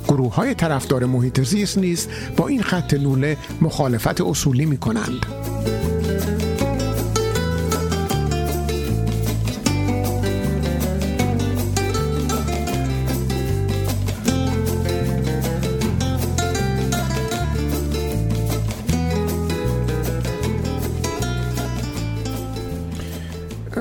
گروه 0.09 0.35
های 0.35 0.55
طرفدار 0.55 1.05
محیط 1.05 1.41
زیست 1.41 1.79
نیز 1.79 2.09
با 2.37 2.49
این 2.49 2.63
خط 2.63 2.95
لوله 2.95 3.37
مخالفت 3.61 4.21
اصولی 4.21 4.67
می 4.67 4.77
کنند. 4.77 5.27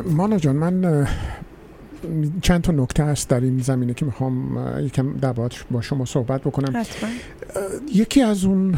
مانا 0.05 0.37
جان 0.37 0.55
من 0.55 1.07
چند 2.41 2.61
تا 2.61 2.71
نکته 2.71 3.03
هست 3.03 3.29
در 3.29 3.39
این 3.39 3.59
زمینه 3.59 3.93
که 3.93 4.05
می‌خوام 4.05 4.57
یکم 4.85 5.13
در 5.13 5.33
با 5.71 5.81
شما 5.81 6.05
صحبت 6.05 6.41
بکنم. 6.41 6.77
حتما. 6.77 7.09
یکی 7.93 8.21
از 8.21 8.45
اون 8.45 8.73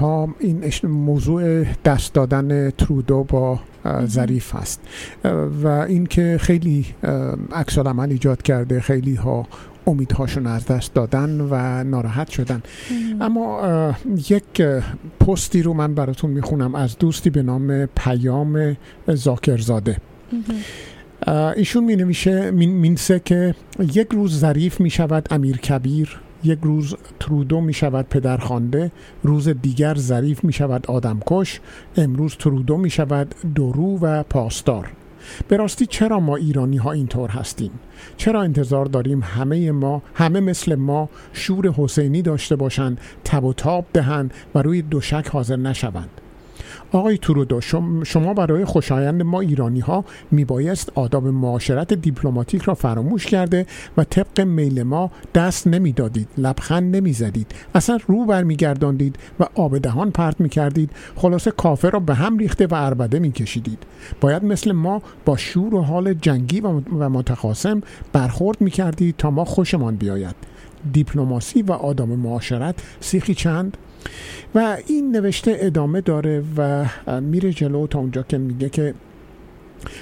ها 0.00 0.34
این 0.38 0.72
موضوع 0.82 1.64
دست 1.84 2.14
دادن 2.14 2.70
ترودو 2.70 3.24
با 3.24 3.60
ظریف 4.06 4.54
هست. 4.54 4.80
و 5.62 5.68
اینکه 5.68 6.36
خیلی 6.40 6.86
عکس 7.52 7.78
عمل 7.78 8.10
ایجاد 8.10 8.42
کرده 8.42 8.80
خیلی 8.80 9.14
ها 9.14 9.46
امیدهاشون 9.86 10.46
از 10.46 10.66
دست 10.66 10.94
دادن 10.94 11.40
و 11.50 11.84
ناراحت 11.84 12.28
شدن. 12.28 12.62
اما 13.20 13.94
یک 14.28 14.62
پستی 15.20 15.62
رو 15.62 15.74
من 15.74 15.94
براتون 15.94 16.30
می‌خونم 16.30 16.74
از 16.74 16.98
دوستی 16.98 17.30
به 17.30 17.42
نام 17.42 17.86
پیام 17.86 18.76
زاکرزاده. 19.08 19.96
ایشون 21.26 21.84
می 21.84 21.96
نمیشه 21.96 22.50
مینسه 22.50 23.20
که 23.24 23.54
یک 23.94 24.08
روز 24.12 24.38
ظریف 24.38 24.80
می 24.80 24.90
شود 24.90 25.28
امیر 25.30 25.56
کبیر 25.56 26.20
یک 26.44 26.58
روز 26.62 26.94
ترودو 27.20 27.60
می 27.60 27.72
شود 27.72 28.08
پدرخوانده 28.08 28.92
روز 29.22 29.48
دیگر 29.48 29.94
ظریف 29.94 30.44
می 30.44 30.52
شود 30.52 30.86
آدمکش 30.86 31.60
امروز 31.96 32.36
ترودو 32.36 32.76
می 32.76 32.90
شود 32.90 33.34
درو 33.54 33.98
و 33.98 34.22
پاسدار. 34.22 34.88
به 35.48 35.56
راستی 35.56 35.86
چرا 35.86 36.20
ما 36.20 36.36
ایرانی 36.36 36.76
ها 36.76 36.92
اینطور 36.92 37.30
هستیم؟ 37.30 37.70
چرا 38.16 38.42
انتظار 38.42 38.86
داریم 38.86 39.22
همه 39.22 39.72
ما 39.72 40.02
همه 40.14 40.40
مثل 40.40 40.74
ما 40.74 41.08
شور 41.32 41.72
حسینی 41.72 42.22
داشته 42.22 42.56
باشند 42.56 43.00
تب 43.24 43.44
و 43.44 43.52
تاب 43.52 43.86
دهند 43.92 44.34
و 44.54 44.62
روی 44.62 44.82
دوشک 44.82 45.28
حاضر 45.32 45.56
نشوند؟ 45.56 46.20
آقای 46.92 47.18
تورودو 47.18 47.60
شما 48.04 48.34
برای 48.34 48.64
خوشایند 48.64 49.22
ما 49.22 49.40
ایرانی 49.40 49.80
ها 49.80 50.04
میبایست 50.30 50.92
آداب 50.94 51.26
معاشرت 51.26 51.92
دیپلماتیک 51.92 52.62
را 52.62 52.74
فراموش 52.74 53.26
کرده 53.26 53.66
و 53.96 54.04
طبق 54.04 54.40
میل 54.40 54.82
ما 54.82 55.10
دست 55.34 55.66
نمی‌دادید 55.66 56.28
لبخند 56.38 56.96
نمی‌زدید 56.96 57.54
اصلا 57.74 57.98
رو 58.06 58.24
برمیگرداندید 58.24 59.16
و 59.40 59.46
آب 59.54 59.78
دهان 59.78 60.10
پرت 60.10 60.40
می‌کردید 60.40 60.90
خلاصه 61.16 61.50
کافر 61.50 61.90
را 61.90 62.00
به 62.00 62.14
هم 62.14 62.38
ریخته 62.38 62.66
و 62.66 62.74
اربده 62.74 63.18
میکشیدید. 63.18 63.78
باید 64.20 64.44
مثل 64.44 64.72
ما 64.72 65.02
با 65.24 65.36
شور 65.36 65.74
و 65.74 65.82
حال 65.82 66.14
جنگی 66.14 66.60
و 66.60 67.08
متخاسم 67.08 67.82
برخورد 68.12 68.60
می‌کردید 68.60 69.14
تا 69.18 69.30
ما 69.30 69.44
خوشمان 69.44 69.96
بیاید. 69.96 70.34
دیپلماسی 70.92 71.62
و 71.62 71.72
آداب 71.72 72.10
معاشرت 72.10 72.74
سیخی 73.00 73.34
چند؟ 73.34 73.76
و 74.54 74.76
این 74.86 75.16
نوشته 75.16 75.56
ادامه 75.60 76.00
داره 76.00 76.42
و 76.56 76.84
میره 77.20 77.52
جلو 77.52 77.86
تا 77.86 77.98
اونجا 77.98 78.22
که 78.22 78.38
میگه 78.38 78.68
که 78.68 78.94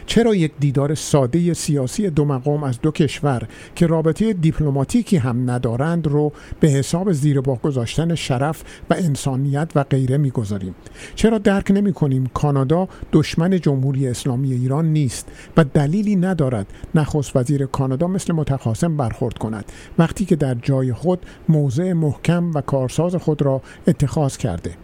چرا 0.07 0.35
یک 0.35 0.53
دیدار 0.61 0.95
ساده 0.95 1.55
سیاسی 1.55 2.11
دو 2.11 2.25
مقام 2.25 2.64
از 2.64 2.81
دو 2.81 2.91
کشور 2.91 3.49
که 3.75 3.87
رابطه 3.87 4.33
دیپلماتیکی 4.33 5.16
هم 5.16 5.51
ندارند 5.51 6.07
رو 6.07 6.33
به 6.61 6.68
حساب 6.68 7.12
زیر 7.12 7.41
با 7.41 7.55
گذاشتن 7.55 8.14
شرف 8.14 8.64
و 8.91 8.95
انسانیت 8.95 9.70
و 9.75 9.85
غیره 9.85 10.16
می‌گذاریم؟ 10.16 10.75
چرا 11.14 11.39
درک 11.39 11.70
نمی 11.70 11.93
کنیم 11.93 12.27
کانادا 12.35 12.89
دشمن 13.12 13.61
جمهوری 13.61 14.09
اسلامی 14.09 14.53
ایران 14.53 14.93
نیست 14.93 15.29
و 15.57 15.64
دلیلی 15.64 16.16
ندارد 16.16 16.66
نخست 16.95 17.37
وزیر 17.37 17.66
کانادا 17.66 18.07
مثل 18.07 18.33
متخاصم 18.33 18.97
برخورد 18.97 19.39
کند 19.39 19.72
وقتی 19.99 20.25
که 20.25 20.37
در 20.37 20.55
جای 20.55 20.93
خود 20.93 21.27
موضع 21.49 21.93
محکم 21.93 22.51
و 22.55 22.61
کارساز 22.61 23.14
خود 23.14 23.43
را 23.43 23.62
اتخاذ 23.87 24.37
کرده؟ 24.37 24.77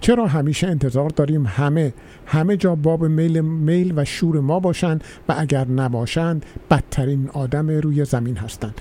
چرا 0.00 0.26
همیشه 0.26 0.66
انتظار 0.66 1.10
داریم 1.10 1.46
همه 1.46 1.92
همه 2.26 2.56
جا 2.56 2.74
باب 2.74 3.04
میل 3.04 3.40
میل 3.40 3.92
و 3.96 4.04
شور 4.04 4.40
ما 4.40 4.60
باشند 4.60 5.04
و 5.28 5.34
اگر 5.38 5.68
نباشند 5.68 6.46
بدترین 6.70 7.30
آدم 7.32 7.68
روی 7.68 8.04
زمین 8.04 8.36
هستند. 8.36 8.80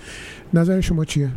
نظر 0.53 0.81
شما 0.81 1.05
چیه؟ 1.05 1.29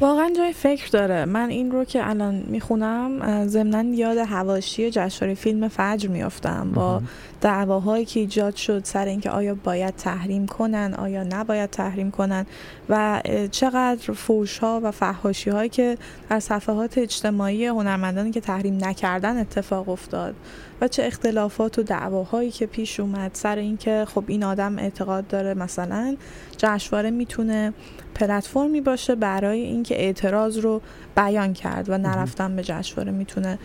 واقعا 0.00 0.30
جای 0.36 0.52
فکر 0.52 0.88
داره. 0.88 1.24
من 1.24 1.48
این 1.48 1.70
رو 1.70 1.84
که 1.84 2.08
الان 2.08 2.44
می‌خونم 2.46 3.46
ضمنا 3.46 3.82
یاد 3.82 4.18
هواشی 4.18 4.90
جشنواره 4.90 5.34
فیلم 5.34 5.68
فجر 5.68 6.08
میافتم. 6.08 6.70
با 6.74 7.02
دعواهایی 7.40 8.04
که 8.04 8.20
ایجاد 8.20 8.56
شد 8.56 8.84
سر 8.84 9.04
اینکه 9.04 9.30
آیا 9.30 9.54
باید 9.54 9.96
تحریم 9.96 10.46
کنن 10.46 10.94
آیا 10.98 11.24
نباید 11.24 11.70
تحریم 11.70 12.10
کنن 12.10 12.46
و 12.88 13.22
چقدر 13.50 14.12
فوش 14.12 14.58
ها 14.58 14.80
و 14.84 14.90
فحاشی 14.90 15.50
هایی 15.50 15.68
که 15.68 15.98
در 16.30 16.40
صفحات 16.40 16.98
اجتماعی 16.98 17.66
هنرمندانی 17.66 18.30
که 18.30 18.40
تحریم 18.40 18.84
نکردن 18.84 19.36
اتفاق 19.38 19.88
افتاد 19.88 20.34
و 20.80 20.88
چه 20.88 21.04
اختلافات 21.04 21.78
و 21.78 21.82
دعواهایی 21.82 22.50
که 22.50 22.66
پیش 22.66 23.00
اومد 23.00 23.30
سر 23.34 23.56
اینکه 23.56 24.04
خب 24.14 24.24
این 24.26 24.44
آدم 24.44 24.78
اعتقاد 24.78 25.26
داره 25.26 25.54
مثلا 25.54 26.16
جشنواره 26.56 27.10
می‌تونه 27.10 27.72
پلتفرمی 28.20 28.80
باشه 28.80 29.14
برای 29.14 29.60
اینکه 29.60 30.00
اعتراض 30.04 30.58
رو 30.58 30.80
بیان 31.16 31.52
کرد 31.52 31.90
و 31.90 31.98
نرفتن 31.98 32.56
به 32.56 32.62
جشنواره 32.62 33.12
می‌تونه 33.12 33.58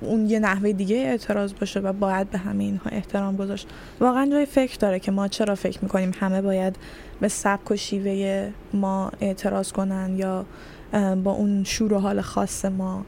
اون 0.00 0.26
یه 0.26 0.38
نحوه 0.38 0.72
دیگه 0.72 0.96
اعتراض 0.96 1.52
باشه 1.60 1.80
و 1.80 1.92
باید 1.92 2.30
به 2.30 2.38
همه 2.38 2.64
اینها 2.64 2.90
احترام 2.90 3.36
گذاشت. 3.36 3.68
واقعا 4.00 4.30
جای 4.30 4.46
فکر 4.46 4.76
داره 4.78 4.98
که 4.98 5.12
ما 5.12 5.28
چرا 5.28 5.54
فکر 5.54 5.78
می‌کنیم 5.82 6.12
همه 6.20 6.42
باید 6.42 6.76
به 7.20 7.28
سبک 7.28 7.70
و 7.70 7.76
شیوه 7.76 8.50
ما 8.74 9.10
اعتراض 9.20 9.72
کنن 9.72 10.16
یا 10.16 10.44
با 11.24 11.30
اون 11.30 11.64
شور 11.64 11.92
و 11.92 11.98
حال 11.98 12.20
خاص 12.20 12.64
ما 12.64 13.04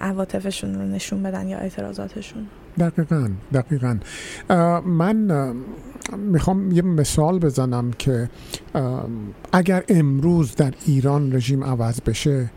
عواطفشون 0.00 0.74
رو 0.74 0.82
نشون 0.82 1.22
بدن 1.22 1.48
یا 1.48 1.58
اعتراضاتشون. 1.58 2.46
دقیقا 2.78 3.28
دقیقا. 3.54 3.98
من 4.86 5.54
می‌خوام 6.16 6.70
یه 6.70 6.82
مثال 6.82 7.38
بزنم 7.38 7.90
که 7.98 8.30
اگر 9.56 9.84
امروز 9.88 10.54
در 10.54 10.74
ایران 10.86 11.32
رژیم 11.32 11.64
عوض 11.64 12.00
بشه 12.00 12.50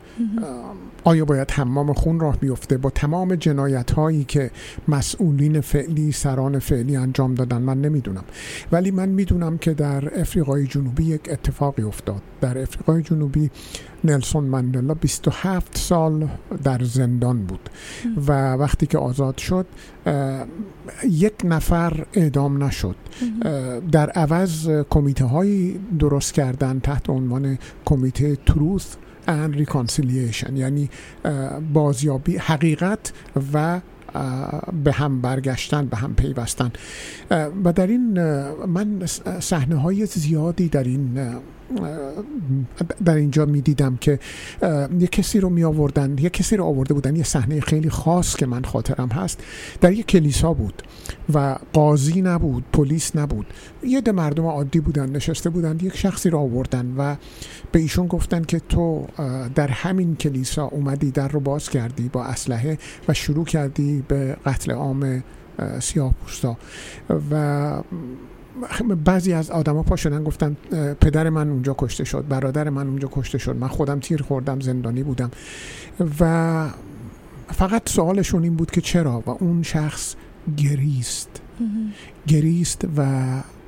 آیا 1.03 1.25
باید 1.25 1.51
حمام 1.51 1.93
خون 1.93 2.19
راه 2.19 2.37
بیفته؟ 2.37 2.77
با 2.77 2.89
تمام 2.89 3.35
جنایت 3.35 3.91
هایی 3.91 4.23
که 4.23 4.51
مسئولین 4.87 5.61
فعلی 5.61 6.11
سران 6.11 6.59
فعلی 6.59 6.95
انجام 6.95 7.35
دادن 7.35 7.61
من 7.61 7.81
نمی‌دونم. 7.81 8.23
ولی 8.71 8.91
من 8.91 9.09
می‌دونم 9.09 9.57
که 9.57 9.73
در 9.73 10.19
افریقای 10.21 10.67
جنوبی 10.67 11.03
یک 11.03 11.29
اتفاقی 11.31 11.83
افتاد. 11.83 12.21
در 12.41 12.61
افریقای 12.61 13.01
جنوبی 13.01 13.49
نلسون 14.03 14.43
مندلا 14.43 14.93
27 14.93 15.77
سال 15.77 16.27
در 16.63 16.83
زندان 16.83 17.43
بود 17.43 17.69
و 18.27 18.53
وقتی 18.53 18.85
که 18.85 18.97
آزاد 18.97 19.37
شد 19.37 19.65
یک 21.09 21.33
نفر 21.43 22.05
اعدام 22.13 22.63
نشد. 22.63 22.95
در 23.91 24.09
عوض 24.09 24.69
کمیته 24.89 25.25
هایی 25.25 25.79
درست 25.99 26.33
کردن 26.33 26.79
تحت 26.79 27.09
عنوان 27.09 27.57
کمیته 27.85 28.35
تروث 28.35 28.95
and 29.27 29.55
reconciliation 29.55 30.51
یعنی 30.53 30.89
بازیابی 31.73 32.37
حقیقت 32.37 33.13
و 33.53 33.79
به 34.83 34.91
هم 34.91 35.21
برگشتن 35.21 35.85
به 35.85 35.97
هم 35.97 36.15
پیوستن. 36.15 36.71
و 37.63 37.73
در 37.73 37.87
این 37.87 38.21
من 38.65 39.05
صحنه 39.39 39.75
های 39.75 40.05
زیادی 40.05 40.69
در 40.69 40.83
این 40.83 41.19
در 43.05 43.15
اینجا 43.15 43.45
می‌دیدم 43.45 43.97
که 43.97 44.19
یه 44.99 45.07
کسی 45.07 45.39
رو 45.39 45.49
می 45.49 45.63
آوردن 45.63 46.17
یه 46.17 46.29
کسی 46.29 46.57
رو 46.57 46.63
آورده 46.63 46.93
بودن 46.93 47.15
یه 47.15 47.23
صحنه 47.23 47.59
خیلی 47.59 47.89
خاص 47.89 48.35
که 48.35 48.45
من 48.45 48.63
خاطرم 48.63 49.07
هست 49.07 49.43
در 49.81 49.93
یه 49.93 50.03
کلیسا 50.03 50.53
بود 50.53 50.83
و 51.33 51.57
قاضی 51.73 52.21
نبود 52.21 52.63
پلیس 52.73 53.15
نبود. 53.15 53.45
یه 53.83 54.01
ده 54.01 54.11
مردم 54.11 54.45
عادی 54.45 54.79
بودن 54.79 55.09
نشسته 55.09 55.49
بودن 55.49 55.77
یک 55.81 55.97
شخصی 55.97 56.29
رو 56.29 56.39
آوردن 56.39 56.93
و 56.97 57.15
به 57.71 57.79
ایشون 57.79 58.07
گفتن 58.07 58.43
که 58.43 58.59
تو 58.59 59.07
در 59.55 59.67
همین 59.67 60.15
کلیسا 60.15 60.65
اومدی 60.65 61.11
در 61.11 61.27
رو 61.27 61.39
باز 61.39 61.69
کردی 61.69 62.09
با 62.09 62.23
اسلحه 62.23 62.77
و 63.07 63.13
شروع 63.13 63.45
کردی 63.45 64.03
به 64.07 64.37
قتل 64.45 64.71
عام 64.71 65.23
سیاه 65.79 66.13
پوستا 66.13 66.57
و 67.31 67.83
بعضی 69.05 69.33
از 69.33 69.51
آدما 69.51 69.83
پا 69.83 69.95
شدن 69.95 70.23
گفتن 70.23 70.57
پدر 71.01 71.29
من 71.29 71.49
اونجا 71.49 71.75
کشته 71.77 72.03
شد 72.03 72.25
برادر 72.29 72.69
من 72.69 72.87
اونجا 72.87 73.09
کشته 73.11 73.37
شد. 73.37 73.55
من 73.55 73.67
خودم 73.67 73.99
تیر 73.99 74.21
خوردم 74.21 74.59
زندانی 74.59 75.03
بودم. 75.03 75.31
و 76.19 76.69
فقط 77.47 77.89
سوالشون 77.89 78.43
این 78.43 78.55
بود 78.55 78.71
که 78.71 78.81
چرا؟ 78.81 79.23
و 79.25 79.29
اون 79.29 79.63
شخص 79.63 80.15
گریست. 80.57 81.41
گریست 82.27 82.87
و 82.97 83.01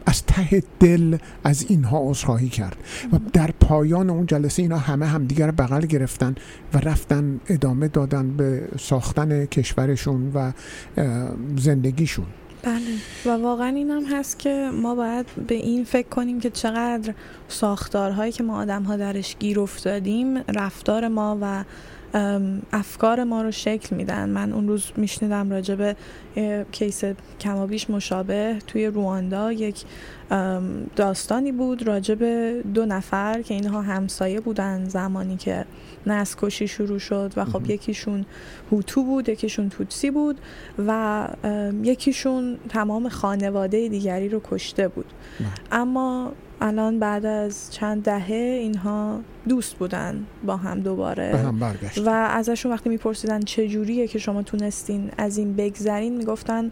از 0.06 0.24
ته 0.26 0.64
دل 0.80 1.18
از 1.44 1.66
اینها 1.70 2.00
عذرخواهی 2.10 2.50
کرد. 2.50 2.78
و 3.14 3.20
در 3.34 3.52
پایان 3.60 4.10
اون 4.10 4.26
جلسه 4.26 4.62
اینا 4.62 4.78
همه 4.78 5.06
همدیگر 5.06 5.52
بغل 5.52 5.86
گرفتن 5.86 6.36
و 6.74 6.78
رفتن 6.78 7.40
ادامه 7.48 7.88
دادن 7.88 8.38
به 8.38 8.68
ساختن 8.80 9.46
کشورشون 9.46 10.32
و 10.34 10.52
زندگیشون. 11.58 12.26
بله. 12.64 12.82
و 13.26 13.30
واقعا 13.30 13.68
این 13.68 13.92
هم 13.92 14.06
هست 14.06 14.40
که 14.40 14.70
ما 14.74 14.96
باید 14.96 15.26
به 15.48 15.56
این 15.56 15.84
فکر 15.84 16.08
کنیم 16.08 16.40
که 16.40 16.50
چقدر 16.50 17.14
ساختارهایی 17.48 18.32
که 18.32 18.44
ما 18.44 18.62
آدم 18.62 18.84
ها 18.84 18.98
درش 18.98 19.36
گیر 19.40 19.60
افتادیم 19.60 20.38
رفتار 20.38 21.08
ما 21.08 21.38
و 21.42 21.64
افکار 22.74 23.24
ما 23.24 23.42
رو 23.42 23.52
شکل 23.52 23.96
میدن. 23.96 24.30
من 24.30 24.54
اون 24.54 24.68
روز 24.68 24.92
میشنیدم 24.98 25.52
راجع 25.52 25.76
به 25.76 25.96
کیس 26.72 27.04
کمابیش 27.40 27.90
مشابه 27.90 28.60
توی 28.68 28.88
رواندا. 28.88 29.52
یک 29.52 29.84
داستانی 30.96 31.52
بود 31.52 31.88
راجع 31.88 32.16
به 32.16 32.64
دو 32.74 32.86
نفر 32.86 33.42
که 33.42 33.54
اینها 33.54 33.82
همسایه 33.82 34.40
بودن 34.40 34.90
زمانی 34.90 35.38
که 35.38 35.66
نسکشی 36.08 36.68
شروع 36.68 37.00
شد 37.00 37.34
و 37.36 37.46
خب 37.46 37.70
یکیشون 37.70 38.26
هوتو 38.72 39.04
بود 39.04 39.30
یکیشون 39.30 39.70
توتسی 39.70 40.12
بود 40.12 40.40
و 40.88 41.28
یکیشون 41.84 42.58
تمام 42.70 43.10
خانواده 43.10 43.90
دیگری 43.90 44.30
رو 44.30 44.42
کشته 44.52 44.88
بود. 44.88 45.06
اما 45.72 46.32
الان 46.62 47.00
بعد 47.00 47.26
از 47.26 47.74
چند 47.74 48.04
دهه 48.04 48.36
اینها 48.36 49.20
دوست 49.50 49.76
بودن 49.76 50.26
با 50.46 50.58
هم 50.58 50.80
دوباره. 50.80 51.38
هم 51.38 51.60
برگشت. 51.60 52.08
و 52.08 52.10
ازشون 52.10 52.72
وقتی 52.72 52.90
میپرسیدن 52.90 53.40
چه 53.40 53.68
جوریه 53.68 54.08
که 54.08 54.20
شما 54.20 54.42
تونستین 54.44 55.12
از 55.18 55.38
این 55.38 55.56
بگذرین 55.56 56.18
می‌گفتن 56.18 56.72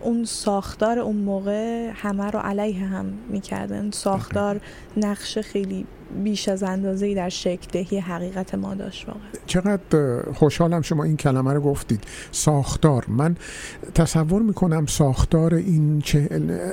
اون 0.00 0.24
ساختار 0.24 0.98
اون 0.98 1.16
موقع 1.16 1.90
همه 1.94 2.30
رو 2.30 2.38
علیه 2.38 2.84
هم 2.84 3.06
می‌کردن. 3.28 3.90
ساختار 3.90 4.60
نقش 4.96 5.38
خیلی 5.38 5.86
بیش 6.24 6.48
از 6.48 6.62
اندازه 6.62 7.14
در 7.14 7.28
شکل 7.28 7.66
دهی 7.72 7.98
حقیقت 7.98 8.54
ما 8.54 8.74
داشت 8.74 9.08
واقعا. 9.08 9.22
چقدر 9.46 10.22
خوشحالم 10.32 10.82
شما 10.82 11.04
این 11.04 11.16
کلمه 11.16 11.52
رو 11.52 11.60
گفتید. 11.60 12.04
ساختار. 12.30 13.04
من 13.08 13.36
تصور 13.94 14.42
می‌کنم 14.42 14.86
ساختار 14.86 15.54
این 15.54 16.00
چهل 16.00 16.72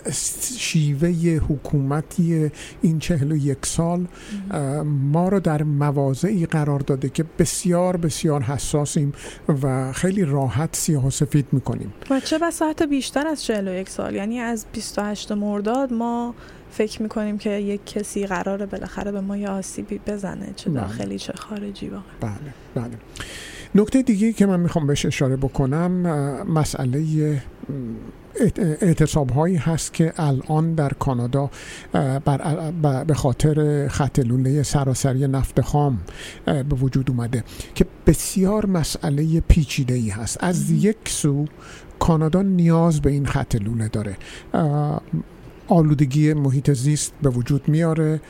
شیوه 0.58 1.10
حکومتی 1.50 2.52
این 2.82 3.00
چهل 3.00 3.32
و 3.32 3.36
یک 3.36 3.66
سال 3.66 4.06
ما 4.86 5.30
رو 5.30 5.40
در 5.40 5.64
مواضعی 5.64 6.46
قرار 6.46 6.80
داده 6.80 7.10
که 7.10 7.26
بسیار 7.40 7.98
بسیار 7.98 8.42
حساسیم 8.42 9.14
و 9.64 9.92
خیلی 9.92 10.26
راحت 10.26 10.76
سیاه 10.76 11.08
و 11.08 11.10
سفید 11.10 11.46
می‌کنیم. 11.52 11.94
و 12.10 12.20
چه 12.20 12.40
بساعت 12.40 12.84
بیشتر 12.84 13.28
از 13.28 13.44
چهل 13.44 13.68
و 13.68 13.74
یک 13.74 13.90
سال. 13.90 14.16
یعنی 14.16 14.40
از 14.40 14.66
28 14.74 15.32
مرداد 15.32 15.94
ما 15.94 16.36
فکر 16.78 17.02
می‌کنیم 17.02 17.38
که 17.38 17.50
یک 17.50 17.86
کسی 17.86 18.28
قراره 18.28 18.66
بالاخره 18.66 19.12
به 19.12 19.22
ما 19.22 19.38
یه 19.38 19.50
آسیبی 19.50 20.00
بزنه 20.08 20.54
چه 20.56 20.70
داخلی 20.70 21.20
چه 21.20 21.34
خارجی 21.34 21.90
واقعا. 21.90 22.04
بله 22.22 22.54
بله. 22.76 22.98
نکته 23.76 24.02
دیگه 24.02 24.34
که 24.34 24.46
من 24.46 24.60
می‌خوام 24.60 24.88
بهش 24.88 25.06
اشاره 25.06 25.36
بکنم 25.36 25.92
مسئله 26.44 27.42
اعتصاب 28.82 29.30
هایی 29.30 29.56
هست 29.56 29.94
که 29.94 30.14
الان 30.18 30.74
در 30.74 30.90
کانادا 30.90 31.50
بر 32.26 33.04
به 33.04 33.14
خاطر 33.14 33.88
خط 33.88 34.20
لوله 34.20 34.64
سراسری 34.64 35.28
نفت 35.28 35.62
خام 35.62 36.00
به 36.46 36.64
وجود 36.64 37.10
اومده 37.10 37.44
که 37.76 37.86
بسیار 38.08 38.66
مسئله 38.66 39.40
پیچیده 39.40 39.94
ای 39.94 40.10
هست. 40.10 40.38
از 40.44 40.72
یک 40.72 40.98
سو 41.06 41.46
کانادا 42.00 42.42
نیاز 42.42 43.02
به 43.02 43.10
این 43.12 43.26
خط 43.26 43.56
لوله 43.56 43.88
داره. 43.88 44.18
آلودگی 45.68 46.34
محیط 46.34 46.72
زیست 46.72 47.14
به 47.22 47.30
وجود 47.30 47.68
میاره 47.68 48.22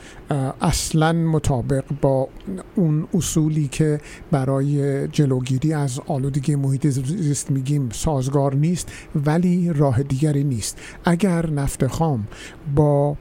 اصلا 0.60 1.12
مطابق 1.12 1.84
با 2.00 2.28
اون 2.74 3.08
اصولی 3.14 3.68
که 3.68 4.00
برای 4.30 5.08
جلوگیری 5.08 5.72
از 5.72 6.00
آلودگی 6.06 6.56
محیط 6.56 6.86
زیست 6.86 7.50
میگیم 7.50 7.88
سازگار 7.92 8.54
نیست 8.54 8.92
ولی 9.14 9.72
راه 9.72 10.02
دیگری 10.02 10.44
نیست. 10.44 10.78
اگر 11.04 11.50
نفت 11.50 11.86
خام 11.86 12.26
با 12.74 13.16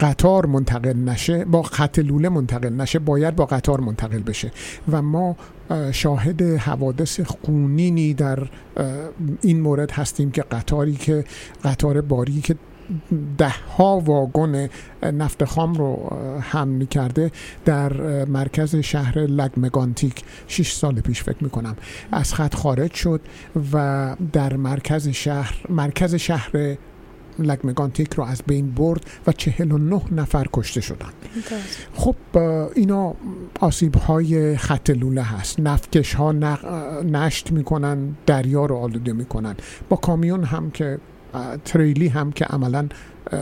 قطار 0.00 0.46
منتقل 0.46 0.96
نشه 0.96 1.44
با 1.44 1.62
خط 1.62 1.98
لوله 1.98 2.28
منتقل 2.28 2.72
نشه 2.72 2.98
باید 2.98 3.36
با 3.36 3.46
قطار 3.46 3.80
منتقل 3.80 4.22
بشه. 4.22 4.50
و 4.92 5.02
ما 5.02 5.36
شاهد 5.92 6.42
حوادث 6.42 7.20
خونینی 7.20 8.14
در 8.14 8.38
این 9.42 9.60
مورد 9.60 9.90
هستیم 9.90 10.30
که 10.30 10.42
قطاری 10.42 10.92
که 10.92 11.24
قطار 11.64 12.00
باری 12.00 12.40
که 12.40 12.56
ده 13.38 13.54
ها 13.78 14.00
واگن 14.00 14.68
نفت 15.02 15.44
خام 15.44 15.74
رو 15.74 16.16
حمل 16.40 16.84
کرده 16.84 17.30
در 17.64 18.24
مرکز 18.24 18.76
شهر 18.76 19.18
لگمگانتیک. 19.18 20.22
6 20.46 20.72
سال 20.72 21.00
پیش 21.00 21.22
فکر 21.22 21.44
می‌کنم. 21.44 21.76
از 22.12 22.34
خط 22.34 22.54
خارج 22.54 22.92
شد 22.92 23.20
و 23.72 24.16
در 24.32 24.56
مرکز 24.56 25.08
شهر 25.08 25.54
مرکز 25.68 26.14
شهر 26.14 26.76
لگمگانتیک 27.38 28.14
رو 28.14 28.24
از 28.24 28.42
بین 28.46 28.70
برد 28.70 29.04
و 29.26 29.32
49 29.32 30.02
نفر 30.12 30.46
کشته 30.52 30.80
شدن 30.80 31.10
خب 31.94 32.16
اینا 32.74 33.14
آسیب 33.60 33.96
های 33.96 34.56
خط 34.56 34.90
لوله 34.90 35.22
هست. 35.22 35.60
نفتکش 35.60 36.14
ها 36.14 36.32
نشت 37.02 37.52
می‌کنن 37.52 37.98
دریا 38.26 38.66
رو 38.66 38.76
آلوده 38.76 39.12
می‌کنن. 39.12 39.54
با 39.88 39.96
کامیون 39.96 40.44
هم 40.44 40.70
که 40.70 40.98
تریلی 41.64 42.08
هم 42.08 42.32
که 42.32 42.44
عملا 42.44 42.88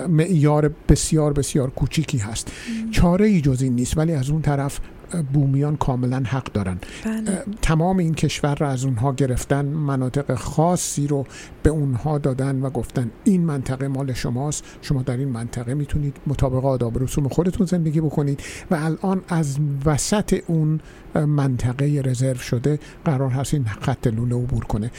معیار 0.09 0.71
بسیار 0.89 1.33
بسیار 1.33 1.71
کوچیکی 1.71 2.19
هست. 2.19 2.53
چاره 2.91 3.27
ای 3.27 3.41
جز 3.41 3.63
این 3.63 3.75
نیست 3.75 3.99
ولی 3.99 4.13
از 4.13 4.31
اون 4.31 4.43
طرف 4.43 4.81
بومیان 5.17 5.77
کاملا 5.77 6.23
حق 6.27 6.53
دارن 6.53 6.79
بله. 7.05 7.45
تمام 7.63 7.99
این 7.99 8.15
کشور 8.15 8.55
را 8.55 8.69
از 8.69 8.85
اونها 8.85 9.13
گرفتن 9.13 9.65
مناطق 9.65 10.35
خاصی 10.35 11.07
رو 11.07 11.27
به 11.63 11.71
اونها 11.71 12.19
دادن 12.19 12.61
و 12.61 12.71
گفتن 12.71 13.11
این 13.25 13.45
منطقه 13.45 13.89
مال 13.89 14.13
شماست 14.13 14.65
شما 14.83 15.03
در 15.03 15.17
این 15.17 15.29
منطقه 15.29 15.75
می‌تونید 15.75 16.17
مطابق 16.27 16.65
آداب 16.65 17.03
رسوم 17.03 17.29
خودتون 17.29 17.67
زندگی 17.67 18.01
بکنید 18.01 18.43
و 18.71 18.75
الان 18.75 19.23
از 19.29 19.59
وسط 19.85 20.43
اون 20.47 20.81
منطقه 21.15 22.03
رزرو 22.05 22.39
شده 22.39 22.79
قرار 23.05 23.31
هست 23.31 23.55
این 23.55 23.65
خط 23.65 24.07
لوله 24.07 24.35
عبور 24.37 24.65
کنه 24.65 24.91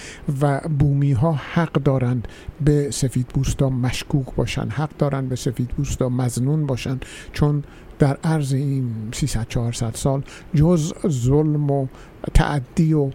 و 0.42 0.60
بومی 0.80 1.12
ها 1.12 1.32
حق 1.32 1.74
دارن 1.74 2.24
به 2.66 2.92
سفید 2.92 3.28
بوستا 3.28 3.70
مشکوک 3.70 4.36
باشن 4.36 4.70
حق 4.70 4.98
دارن 4.98 5.28
به 5.28 5.36
سفید 5.36 5.70
بوستا 5.70 6.10
مزنون 6.10 6.66
باشن 6.66 7.00
چون 7.34 7.64
در 8.04 8.18
عرض 8.24 8.54
این 8.54 8.92
300 9.14 9.48
400 9.50 9.96
سال 9.96 10.22
جز 10.56 10.94
ظلم 11.08 11.72
و 11.72 11.88
تعدی 12.34 12.94
و 12.94 13.12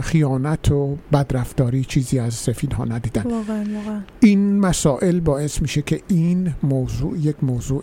خیانت 0.00 0.70
و 0.70 0.96
بدرفتاری 1.12 1.84
چیزی 1.84 2.18
از 2.18 2.34
سفید 2.34 2.72
ها 2.72 2.84
ندیدن. 2.84 3.22
واقعا 3.22 3.64
واقعا. 3.74 4.00
این 4.20 4.60
مسائل 4.60 5.20
باعث 5.20 5.62
میشه 5.62 5.82
که 5.82 6.00
این 6.08 6.54
موضوع 6.62 7.18
یک 7.18 7.36
موضوع 7.42 7.82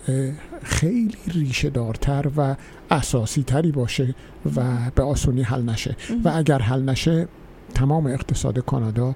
خیلی 0.64 1.18
ریشه 1.28 1.70
دارتر 1.70 2.32
و 2.38 2.56
اساسی 2.92 3.44
تری 3.44 3.72
باشه 3.72 4.16
و 4.56 4.62
به 4.96 5.04
آسونی 5.04 5.42
حل 5.42 5.62
نشه. 5.62 5.96
و 6.24 6.30
اگر 6.36 6.60
حل 6.60 6.90
نشه 6.90 7.28
تمام 7.76 8.06
اقتصاد 8.06 8.60
کانادا 8.60 9.16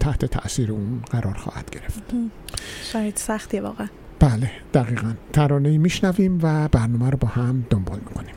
تحت 0.00 0.24
تاثیر 0.24 0.72
اون 0.72 1.00
قرار 1.10 1.34
خواهد 1.34 1.70
گرفت. 1.70 2.02
شاید 2.92 3.16
سختی 3.16 3.60
واقعا. 3.60 3.88
بله 4.22 4.50
دقیقا. 4.74 5.14
ترانه 5.32 5.78
میشنویم 5.78 6.38
و 6.42 6.68
برنامه 6.68 7.10
رو 7.10 7.18
با 7.18 7.28
هم 7.28 7.66
دنبال 7.70 7.98
می‌کنیم. 7.98 8.34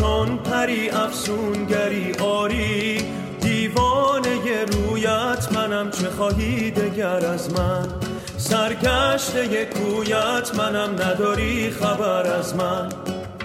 همچون 0.00 0.36
پری 0.36 0.90
افسونگری 0.90 2.12
آری 2.12 2.98
دیوانه 3.40 4.64
رویت 4.64 5.52
منم 5.52 5.90
چه 5.90 6.10
خواهی 6.10 6.70
دگر 6.70 7.26
از 7.26 7.52
من؟ 7.52 7.88
سرگشته 8.36 9.64
کویت 9.64 10.54
منم 10.58 10.92
نداری 10.92 11.70
خبر 11.70 12.26
از 12.26 12.56
من؟ 12.56 12.88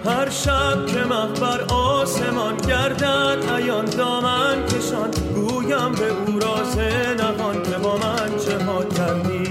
هر 0.06 0.30
شب 0.30 0.86
که 0.86 1.00
مخبر 1.00 1.62
آسمان 1.74 2.58
گردد 2.58 3.38
ایان 3.58 3.86
دامن 3.86 4.66
کشان 4.66 5.12
گویم 5.36 5.92
به 5.92 6.10
او 6.10 6.40
راز 6.40 6.78
نهان 7.18 7.64
که 7.64 7.78
با 7.84 7.98
من 7.98 8.38
چه 8.46 8.66
ها 8.66 8.84
کردی. 8.84 9.50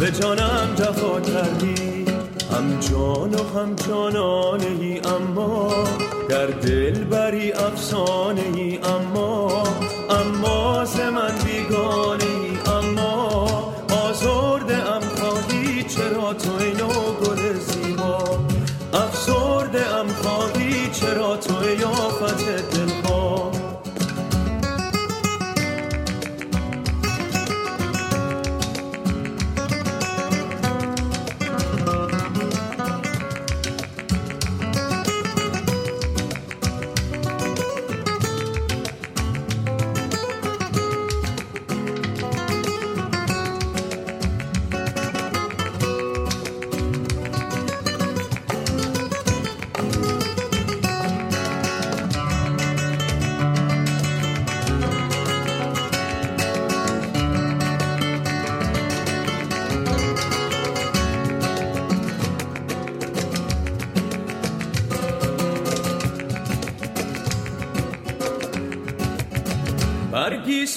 به 0.00 0.10
جانم 0.10 0.74
جفا 0.76 1.20
کردی. 1.20 1.87
هم 2.58 2.80
جان 2.80 3.34
و 3.34 3.58
هم 3.58 3.74
جانانه 3.74 5.00
اما 5.04 5.72
در 6.28 6.46
دل 6.46 7.04
بری 7.04 7.52
افسانه 7.52 8.42
ای 8.54 8.78
اما 8.78 9.62
اما 10.10 10.84
ز 10.84 11.00
من 11.00 11.32
بیگانه 11.44 12.68
اما. 12.68 13.47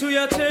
سویت 0.01 0.41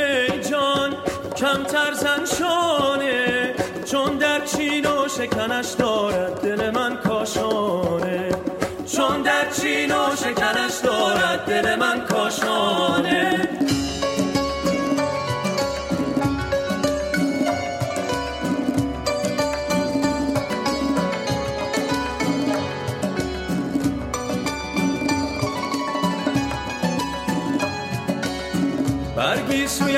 جان 0.51 0.97
کمتر 1.37 1.93
زن 1.93 2.25
شانه. 2.39 3.55
چون 3.91 4.17
در 4.19 4.45
چین 4.45 4.87
و 4.87 5.09
شکنش 5.09 5.67
دارد 5.79 6.41
دل 6.41 6.71
من 6.71 6.97
کاشانه. 6.97 8.29
چون 8.97 9.23
در 9.23 9.51
چین 9.51 9.93
و 9.93 10.17
شکنش 10.17 10.75
دارد 10.85 11.45
دل 11.47 11.77
من 11.77 12.01
کاشانه. 12.01 13.60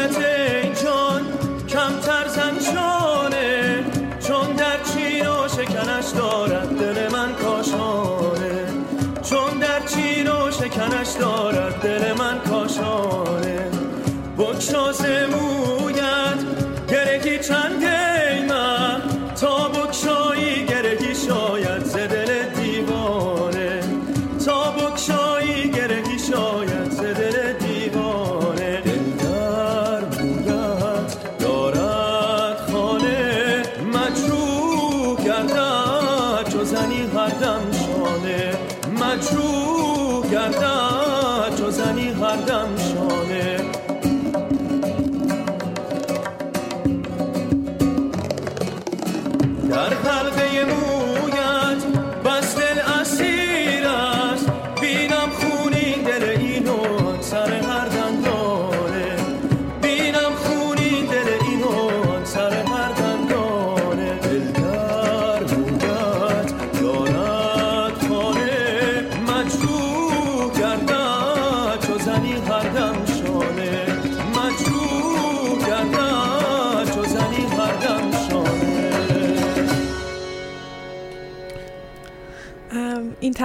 গেছে 0.03 0.32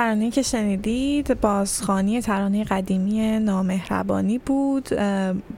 ترانه 0.08 0.32
که 0.32 0.42
شنیدید 0.42 1.42
بازخانی 1.42 2.22
ترانه 2.22 2.64
قدیمی 2.64 3.40
نامهربانی 3.40 4.38
بود 4.38 4.90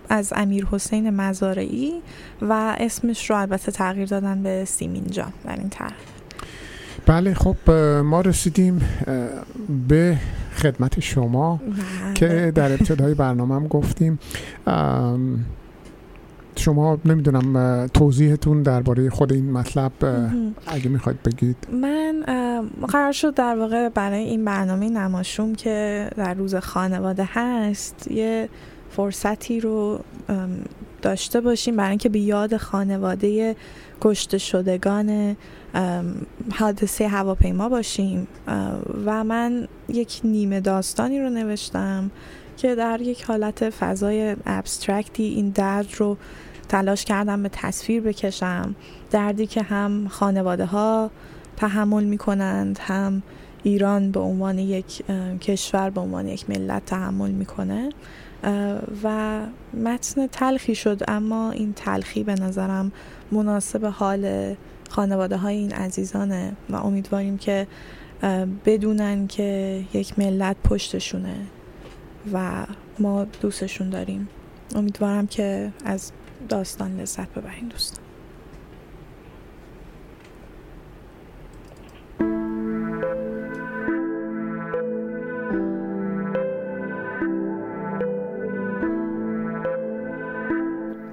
از 0.10 0.34
امیر 0.36 0.66
حسین 0.72 1.10
مزارعی 1.10 1.94
و 2.42 2.76
اسمش 2.80 3.30
رو 3.30 3.36
البته 3.36 3.72
تغییر 3.72 4.06
دادن 4.06 4.44
به 4.44 4.66
سیمین 4.66 5.08
جان 5.08 5.34
در 5.46 5.56
این 5.56 5.70
ترانه 5.70 5.94
بله 7.06 7.34
خب 7.34 7.72
ما 8.04 8.22
رسیدیم 8.22 8.82
به 9.88 10.18
خدمت 10.56 11.00
شما 11.00 11.60
که 12.16 12.52
در 12.56 12.72
ابتدای 12.72 13.14
برنامه 13.14 13.56
هم 13.56 13.68
گفتیم 13.68 14.20
شما 16.70 16.98
نمی‌دونم 17.06 17.88
توضیحتون 17.88 18.64
درباره 18.64 19.10
خود 19.10 19.34
این 19.34 19.52
مطلب. 19.52 19.92
اگه 20.68 20.90
می‌خواید 20.90 21.24
بگید 21.24 21.58
من 21.72 22.24
قرار 22.88 23.12
شد 23.12 23.34
در 23.34 23.56
واقع 23.56 23.90
برای 23.90 24.24
این 24.24 24.46
برنامه 24.46 24.90
نماشوم 24.90 25.56
که 25.56 26.10
در 26.18 26.34
روز 26.34 26.56
خانواده 26.56 27.30
هست 27.34 28.12
یه 28.12 28.50
فرصتی 28.90 29.60
رو 29.60 30.00
داشته 31.02 31.42
باشیم 31.42 31.76
برای 31.76 31.90
اینکه 31.90 32.10
به 32.10 32.20
یاد 32.20 32.58
خانواده 32.58 33.56
کشته 34.02 34.38
شدگان 34.38 35.36
حادثه 36.52 37.08
هواپیما 37.08 37.70
باشیم 37.70 38.28
و 39.06 39.24
من 39.24 39.68
یک 39.90 40.22
نیمه 40.24 40.60
داستانی 40.60 41.20
رو 41.22 41.30
نوشتم 41.30 42.12
که 42.58 42.76
در 42.76 43.02
یک 43.02 43.24
حالت 43.24 43.70
فضای 43.70 44.36
ابسترکتی 44.46 45.24
این 45.24 45.50
درد 45.50 45.88
رو 45.98 46.18
تلاش 46.70 47.06
کردم 47.06 47.44
به 47.44 47.50
تصویر 47.50 48.02
بکشم. 48.02 48.76
دردی 49.12 49.48
که 49.48 49.62
هم 49.62 50.08
خانواده 50.08 50.66
ها 50.66 51.12
تحمل 51.58 52.04
می 52.04 52.18
کنند 52.18 52.80
هم 52.82 53.24
ایران 53.64 54.12
به 54.12 54.20
عنوان 54.20 54.60
یک 54.60 55.04
کشور 55.42 55.90
به 55.90 56.02
عنوان 56.02 56.28
یک 56.28 56.50
ملت 56.50 56.86
تحمل 56.86 57.32
می‌کنه. 57.32 57.90
و 59.04 59.40
متن 59.74 60.28
تلخی 60.28 60.76
شد 60.76 61.02
اما 61.08 61.52
این 61.52 61.74
تلخی 61.74 62.24
به 62.24 62.36
نظرم 62.36 62.92
مناسب 63.32 63.86
حال 63.86 64.56
خانواده 64.90 65.38
های 65.38 65.58
این 65.58 65.72
عزیزانه 65.72 66.54
و 66.70 66.76
امیدواریم 66.76 67.38
که 67.38 67.68
بدونن 68.66 69.28
که 69.28 69.82
یک 69.94 70.20
ملت 70.20 70.56
پشتشونه 70.64 71.36
و 72.34 72.66
ما 73.00 73.26
دوستشون 73.42 73.90
داریم. 73.90 74.30
امیدوارم 74.76 75.28
که 75.28 75.72
از 75.86 76.12
داستان 76.50 77.00
لذت 77.00 77.34
ببرین 77.34 77.68
دوستان. 77.68 78.04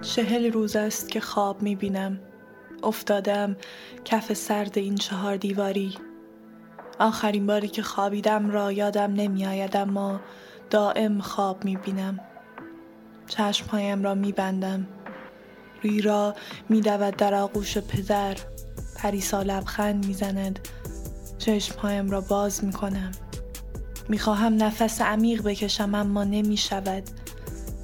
چهل 0.00 0.52
روز 0.52 0.76
است 0.76 1.10
که 1.10 1.20
خواب 1.20 1.62
می‌بینم. 1.62 2.20
افتادم 2.82 3.56
کف 4.04 4.32
سرد 4.32 4.78
این 4.78 4.94
چهار 4.94 5.36
دیواری. 5.36 5.94
آخرین 6.98 7.46
باری 7.46 7.68
که 7.68 7.82
خوابیدم 7.82 8.50
را 8.50 8.72
یادم 8.72 9.12
نمیآید 9.12 9.76
اما 9.76 10.20
دائم 10.70 11.18
خواب 11.18 11.64
می‌بینم. 11.64 12.20
چشمهایم 13.26 14.02
را 14.02 14.14
میبندم. 14.14 14.86
روی 15.86 16.02
را 16.02 16.34
میدود 16.68 17.16
در 17.16 17.34
آغوش 17.34 17.78
پدر. 17.78 18.36
پریسا 18.96 19.42
لبخند 19.42 20.06
می‌زند. 20.06 20.58
چشمهایم 21.38 22.10
را 22.10 22.20
باز 22.20 22.64
می‌کنم. 22.64 23.12
می‌خواهم 24.08 24.62
نفس 24.62 25.00
عمیق 25.00 25.42
بکشم 25.42 25.94
اما 25.94 26.24
نمی‌شود. 26.24 27.02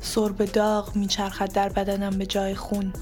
سرب 0.00 0.44
داغ 0.44 0.96
میچرخد 0.96 1.52
در 1.52 1.68
بدنم 1.68 2.18
به 2.18 2.26
جای 2.26 2.54
خون. 2.54 2.92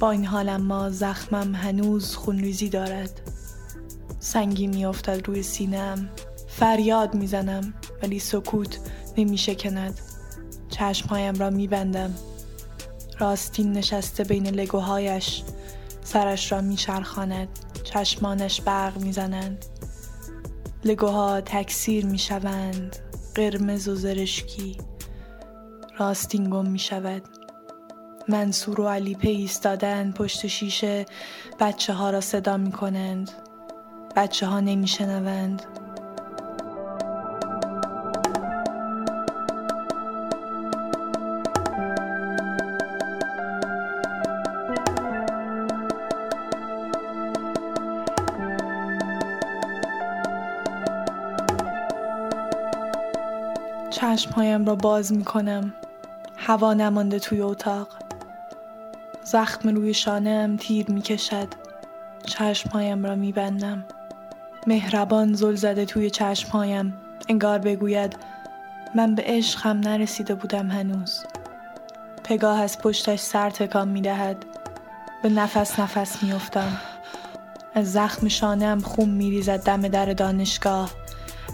با 0.00 0.10
این 0.10 0.24
حال 0.24 0.48
اما 0.48 0.90
زخمم 0.90 1.54
هنوز 1.54 2.14
خونریزی 2.16 2.68
دارد. 2.68 3.20
سنگی 4.20 4.66
میافتد 4.66 5.28
روی 5.28 5.42
سینم 5.42 6.08
فریاد 6.48 7.14
می‌زنم 7.14 7.74
ولی 8.02 8.18
سکوت 8.18 8.78
نمیشکند. 9.16 10.00
چشمهایم 10.70 11.34
را 11.34 11.50
میبندم. 11.50 12.14
راستین 13.20 13.72
نشسته 13.72 14.24
بین 14.24 14.46
لگوهایش. 14.46 15.42
سرش 16.04 16.52
را 16.52 16.60
میچرخاند. 16.60 17.48
چشمانش 17.84 18.60
برق 18.60 18.98
می‌زنند. 18.98 19.64
لگوها 20.84 21.40
تکثیر 21.40 22.06
می‌شوند. 22.06 22.96
قرمز 23.34 23.88
و 23.88 23.94
زرشکی. 23.94 24.76
راستین 25.98 26.50
گم 26.50 26.66
می 26.66 26.78
شود 26.78 27.22
منصور 28.28 28.80
و 28.80 28.88
علی 28.88 29.14
پی 29.14 29.28
ایستادند 29.28 30.14
پشت 30.14 30.46
شیشه. 30.46 31.06
بچه 31.60 31.92
ها 31.92 32.10
را 32.10 32.20
صدا 32.20 32.56
می 32.56 32.72
کنند 32.72 33.30
بچه 34.16 34.46
ها 34.46 34.60
نمی 34.60 34.88
شنوند 34.88 35.62
چشمهایم 54.20 54.64
را 54.64 54.74
باز 54.74 55.12
می 55.12 55.24
کنم 55.24 55.74
هوا 56.36 56.74
نمانده 56.74 57.18
توی 57.18 57.40
اتاق. 57.40 57.88
زخم 59.24 59.68
روی 59.68 59.94
شانهام 59.94 60.56
تیر 60.56 60.90
می 60.90 61.02
کشد 61.02 61.48
چشمهایم 62.26 63.04
را 63.04 63.14
می 63.14 63.32
بندم 63.32 63.84
مهربان 64.66 65.32
زل 65.32 65.54
زده 65.54 65.84
توی 65.84 66.10
چشمهایم 66.10 66.94
انگار 67.28 67.58
بگوید 67.58 68.16
من 68.94 69.14
به 69.14 69.22
عشقم 69.26 69.80
نرسیده 69.80 70.34
بودم 70.34 70.70
هنوز. 70.70 71.24
پگاه 72.24 72.60
از 72.60 72.78
پشتش 72.78 73.18
سر 73.18 73.50
تکان 73.50 73.88
می 73.88 74.00
دهد 74.00 74.44
به 75.22 75.28
نفس 75.28 75.80
نفس 75.80 76.22
می 76.22 76.32
افتم. 76.32 76.78
از 77.74 77.92
زخم 77.92 78.28
شانهام 78.28 78.80
خون 78.80 79.08
می 79.08 79.30
ریزد 79.30 79.64
دم 79.64 79.88
در 79.88 80.12
دانشگاه. 80.12 80.99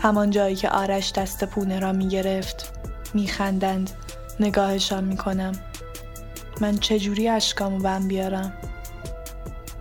همان 0.00 0.30
جایی 0.30 0.56
که 0.56 0.68
آرش 0.68 1.12
دست 1.12 1.44
پونه 1.44 1.80
را 1.80 1.92
می 1.92 2.08
گرفت 2.08 2.72
می 3.14 3.28
خندند 3.28 3.90
نگاهشان 4.40 5.04
می 5.04 5.16
کنم 5.16 5.52
من 6.60 6.78
چجوری 6.78 7.28
اشکامو 7.28 7.78
بم 7.78 8.08
بیارم؟ 8.08 8.52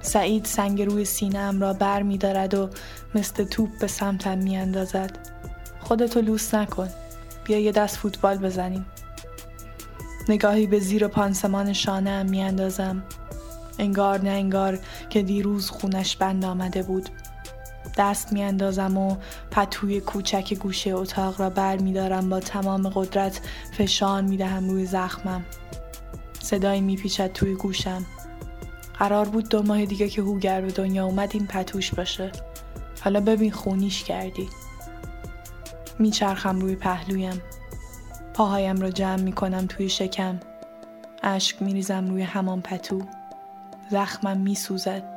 سعید 0.02 0.46
سنگ 0.46 0.82
روی 0.82 1.06
سینه‌ام 1.06 1.62
را 1.62 1.74
بر 1.74 2.04
می 2.04 2.18
دارد 2.18 2.54
و 2.54 2.70
مثل 3.16 3.44
توپ 3.44 3.70
به 3.80 3.88
سمتم 3.88 4.38
می 4.38 4.58
اندازد 4.58 5.18
خودتو 5.80 6.22
لوس 6.22 6.54
نکن. 6.54 6.90
بیا 7.44 7.60
یه 7.60 7.72
دست 7.72 7.98
فوتبال 7.98 8.38
بزنیم. 8.38 8.86
نگاهی 10.30 10.68
به 10.68 10.80
زیر 10.80 11.08
پانسمان 11.08 11.74
شانه 11.74 12.24
می 12.24 12.42
اندازم 12.42 13.04
انگار 13.80 14.22
نه 14.22 14.30
انگار 14.30 14.80
که 15.10 15.22
دیروز 15.22 15.70
خونش 15.70 16.16
بند 16.16 16.46
آمده 16.46 16.84
بود. 16.84 17.10
دست 17.98 18.34
می 18.34 18.44
اندازم 18.44 18.98
و 18.98 19.16
پتوی 19.52 20.02
کوچک 20.02 20.54
گوشه 20.54 20.92
اتاق 20.92 21.42
را 21.42 21.50
بر 21.50 21.78
می 21.78 21.94
دارم 21.94 22.30
با 22.30 22.40
تمام 22.40 22.90
قدرت 22.90 23.42
فشار 23.78 24.22
می 24.22 24.38
دهم 24.38 24.70
روی 24.70 24.86
زخمم. 24.86 25.46
صدایی 26.40 26.82
می 26.82 26.96
پیچد 26.96 27.34
توی 27.34 27.56
گوشم. 27.56 28.06
قرار 29.00 29.30
بود 29.30 29.50
دو 29.50 29.64
ماه 29.64 29.86
دیگه 29.86 30.10
که 30.10 30.22
هوگر 30.22 30.62
به 30.62 30.72
دنیا 30.72 31.06
اومد 31.06 31.30
این 31.34 31.48
پتوش 31.48 31.94
باشه. 31.94 32.32
حالا 33.02 33.20
ببین 33.20 33.52
خونیش 33.52 34.04
کردی. 34.04 34.50
میچرخم 36.00 36.60
روی 36.60 36.76
پهلویم. 36.76 37.42
پاهایم 38.34 38.82
را 38.82 38.92
جمع 38.92 39.22
می‌کنم 39.22 39.66
توی 39.66 39.90
شکم. 39.90 40.40
اشک 41.24 41.62
میریزم 41.62 42.08
روی 42.08 42.22
همان 42.22 42.62
پتو. 42.62 43.02
زخمم 43.92 44.38
میسوزد. 44.38 45.15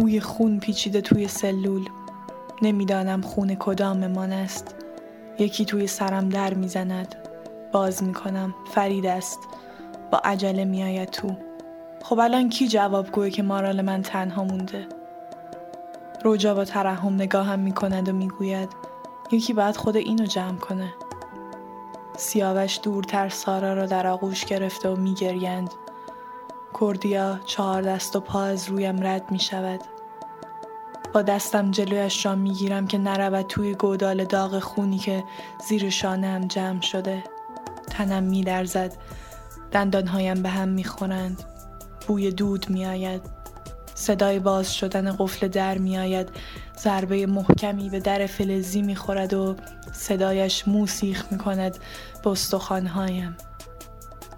بوی 0.00 0.20
خون 0.20 0.58
پیچیده 0.58 1.00
توی 1.00 1.28
سلول. 1.28 1.88
نمی‌دانم 2.62 3.20
خون 3.20 3.54
کداممان 3.54 4.32
است. 4.32 4.74
یکی 5.38 5.64
توی 5.64 5.86
سرم 5.86 6.28
در 6.28 6.54
می‌زند. 6.54 7.14
باز 7.72 8.02
می‌کنم 8.02 8.54
فرید 8.74 9.06
است. 9.06 9.38
با 10.10 10.18
عجله 10.24 10.64
میآید 10.64 11.10
تو. 11.10 11.36
خب 12.02 12.18
الان 12.18 12.48
کی 12.48 12.68
جواب 12.68 13.10
گوه 13.10 13.30
که 13.30 13.42
مارال 13.42 13.80
من 13.82 14.02
تنها 14.02 14.44
مونده؟ 14.44 14.86
روجا 16.24 16.54
با 16.54 16.64
ترحم 16.64 17.14
نگاهم 17.14 17.58
می‌کند 17.58 18.08
و 18.08 18.12
می‌گوید 18.12 18.68
یکی 19.32 19.52
باید 19.52 19.76
خود 19.76 19.96
اینو 19.96 20.26
جمع 20.26 20.58
کنه. 20.58 20.94
سیاوش 22.16 22.80
دورتر 22.82 23.28
سارا 23.28 23.74
را 23.74 23.86
در 23.86 24.06
آغوش 24.06 24.44
گرفته 24.44 24.88
و 24.88 24.96
میگریند. 24.96 25.70
کردیا 26.80 27.40
چهار 27.46 27.82
دست 27.82 28.16
و 28.16 28.20
پا 28.20 28.42
از 28.42 28.68
رویم 28.68 29.06
رد 29.06 29.30
می 29.30 29.38
شود. 29.38 29.80
با 31.12 31.22
دستم 31.22 31.70
جلویش 31.70 32.26
را 32.26 32.34
می 32.34 32.52
گیرم 32.52 32.86
که 32.86 32.98
نرود 32.98 33.46
توی 33.46 33.74
گودال 33.74 34.24
داغ 34.24 34.58
خونی 34.58 34.98
که 34.98 35.24
زیر 35.68 35.90
شانم 35.90 36.48
جمع 36.48 36.80
شده. 36.80 37.24
تنم 37.90 38.22
می 38.22 38.44
درزد. 38.44 38.96
دندانهایم 39.72 40.42
به 40.42 40.48
هم 40.48 40.68
می 40.68 40.84
خورند. 40.84 41.42
بوی 42.06 42.30
دود 42.30 42.70
می 42.70 42.86
آید. 42.86 43.22
صدای 43.94 44.38
باز 44.38 44.74
شدن 44.74 45.16
قفل 45.16 45.48
در 45.48 45.78
می 45.78 45.98
آید. 45.98 46.28
ضربه 46.78 47.26
محکمی 47.26 47.90
به 47.90 48.00
در 48.00 48.26
فلزی 48.26 48.82
می 48.82 48.96
خورد 48.96 49.34
و 49.34 49.56
صدایش 49.92 50.68
موسیخ 50.68 51.26
می 51.30 51.38
کند 51.38 51.78
به. 52.22 53.36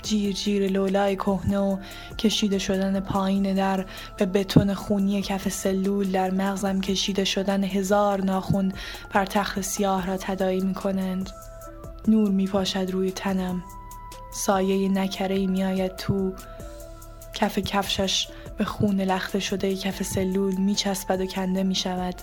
جیر 0.09 0.33
جیر 0.33 0.69
لولای 0.69 1.17
کهنه 1.17 1.59
و 1.59 1.77
کشیده 2.19 2.59
شدن 2.59 3.01
پایین 3.01 3.55
در 3.55 3.87
به 4.17 4.27
بتون 4.27 4.75
خونی 4.75 5.23
کف 5.23 5.49
سلول 5.49 6.11
در 6.11 6.31
مغزم 6.31 6.81
کشیده 6.81 7.25
شدن 7.25 7.65
هزار 7.65 8.21
ناخون 8.21 8.73
بر 9.13 9.27
تخت 9.27 9.61
سیاه 9.61 10.07
را 10.07 10.17
تدایی 10.17 10.61
می 10.61 10.75
کنند. 10.75 11.31
نور 12.09 12.31
می 12.31 12.47
پاشد 12.47 12.91
روی 12.91 13.11
تنم. 13.11 13.63
سایه 14.33 14.89
نکره 14.89 15.47
می 15.47 15.65
آید 15.65 15.97
تو. 15.97 16.33
کف 17.35 17.59
کفشش 17.59 18.29
به 18.59 18.65
خون 18.65 19.01
لخته 19.01 19.41
شده 19.41 19.77
کف 19.77 20.03
سلول 20.03 20.55
می 20.55 20.75
چسبد 20.75 21.21
و 21.21 21.27
کنده 21.27 21.63
می 21.63 21.75
شود 21.75 22.15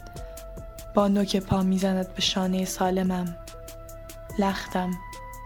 با 0.94 1.07
نوک 1.07 1.38
پا 1.38 1.62
می 1.62 1.78
زند 1.78 2.14
به 2.14 2.22
شانه 2.22 2.66
سالمم. 2.66 3.38
لختم 4.40 4.91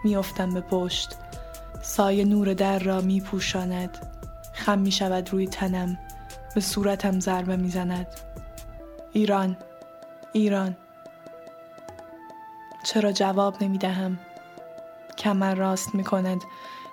میافتم 0.04 0.54
به 0.54 0.60
پشت. 0.60 1.19
سایه 1.82 2.24
نور 2.24 2.54
در 2.54 2.78
را 2.78 3.00
می 3.00 3.20
پوشاند 3.20 3.98
خم 4.52 4.78
می 4.78 4.92
شود 4.92 5.32
روی 5.32 5.46
تنم 5.46 5.98
به 6.54 6.60
صورتم 6.60 7.20
ضربه 7.20 7.56
می 7.56 7.70
زند 7.70 8.06
ایران 9.12 9.56
ایران. 10.32 10.76
چرا 12.84 13.12
جواب 13.12 13.62
نمی 13.62 13.78
دهم 13.78 14.18
کمر 15.18 15.54
راست 15.54 15.94
می 15.94 16.04
کند 16.04 16.40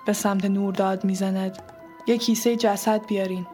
به 0.06 0.12
سمت 0.12 0.44
نور 0.44 0.74
داد 0.74 1.04
می 1.04 1.14
زند 1.14 1.58
یک 2.06 2.20
کیسه 2.20 2.56
جسد 2.56 3.06
بیارین. 3.06 3.46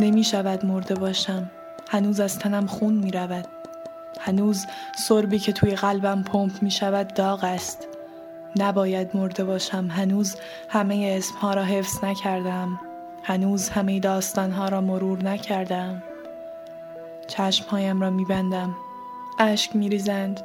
نمی 0.00 0.24
شود 0.24 0.66
مرده 0.66 0.94
باشم. 0.94 1.50
هنوز 1.88 2.20
از 2.20 2.38
تنم 2.38 2.66
خون 2.66 2.94
می 2.94 3.10
رود 3.10 3.46
هنوز 4.20 4.66
سربی 4.96 5.38
که 5.38 5.52
توی 5.52 5.74
قلبم 5.74 6.22
پمپ 6.22 6.62
می 6.62 6.70
شود 6.70 7.14
داغ 7.14 7.44
است. 7.44 7.88
نباید 8.56 9.16
مرده 9.16 9.44
باشم. 9.44 9.86
هنوز 9.86 10.36
همه 10.68 11.14
اسمها 11.18 11.54
را 11.54 11.64
حفظ 11.64 12.04
نکردم. 12.04 12.80
هنوز 13.22 13.68
همه 13.68 14.00
داستانها 14.00 14.68
را 14.68 14.80
مرور 14.80 15.24
نکردم. 15.24 16.02
چشمهایم 17.26 18.00
را 18.00 18.10
می 18.10 18.24
بندم 18.24 18.74
اشک 19.38 19.76
می 19.76 19.88
ریزند 19.88 20.40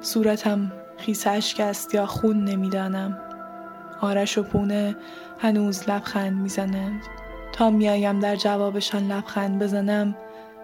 صورتم 0.00 0.72
خیس 0.96 1.26
اشک 1.26 1.60
است 1.60 1.94
یا 1.94 2.06
خون 2.06 2.44
نمی‌دانم. 2.44 3.18
آرش 4.00 4.38
و 4.38 4.42
پونه 4.42 4.96
هنوز 5.38 5.88
لبخند 5.88 6.36
می‌زنند. 6.42 7.00
تا 7.54 7.70
میایم 7.70 8.18
در 8.18 8.36
جوابشان 8.36 9.06
لبخند 9.12 9.62
بزنم 9.62 10.16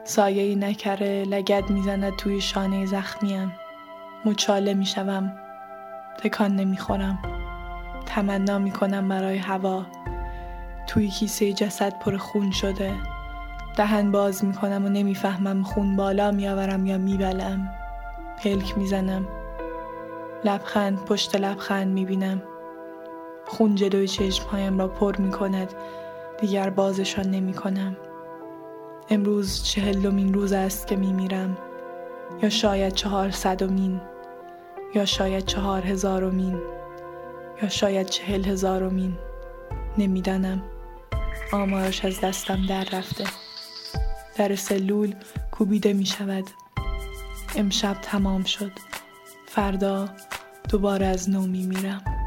سایه 0.05 0.55
نکره 0.55 1.25
لگد 1.25 1.71
می‌زند 1.71 2.17
توی 2.17 2.41
شانه 2.41 2.87
زخمیم. 2.87 3.53
مچاله 4.25 4.75
می‌شوم 4.75 5.33
تکان 6.19 6.57
نمی‌خورم. 6.57 7.19
تمنا 8.07 8.59
می‌کنم 8.59 9.09
برای 9.09 9.37
هوا. 9.39 9.87
توی 10.87 11.09
کیسه 11.09 11.53
جسد 11.53 11.99
پر 11.99 12.17
خون 12.17 12.51
شده. 12.51 12.93
دهن 13.77 14.13
باز 14.13 14.45
می‌کنم 14.45 14.85
و 14.85 14.89
نمی‌فهمم 14.89 15.63
خون 15.63 15.97
بالا 15.97 16.31
میآورم 16.31 16.87
یا 16.87 16.99
میبلم. 16.99 17.71
پلک 18.43 18.79
می‌زنم. 18.79 19.27
لبخند 20.45 21.05
پشت 21.05 21.37
لبخند 21.37 21.89
می‌بینم. 21.89 22.43
خون 23.47 23.75
جلوی 23.75 24.09
چشمهایم 24.09 24.79
را 24.79 24.89
پر 24.89 25.17
می‌کند. 25.17 25.75
دیگر 26.41 26.71
بازشان 26.71 27.31
نمی 27.31 27.53
کنم. 27.53 27.97
امروز 29.11 29.63
چهلمین 29.63 30.35
روز 30.35 30.53
است 30.53 30.87
که 30.87 30.97
می 30.97 31.13
میرم. 31.13 31.59
یا 32.43 32.49
شاید 32.49 32.93
چهار 32.93 33.31
صدومین 33.31 34.01
یا 34.95 35.05
شاید 35.05 35.45
چهار 35.45 35.87
هزارمین 35.87 36.59
یا 37.63 37.69
شاید 37.69 38.07
چهل 38.07 38.45
هزارمین 38.45 39.19
نمی‌دانم. 39.99 40.63
آمارش 41.53 42.05
از 42.05 42.21
دستم 42.21 42.67
در 42.67 42.85
رفته. 42.93 43.25
در 44.37 44.55
سلول 44.55 45.15
کوبیده 45.51 45.93
می 45.93 46.07
شود. 46.07 46.45
امشب 47.57 47.97
تمام 48.03 48.45
شد. 48.45 48.73
فردا 49.47 50.09
دوباره 50.69 51.07
از 51.07 51.31
نو 51.31 51.41
می 51.41 51.67
میرم. 51.67 52.20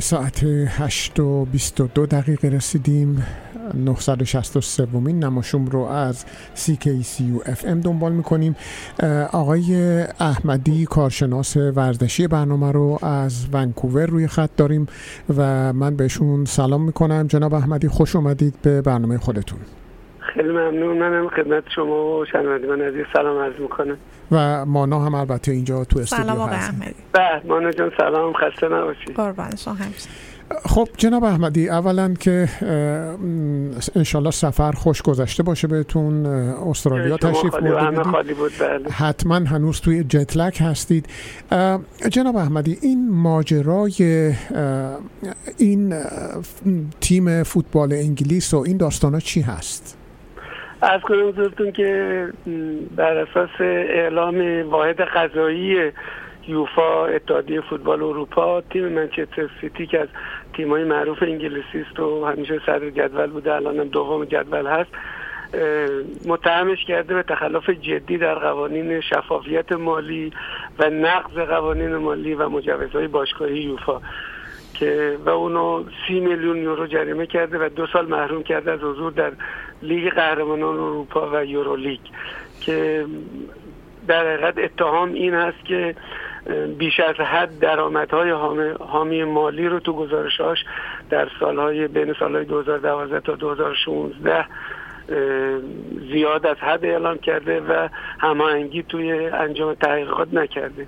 به 0.00 0.04
ساعت 0.04 0.44
8 0.44 1.20
و 1.20 1.44
22 1.44 2.06
دقیقه 2.06 2.48
رسیدیم. 2.48 3.26
963 3.74 4.84
ومین 4.84 5.24
نماشوم 5.24 5.66
رو 5.66 5.80
از 5.80 6.24
CKCU 6.56 7.48
FM 7.48 7.84
دنبال 7.84 8.12
می‌کنیم. 8.12 8.56
آقای 9.32 10.00
احمدی 10.20 10.86
کارشناس 10.86 11.56
ورزشی 11.56 12.28
برنامه 12.28 12.72
رو 12.72 12.98
از 13.02 13.46
ونکوور 13.52 14.06
روی 14.06 14.26
خط 14.26 14.50
داریم 14.56 14.86
و 15.36 15.72
من 15.72 15.96
بهشون 15.96 16.44
سلام 16.44 16.84
می‌کنم. 16.84 17.26
جناب 17.26 17.54
احمدی 17.54 17.88
خوش 17.88 18.16
اومدید 18.16 18.54
به 18.62 18.82
برنامه 18.82 19.18
خودتون. 19.18 19.58
خیلی 20.34 20.48
ممنون. 20.48 20.98
منم 20.98 21.28
خدمت 21.28 21.64
شما 21.74 22.18
و 22.18 22.24
شنوندگان 22.32 22.80
عزیز 22.80 23.04
سلام 23.12 23.38
عرض 23.38 23.60
می‌کنم. 23.60 23.96
و 24.32 24.64
مانا 24.66 25.00
هم 25.00 25.14
البته 25.14 25.52
اینجا 25.52 25.84
تو 25.84 25.98
استودیو 25.98 26.24
سلام 26.24 26.40
آقای 26.40 26.54
احمدی. 26.54 26.94
بله 27.12 27.42
مانا 27.48 27.70
جان 27.70 27.90
سلام 27.98 28.32
خسته 28.32 28.68
نباشید. 28.68 29.14
قربان 29.16 29.56
شما 29.56 29.74
همیشه 29.74 30.08
خب 30.64 30.88
جناب 30.96 31.24
احمدی 31.24 31.68
اولا 31.68 32.14
که 32.14 32.48
انشالله 33.96 34.30
سفر 34.30 34.72
خوش 34.72 35.02
گذشته 35.02 35.42
باشه 35.42 35.68
بهتون. 35.68 36.26
استرالیا 36.26 37.16
تشریف 37.16 37.54
بود 38.38 38.52
بله. 38.60 38.90
حتما 38.90 39.34
هنوز 39.34 39.80
توی 39.80 40.04
جتلک 40.04 40.58
هستید. 40.60 41.06
جناب 42.10 42.36
احمدی 42.36 42.78
این 42.82 43.10
ماجرای 43.10 44.34
این 45.58 45.94
تیم 47.00 47.42
فوتبال 47.42 47.92
انگلیس 47.92 48.54
و 48.54 48.56
این 48.56 48.76
داستانا 48.76 49.20
چی 49.20 49.40
هست؟ 49.40 49.96
از 50.82 51.00
کنم 51.00 51.28
حضورتون 51.28 51.72
که 51.72 52.28
بر 52.96 53.16
اساس 53.16 53.60
اعلام 53.60 54.68
واحد 54.70 55.00
قضایی 55.00 55.92
یوفا 56.48 57.06
اتحادیه 57.06 57.60
فوتبال 57.60 58.02
اروپا 58.02 58.60
تیم 58.60 58.88
منچستر 58.88 59.48
سیتی 59.60 59.86
که 59.86 60.00
از 60.00 60.08
تیمای 60.56 60.84
معروف 60.84 61.22
انگلیسی 61.22 61.84
است 61.88 62.00
و 62.00 62.24
همیشه 62.24 62.60
صدر 62.66 62.90
جدول 62.90 63.26
بوده 63.26 63.54
الان 63.54 63.80
هم 63.80 63.88
دوم 63.88 64.24
جدول 64.24 64.66
هست 64.66 64.90
متهمش 66.26 66.84
کرده 66.84 67.14
به 67.14 67.22
تخلف 67.22 67.70
جدی 67.70 68.18
در 68.18 68.34
قوانین 68.34 69.00
شفافیت 69.00 69.72
مالی 69.72 70.32
و 70.78 70.90
نقض 70.90 71.38
قوانین 71.38 71.96
مالی 71.96 72.34
و 72.34 72.48
مجوزهای 72.48 73.06
باشگاهی 73.06 73.60
یوفا 73.60 74.00
که 74.74 75.18
و 75.26 75.30
اونو 75.30 75.84
سی 76.06 76.20
میلیون 76.20 76.56
یورو 76.56 76.86
جریمه 76.86 77.26
کرده 77.26 77.66
و 77.66 77.68
دو 77.68 77.86
سال 77.86 78.06
محروم 78.06 78.42
کرده 78.42 78.72
از 78.72 78.80
حضور 78.80 79.12
در 79.12 79.32
لیگ 79.82 80.08
قهرمانان 80.12 80.74
اروپا 80.74 81.30
و 81.32 81.44
یورو 81.44 81.76
لیگ 81.76 82.00
که 82.60 83.06
در 84.08 84.26
حقیقت 84.26 84.58
اتهام 84.58 85.12
این 85.12 85.34
هست 85.34 85.64
که 85.64 85.94
بیش 86.78 87.00
از 87.00 87.14
حد 87.14 87.58
درآمدهای 87.58 88.30
حام- 88.30 88.76
حامی 88.80 89.24
مالی 89.24 89.68
رو 89.68 89.80
تو 89.80 89.92
گزارشاش 89.92 90.58
در 91.10 91.28
سالهای 91.40 91.88
بین 91.88 92.14
سالهای 92.18 92.44
2012 92.44 93.20
تا 93.20 93.34
2016 93.34 94.36
اه، 94.38 94.46
زیاد 96.12 96.46
از 96.46 96.56
حد 96.56 96.84
اعلام 96.84 97.18
کرده 97.18 97.60
و 97.60 97.88
هماهنگی 98.18 98.82
توی 98.82 99.12
انجام 99.12 99.74
تحقیقات 99.74 100.34
نکرده. 100.34 100.86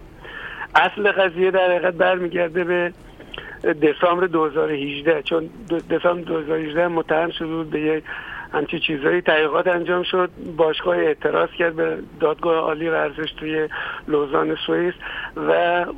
اصل 0.75 1.13
قضیه 1.13 1.51
در 1.51 1.71
حقیقت 1.71 1.95
برمیگرده 1.95 2.65
به 2.65 2.93
دسامبر 3.63 4.27
2018 4.27 5.23
چون 5.23 5.51
دسامبر 5.91 6.23
2018 6.23 6.89
متهم 6.89 7.31
شده 7.31 7.47
بود 7.49 7.71
به 7.71 7.81
یک 7.81 8.05
همچی 8.53 8.81
چیزایی 8.81 9.21
تحقیقات 9.21 9.67
انجام 9.67 10.03
شد. 10.03 10.31
باشگاه 10.57 10.97
اعتراض 10.97 11.49
کرد 11.59 11.77
به 11.77 11.99
دادگاه 12.21 12.57
عالی 12.57 12.89
ورزش 12.89 13.33
توی 13.33 13.69
لوزان 14.09 14.57
سوئیس 14.67 14.95
و 15.37 15.51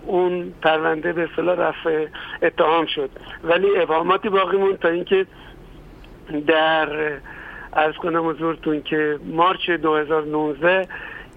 اون 0.06 0.52
پرونده 0.62 1.12
به 1.12 1.28
اصطلاح 1.31 1.59
رفع 1.59 2.06
اتهام 2.43 2.86
شد. 2.86 3.10
ولی 3.44 3.66
ابهاماتی 3.76 4.28
باقی 4.28 4.56
موند 4.56 4.78
تا 4.78 4.89
اینکه 4.89 5.26
در 6.47 7.12
از 7.72 7.94
کنم 7.94 8.28
حضورتون 8.28 8.82
که 8.82 9.18
مارچ 9.24 9.70
2019 9.70 10.89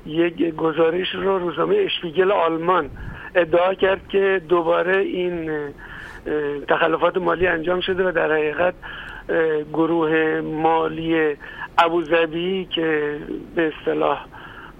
یک 0.06 0.56
گزارش 0.56 1.16
رو 1.16 1.40
روزنامه 1.40 1.76
اشپیگل 1.76 2.32
آلمان 2.32 2.90
ادعا 3.36 3.74
کرد 3.74 4.08
که 4.10 4.42
دوباره 4.50 4.98
این 4.98 5.52
تخلفات 6.68 7.18
مالی 7.18 7.48
انجام 7.48 7.82
شده 7.82 8.10
و 8.10 8.12
در 8.12 8.32
حقیقت 8.32 8.74
گروه 9.74 10.42
مالی 10.42 11.38
ابوظبی 11.78 12.66
که 12.66 13.20
به 13.56 13.74
اصطلاح 13.74 14.26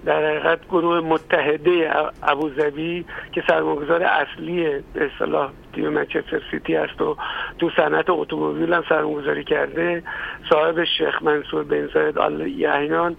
در 0.04 0.26
حقیقت 0.26 0.66
گروه 0.68 1.00
متحده 1.00 1.92
ابوظبی 2.22 3.04
که 3.32 3.42
سرمایه‌گذار 3.48 4.02
اصلی 4.02 4.64
به 4.94 5.10
اصطلاح 5.14 5.50
تیم 5.74 5.88
منچستر 5.88 6.40
سیتی 6.50 6.76
است 6.76 7.00
و 7.00 7.16
تو 7.58 7.70
صنعت 7.76 8.10
اتومبیل 8.10 8.72
هم 8.74 8.84
سرمایه‌گذاری 8.88 9.44
کرده 9.44 10.02
صاحب 10.50 10.84
شیخ 10.84 11.22
منصور 11.22 11.64
بن 11.64 11.86
زاید 11.94 12.18
آل 12.18 12.46
یحیان 12.46 13.16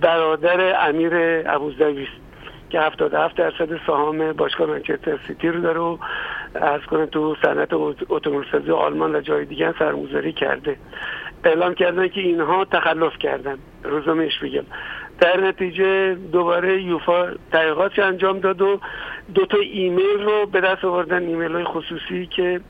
برادر 0.00 0.88
امیر 0.88 1.12
ابوظبی 1.46 2.02
است 2.02 2.22
که 2.70 2.80
77 2.80 3.36
درصد 3.36 3.68
سهام 3.86 4.32
باشگاه 4.32 4.70
منچستر 4.70 5.18
سیتی 5.26 5.48
رو 5.48 5.60
داره 5.60 5.80
و 5.80 5.98
از 6.54 6.80
کنه 6.80 7.06
تو 7.06 7.36
صنعت 7.42 7.72
اتومبیلسازی 8.08 8.70
آلمان 8.70 9.16
و 9.16 9.20
جای 9.20 9.44
دیگه 9.44 9.66
هم 9.66 9.74
سرمایه‌گذاری 9.78 10.32
کرده. 10.32 10.76
اعلام 11.44 11.74
کردن 11.74 12.08
که 12.08 12.20
اینها 12.20 12.64
تخلف 12.64 13.18
کردن. 13.18 13.58
روزنامهش 13.84 14.38
بگم 14.38 14.64
در 15.20 15.40
نتیجه 15.40 16.14
دوباره 16.14 16.82
یوفا 16.82 17.28
تحقیقات 17.52 17.98
انجام 17.98 18.38
داد 18.38 18.62
و 18.62 18.80
دو 19.34 19.46
تا 19.46 19.58
ایمیل 19.58 20.22
رو 20.22 20.46
به 20.46 20.60
دست 20.60 20.84
آوردن. 20.84 21.22
ایمیل 21.22 21.52
های 21.52 21.64
خصوصی 21.64 22.26
که 22.26 22.60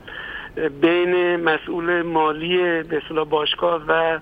بین 0.81 1.35
مسئول 1.35 2.01
مالی 2.01 2.83
به 2.83 2.97
اصطلاح 2.97 3.25
باشگاه 3.25 3.81
و 3.87 4.19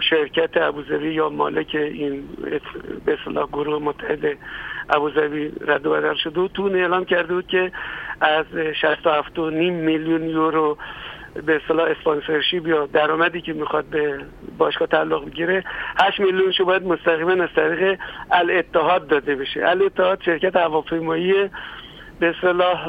شرکت 0.00 0.56
ابوظبی 0.56 1.08
یا 1.08 1.28
مالک 1.28 1.74
این 1.74 2.24
به 3.04 3.18
گروه 3.52 3.82
متحد 3.82 4.38
ابوظبی 4.90 5.52
رد 5.60 5.86
و 5.86 5.90
بدل 5.90 6.14
شده 6.14 6.40
و 6.40 6.48
تو 6.48 6.62
اعلام 6.62 7.04
کرده 7.04 7.34
بود 7.34 7.46
که 7.46 7.72
از 8.20 8.44
67 8.80 9.38
میلیون 9.38 10.22
یورو 10.22 10.78
به 11.46 11.56
اصطلاح 11.56 11.90
اسپانسرشیپ 11.90 12.66
یا 12.66 12.86
درآمدی 12.86 13.40
که 13.40 13.52
می‌خواد 13.52 13.84
به 13.84 14.18
باشگاه 14.58 14.88
تعلق 14.88 15.24
بگیره 15.24 15.64
8 16.00 16.20
میلیونشو 16.20 16.64
باید 16.64 16.82
مستقیما 16.82 17.42
از 17.42 17.48
طریق 17.56 17.98
الاتحاد 18.30 19.06
داده 19.06 19.34
بشه. 19.34 19.68
الاتحاد 19.68 20.22
شرکت 20.22 20.56
هواپیمایی 20.56 21.32
به 22.20 22.34
اصطلاح 22.36 22.88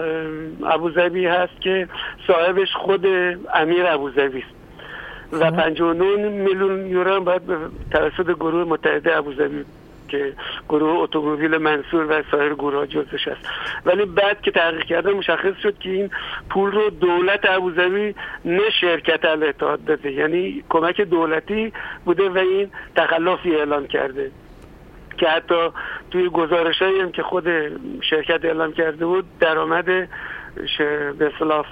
ابوظبی 0.64 1.26
هست 1.26 1.62
که 1.62 1.88
صاحبش 2.28 2.74
خود 2.74 3.06
امیر 3.54 3.86
ابوظبی 3.88 4.40
است. 4.40 4.58
و 5.32 5.52
59 5.52 6.30
میلیون 6.30 6.88
یورو 6.88 7.16
هم 7.16 7.24
باید 7.24 7.42
توسط 7.92 8.32
گروه 8.32 8.68
متحده 8.68 9.18
ابوظبی 9.18 9.66
که 10.08 10.34
گروه 10.70 11.00
اتومبیل 11.00 11.58
منصور 11.58 12.06
و 12.10 12.24
سایر 12.32 12.54
گروه 12.54 12.88
جزش 12.88 13.28
است 13.28 13.50
ولی 13.86 14.06
بعد 14.06 14.42
که 14.42 14.52
تحقیق 14.52 14.84
کردن 14.84 15.12
مشخص 15.12 15.58
شد 15.64 15.78
که 15.80 15.90
این 15.90 16.10
پول 16.50 16.72
رو 16.72 16.90
دولت 16.90 17.50
ابوظبی 17.50 18.16
نه 18.46 18.70
شرکت 18.82 19.26
الاتحاد 19.26 19.86
داده. 19.86 20.12
یعنی 20.12 20.64
کمک 20.70 21.02
دولتی 21.02 21.74
بوده 22.06 22.30
و 22.30 22.38
این 22.38 22.72
تخلفی 22.96 23.56
اعلام 23.56 23.88
کرده. 23.88 24.32
که 25.18 25.28
حتی 25.28 25.70
توی 26.12 26.30
گزارش 26.30 26.82
هم 26.82 27.12
که 27.12 27.24
خود 27.24 27.48
شرکت 28.02 28.46
اعلام 28.46 28.74
کرده 28.74 29.06
بود 29.06 29.26
درآمد 29.40 30.10
به 31.20 31.32
اصطلاح 31.34 31.66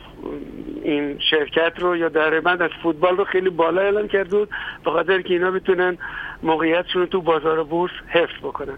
این 0.83 1.19
شرکت 1.19 1.73
رو 1.77 1.97
یا 1.97 2.09
درآمد 2.09 2.61
از 2.61 2.69
فوتبال 2.83 3.17
رو 3.17 3.23
خیلی 3.23 3.49
بالا 3.49 3.81
اعلام 3.81 4.07
کرده 4.07 4.37
بود. 4.37 4.49
به 4.85 4.91
خاطر 4.91 5.21
که 5.21 5.33
اینا 5.33 5.51
بتونن 5.51 5.97
موقعیتشون 6.43 7.01
رو 7.01 7.07
تو 7.07 7.21
بازار 7.21 7.63
بورس 7.63 7.91
حفظ 8.07 8.37
بکنن. 8.43 8.77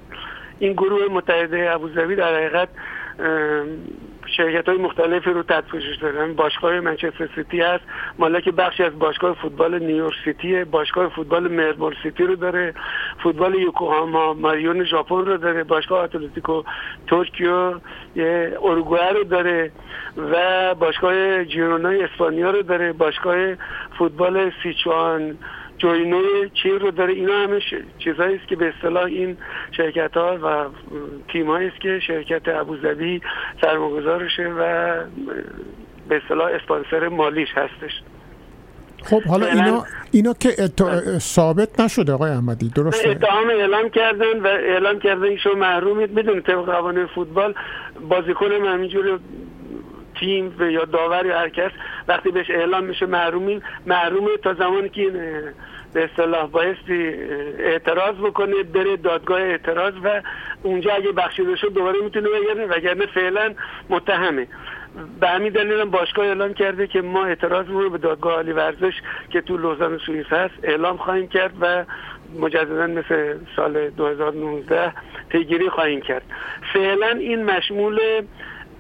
این 0.60 0.74
گروه 0.74 1.12
متحده 1.12 1.72
ابوظبی 1.72 2.16
در 2.16 2.36
حقیقت 2.36 2.70
شرکت 4.38 4.70
های 4.70 4.78
مختلفی 4.78 5.30
رو 5.30 5.44
تحت 5.44 5.68
پوشش 5.68 5.96
دارن 6.02 6.34
باشگاه 6.34 6.80
منچستر 6.80 7.30
سیتی 7.36 7.62
هست. 7.62 7.84
مالک 8.20 8.50
بخشی 8.50 8.84
از 8.84 9.00
باشگاه 9.00 9.36
فوتبال 9.36 9.80
نیویورک 9.80 10.14
سیتی. 10.26 10.64
باشگاه 10.64 11.10
فوتبال 11.10 11.48
ملبورن 11.48 11.96
سیتی 12.04 12.24
رو 12.24 12.36
داره. 12.36 12.74
فوتبال 13.24 13.56
یوکوهاما 13.56 14.34
مارینوس 14.34 14.84
ژاپن 14.84 15.26
رو 15.26 15.38
داره. 15.38 15.64
باشگاه 15.64 16.04
اتلتیکو 16.04 16.64
تورکه 17.08 17.74
اروگوئه 18.64 19.10
رو 19.10 19.24
داره. 19.24 19.72
و 20.18 20.76
باشگاه 20.76 21.46
جیرونا 21.46 21.90
اسپانیا 21.90 22.52
رو 22.52 22.62
داره. 22.62 22.94
باشگاه 22.94 23.56
فوتبال 23.98 24.52
سیچوان. 24.64 25.38
جوینو 25.78 26.22
چین 26.64 26.80
رو 26.80 26.92
داره 26.92 27.14
اینا 27.14 27.34
همه 27.34 27.60
چیزهایی 28.00 28.36
است 28.36 28.48
که 28.48 28.56
به 28.56 28.74
اصطلاح 28.76 29.04
این 29.04 29.38
شرکت 29.78 30.18
ها 30.18 30.38
و 30.44 30.66
تیم 31.32 31.50
است 31.50 31.82
که 31.82 32.00
شرکت 32.08 32.48
ابوظبی 32.48 33.22
سرمایه‌گذارشه 33.62 34.44
و 34.44 34.94
به 36.10 36.22
اصطلاح 36.24 36.52
اسپانسر 36.52 37.08
مالیش 37.08 37.50
هستش. 37.56 37.92
خب 39.04 39.22
حالا 39.24 39.46
اینا 39.46 39.84
اینا 40.12 40.34
که 40.34 40.50
ات... 40.50 41.18
ثابت 41.18 41.80
نشده 41.80 42.14
آقای 42.14 42.32
احمدی 42.32 42.70
درسته؟ 42.70 43.10
اتهام 43.10 43.50
اعلام 43.50 43.90
کردن 43.90 44.40
و 44.40 44.48
اعلام 44.48 45.00
کردن 45.00 45.24
ایشون 45.24 45.60
محرومید. 45.60 46.12
می‌دونید 46.12 46.44
طبق 46.44 46.66
قوانین 46.66 47.06
فوتبال 47.06 47.54
بازیکن 48.10 48.52
هم 48.52 48.66
همینجوری 48.66 49.20
تیم 50.20 50.56
و 50.60 50.64
یا 50.64 50.86
داور 50.86 51.26
یا 51.26 51.40
هر 51.40 51.50
کس 51.50 51.72
وقتی 52.08 52.32
بهش 52.32 52.50
اعلام 52.50 52.84
میشه 52.84 53.06
محرومی 53.06 53.62
محرومه 53.86 54.38
تا 54.44 54.54
زمانی 54.54 54.90
که 54.90 55.12
به 55.94 56.04
اصطلاح 56.04 56.48
بایستی 56.48 57.14
اعتراض 57.60 58.16
بکنه 58.16 58.64
بره 58.64 58.98
دادگاه 58.98 59.42
اعتراض 59.42 59.94
و 60.04 60.22
اونجا 60.64 60.94
اگه 60.94 61.12
بخشیده 61.12 61.56
شد 61.56 61.74
دوباره 61.74 62.00
می‌تونه 62.02 62.30
بگرده 62.30 62.66
وگرنه 62.66 63.06
فعلا 63.06 63.54
متهمه. 63.90 64.48
به 65.20 65.28
همین 65.28 65.54
دلیل 65.54 65.82
هم 65.82 65.90
باشگاه 65.90 66.26
اعلام 66.26 66.54
کرده 66.54 66.88
که 66.88 67.02
ما 67.02 67.26
اعتراض 67.26 67.68
رو 67.68 67.90
به 67.90 67.98
دادگاه 67.98 68.34
عالی 68.34 68.52
ورزش 68.52 68.94
که 69.30 69.42
تو 69.42 69.58
لوزان 69.58 69.98
سوئیس 69.98 70.26
هست 70.26 70.54
اعلام 70.64 70.98
خواهیم 70.98 71.28
کرد 71.28 71.54
و 71.62 71.86
مجددا 72.40 72.88
مثل 72.88 73.38
سال 73.56 73.90
2019 73.90 74.94
پیگیری 75.30 75.70
خواهیم 75.70 76.02
کرد. 76.02 76.24
فعلا 76.74 77.08
این 77.08 77.44
مشمول 77.44 78.00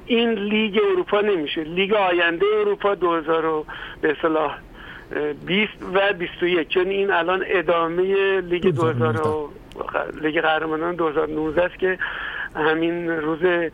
این 0.07 0.31
لیگ 0.31 0.79
اروپا 0.91 1.21
نمیشه. 1.21 1.63
لیگ 1.63 1.93
آینده 1.93 2.45
اروپا 2.59 2.95
2000 2.95 3.63
به 4.01 4.11
اصطلاح 4.11 4.57
20 5.45 5.71
و 5.93 6.13
21 6.13 6.67
چون 6.67 6.87
این 6.87 7.11
الان 7.11 7.43
ادامه 7.47 8.41
لیگ 8.41 8.75
2000 8.75 9.49
لیگ 10.21 10.41
قهرمانان 10.41 10.95
2019 10.95 11.63
است 11.63 11.79
که 11.79 11.97
همین 12.55 13.09
روز 13.09 13.69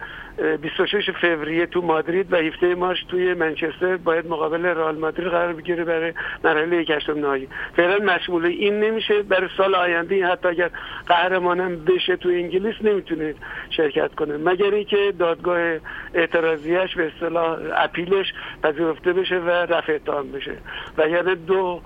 26 0.61 1.09
فوریه 1.21 1.65
تو 1.65 1.81
مادرید 1.81 2.33
و 2.33 2.35
17 2.37 2.75
مارس 2.75 2.99
توی 3.07 3.33
منچستر 3.33 3.97
باید 3.97 4.27
مقابل 4.27 4.65
رئال 4.65 4.97
مادرید 4.97 5.27
قرار 5.27 5.53
بگیره 5.53 5.83
برای 5.83 6.13
مرحله 6.43 6.77
یک 6.77 6.89
هشتم 6.89 7.19
نهایی. 7.19 7.47
فعلا 7.75 8.13
مشمول 8.13 8.45
این 8.45 8.79
نمیشه. 8.79 9.23
برای 9.23 9.49
سال 9.57 9.75
آینده 9.75 10.27
حتی 10.27 10.47
اگر 10.47 10.69
قهرمانم 11.07 11.85
بشه 11.85 12.15
تو 12.15 12.29
انگلیس 12.29 12.75
نمی‌تونه 12.81 13.35
شرکت 13.69 14.15
کنه. 14.15 14.37
مگر 14.37 14.71
اینکه 14.71 15.13
دادگاه 15.19 15.77
اعتراضیش 16.13 16.95
به 16.95 17.11
اصطلاح 17.15 17.59
اپیلش 17.75 18.33
پذیرفته 18.63 19.13
بشه 19.13 19.39
و 19.39 19.49
رفع 19.49 19.93
اتهام 19.93 20.31
بشه. 20.31 20.57
و 20.97 21.09
یعنی 21.09 21.35
دو 21.35 21.81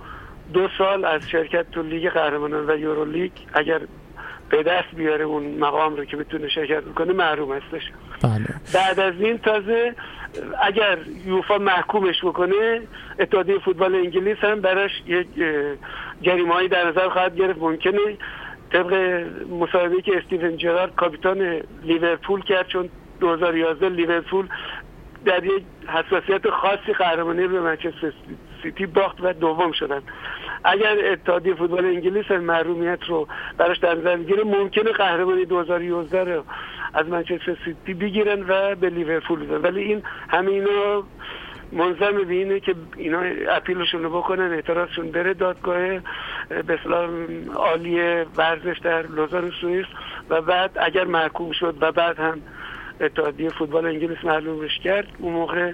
دو 0.53 0.67
سال 0.77 1.05
از 1.05 1.29
شرکت 1.29 1.71
تو 1.71 1.81
لیگ 1.81 2.09
قهرمانان 2.09 2.69
و 2.69 2.77
یورو 2.77 3.05
لیگ 3.05 3.31
اگر 3.53 3.81
به 4.49 4.63
دست 4.63 4.95
بیاره 4.95 5.25
اون 5.25 5.43
مقام 5.43 5.95
رو 5.95 6.05
که 6.05 6.17
بتونه 6.17 6.49
شرکت 6.49 6.83
کنه 6.95 7.13
محروم 7.13 7.53
هستش. 7.53 7.91
بله. 8.23 8.45
بعد 8.73 8.99
از 8.99 9.13
این 9.19 9.37
تازه 9.37 9.95
اگر 10.63 10.97
یوفا 11.25 11.57
محکومش 11.57 12.23
بکنه 12.23 12.81
اتحادیه 13.19 13.59
فوتبال 13.59 13.95
انگلیس 13.95 14.37
هم 14.37 14.61
براش 14.61 14.91
یک 15.05 15.27
جریمه 16.21 16.53
هایی 16.53 16.67
در 16.67 16.87
نظر 16.87 17.09
خواهد 17.09 17.35
گرفت. 17.35 17.59
ممکنه 17.59 17.99
طبق 18.71 18.93
مصاحبه 19.49 20.01
که 20.01 20.17
استیون 20.17 20.57
جرارد 20.57 20.95
کاپیتان 20.95 21.61
لیورپول 21.83 22.41
کرد 22.41 22.67
چون 22.67 22.89
2011 23.19 23.89
لیورپول 23.89 24.47
در 25.25 25.43
یک 25.43 25.63
حساسیت 25.87 26.49
خاصی 26.49 26.93
قهرمانی 26.97 27.47
به 27.47 27.61
منچستر 27.61 28.13
سیتی 28.63 28.85
باخت 28.85 29.17
و 29.21 29.33
دوم 29.33 29.71
شدن. 29.71 30.01
اگر 30.63 31.11
اتحادیه 31.11 31.55
فوتبال 31.55 31.85
انگلیس 31.85 32.31
محرومیت 32.31 33.03
رو 33.07 33.27
براش 33.57 33.77
در 33.77 33.95
نظر 33.95 34.15
بگیره 34.15 34.43
ممکنه 34.43 34.91
قهرمانی 34.91 35.45
2011 35.45 36.23
رو 36.23 36.43
از 36.93 37.07
منچستر 37.07 37.57
سیتی 37.65 37.93
بگیرن 37.93 38.45
و 38.47 38.75
به 38.75 38.89
لیورپول 38.89 39.45
بدن 39.45 39.61
ولی 39.61 39.81
این 39.81 40.03
همه 40.29 40.51
اینا 40.51 41.03
منظم 41.71 42.23
به 42.27 42.33
اینه 42.33 42.59
که 42.59 42.75
اینا 42.97 43.21
اپیلشون 43.49 44.03
رو 44.03 44.09
بکنن 44.09 44.51
اعتراضشون 44.51 45.11
بره 45.11 45.33
دادگاه 45.33 45.99
به 46.49 46.79
عالی 47.55 47.99
ورزش 48.37 48.79
در 48.83 49.07
لوزان 49.07 49.51
سوئیس 49.61 49.85
و 50.29 50.41
بعد 50.41 50.71
اگر 50.75 51.05
محکوم 51.05 51.51
شد 51.51 51.75
و 51.81 51.91
بعد 51.91 52.19
هم 52.19 52.41
اتحادیه 53.01 53.49
فوتبال 53.49 53.85
انگلیس 53.85 54.17
معلومش 54.23 54.79
کرد 54.83 55.07
اون 55.17 55.33
موقع 55.33 55.73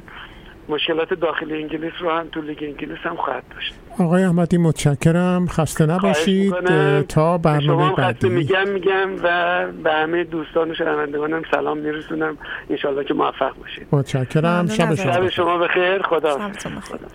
مشکلات 0.70 1.14
داخل 1.14 1.52
انگلیس 1.52 1.94
رو 2.00 2.12
هم 2.12 2.28
تو 2.32 2.42
لیگ 2.42 2.58
انگلیس 2.62 2.98
هم 3.04 3.16
خواهد 3.16 3.44
داشت. 3.56 3.74
آقای 4.00 4.24
احمدی 4.24 4.58
متشکرم. 4.58 5.48
خسته 5.48 5.86
نباشید 5.86 6.54
تا 7.02 7.38
برنامه 7.38 7.96
بعدی. 7.96 8.30
میگم 8.30 8.68
میگم 8.68 9.10
و 9.24 9.68
به 9.84 9.94
همه 9.94 10.24
دوستان 10.24 10.72
و 10.72 10.74
شنوندگانم 10.74 11.42
سلام 11.52 11.78
میرسونم. 11.78 12.38
انشالله 12.70 13.04
که 13.04 13.14
موفق 13.14 13.56
باشید. 13.58 13.88
متشکرم. 13.92 14.68
شب 14.68 14.96
شما 14.96 14.96
شب 14.96 15.30
شما 15.30 15.58
بخیر. 15.58 16.02
خدا 16.02 16.38
خدا 16.38 17.08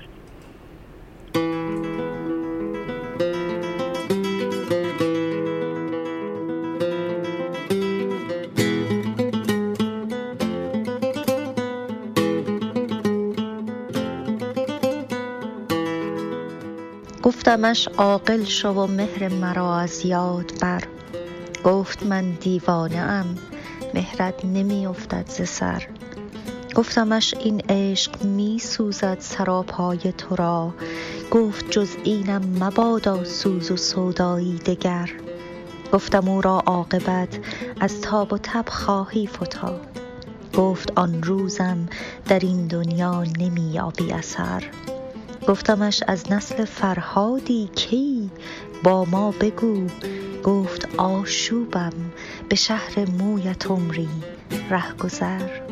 گفتمش 17.29 17.89
عاقل 17.89 18.45
شو 18.45 18.69
و 18.69 18.87
مهر 18.87 19.29
مرا 19.29 19.79
از 19.79 20.07
یاد 20.07 20.53
بر. 20.61 20.83
گفت 21.65 22.03
من 22.03 22.31
دیوانه 22.31 22.97
ام 22.97 23.39
مهرت 23.95 24.45
نمی 24.45 24.87
افتد 24.87 25.25
ز 25.29 25.49
سر. 25.49 25.89
گفتمش 26.75 27.35
این 27.35 27.63
عشق 27.69 28.25
می 28.25 28.59
سوزد 28.59 29.17
سراپای 29.21 30.13
تو 30.19 30.37
را. 30.37 30.75
گفت 31.31 31.71
جز 31.71 31.89
اینم 32.05 32.43
مبادا 32.61 33.25
سوز 33.25 33.71
و 33.71 33.77
سودایی 33.77 34.59
دگر. 34.59 35.11
گفتم 35.93 36.29
او 36.29 36.41
را 36.41 36.63
عاقبت 36.67 37.39
از 37.81 38.01
تاب 38.01 38.33
و 38.33 38.39
تب 38.39 38.69
خواهی 38.69 39.27
فتاد. 39.27 39.81
گفت 40.57 40.93
آن 40.97 41.23
روزم 41.23 41.89
در 42.29 42.39
این 42.39 42.67
دنیا 42.67 43.25
نمی 43.39 43.73
یابی 43.73 44.13
اثر. 44.13 44.65
گفتمش 45.49 46.03
از 46.07 46.33
نسل 46.33 46.65
فرهادی 46.65 47.71
کی؟ 47.75 48.31
با 48.85 49.05
ما 49.05 49.31
بگو 49.31 49.87
گفت 50.45 50.95
آشوبم 50.97 51.93
به 52.49 52.57
شهر 52.57 53.11
مویت 53.11 53.67
عمری 53.67 54.09
رهگذر. 54.71 55.68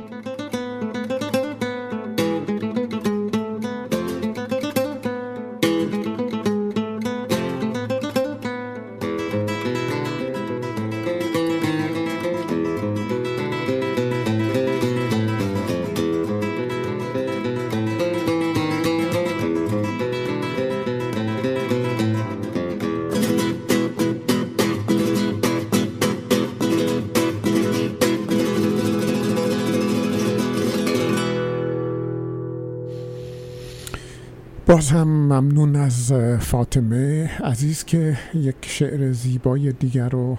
باز 34.66 34.90
هم 34.90 35.08
ممنون 35.08 35.76
از 35.76 36.12
فاطمه 36.40 37.30
عزیز 37.44 37.84
که 37.84 38.18
یک 38.34 38.56
شعر 38.62 39.12
زیبای 39.12 39.72
دیگر 39.72 40.08
رو 40.08 40.38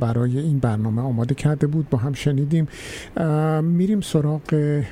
برای 0.00 0.38
این 0.38 0.58
برنامه 0.58 1.02
آماده 1.02 1.34
کرده 1.34 1.66
بود. 1.66 1.90
با 1.90 1.98
هم 1.98 2.12
شنیدیم. 2.12 2.68
میریم 3.62 4.00
سراغ 4.00 4.82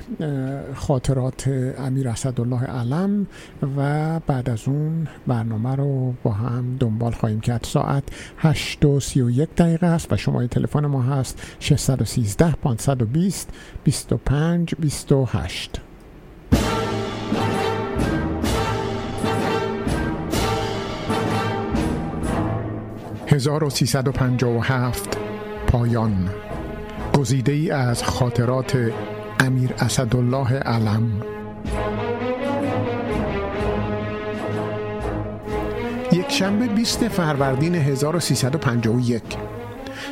خاطرات 0.73 1.47
امیر 1.79 2.09
اسدالله 2.09 2.63
علم 2.63 3.27
و 3.77 4.19
بعد 4.19 4.49
از 4.49 4.67
اون 4.67 5.07
برنامه 5.27 5.75
رو 5.75 6.13
با 6.23 6.31
هم 6.31 6.77
دنبال 6.79 7.11
خواهیم 7.11 7.39
کرد. 7.39 7.63
ساعت 7.63 8.03
8 8.37 8.85
و 8.85 8.99
31 8.99 9.49
دقیقه 9.57 9.87
است 9.87 10.13
و 10.13 10.17
شماره 10.17 10.47
تلفن 10.47 10.85
ما 10.85 11.01
هست 11.01 11.41
613 11.59 12.51
520 12.51 13.49
25 13.83 14.75
28 14.79 15.81
1357 23.35 25.17
پایان. 25.67 26.29
گزیده 27.17 27.51
ای 27.51 27.71
از 27.71 28.03
خاطرات 28.03 28.91
امیر 29.39 29.73
اسدالله 29.79 30.53
علم. 30.53 31.21
یک 36.11 36.31
شنبه 36.31 36.67
20 36.67 37.07
فروردین 37.07 37.75
1351 37.75 39.23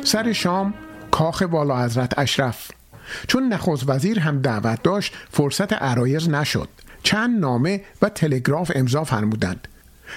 سر 0.04 0.32
شام 0.32 0.74
کاخ 1.10 1.42
والا 1.50 1.84
حضرت 1.84 2.18
اشرف. 2.18 2.70
چون 3.26 3.48
نخست 3.48 3.84
وزیر 3.90 4.20
هم 4.20 4.40
دعوت 4.40 4.82
داشت 4.82 5.14
فرصت 5.30 5.72
عرایز 5.72 6.28
نشد. 6.28 6.68
چند 7.02 7.40
نامه 7.40 7.80
و 8.02 8.08
تلگراف 8.08 8.72
امضا 8.74 9.04
فرمودند. 9.04 9.68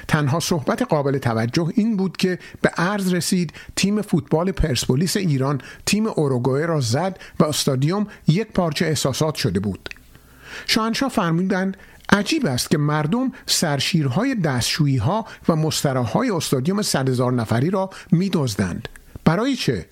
تنها 0.07 0.39
صحبت 0.39 0.81
قابل 0.81 1.17
توجه 1.17 1.69
این 1.75 1.97
بود 1.97 2.17
که 2.17 2.39
به 2.61 2.69
عرض 2.69 3.13
رسید 3.13 3.53
تیم 3.75 4.01
فوتبال 4.01 4.51
پرسپولیس 4.51 5.17
ایران 5.17 5.61
تیم 5.85 6.07
اوروگوئه 6.07 6.65
را 6.65 6.81
زد 6.81 7.19
و 7.39 7.45
استادیوم 7.45 8.07
یک 8.27 8.47
پارچه 8.47 8.85
احساسات 8.85 9.35
شده 9.35 9.59
بود. 9.59 9.89
شاهنشاه 10.67 11.09
فرمودند 11.09 11.77
عجیب 12.09 12.45
است 12.45 12.71
که 12.71 12.77
مردم 12.77 13.31
سرشیرهای 13.45 14.35
دستشویی 14.35 14.97
ها 14.97 15.25
و 15.49 15.55
مستراهای 15.55 16.31
استادیوم 16.31 16.81
صد 16.81 17.09
هزار 17.09 17.33
نفری 17.33 17.69
را 17.69 17.89
میدزدند. 18.11 18.89
برای 19.25 19.55
چه؟ 19.55 19.85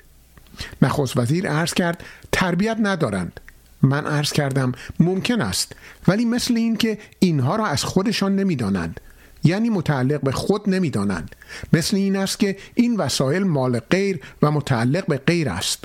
نخست 0.82 1.18
وزیر 1.18 1.50
عرض 1.50 1.74
کرد 1.74 2.04
تربیت 2.32 2.78
ندارند. 2.80 3.40
من 3.82 4.06
عرض 4.06 4.32
کردم 4.32 4.72
ممکن 5.00 5.42
است 5.42 5.76
ولی 6.08 6.26
مثل 6.26 6.58
این 6.58 6.78
که 6.78 6.98
اینها 7.20 7.56
را 7.56 7.66
از 7.66 7.84
خودشان 7.84 8.36
نمی‌دانند. 8.36 9.02
یعنی 9.46 9.70
متعلق 9.70 10.22
به 10.22 10.32
خود 10.32 10.70
نمی‌دانند. 10.70 11.36
مثل 11.74 11.98
این 11.98 12.16
است 12.16 12.40
که 12.40 12.58
این 12.76 12.98
وسایل 12.98 13.44
مال 13.44 13.80
غیر 13.80 14.20
و 14.42 14.52
متعلق 14.52 15.06
به 15.06 15.18
غیر 15.18 15.50
است. 15.50 15.84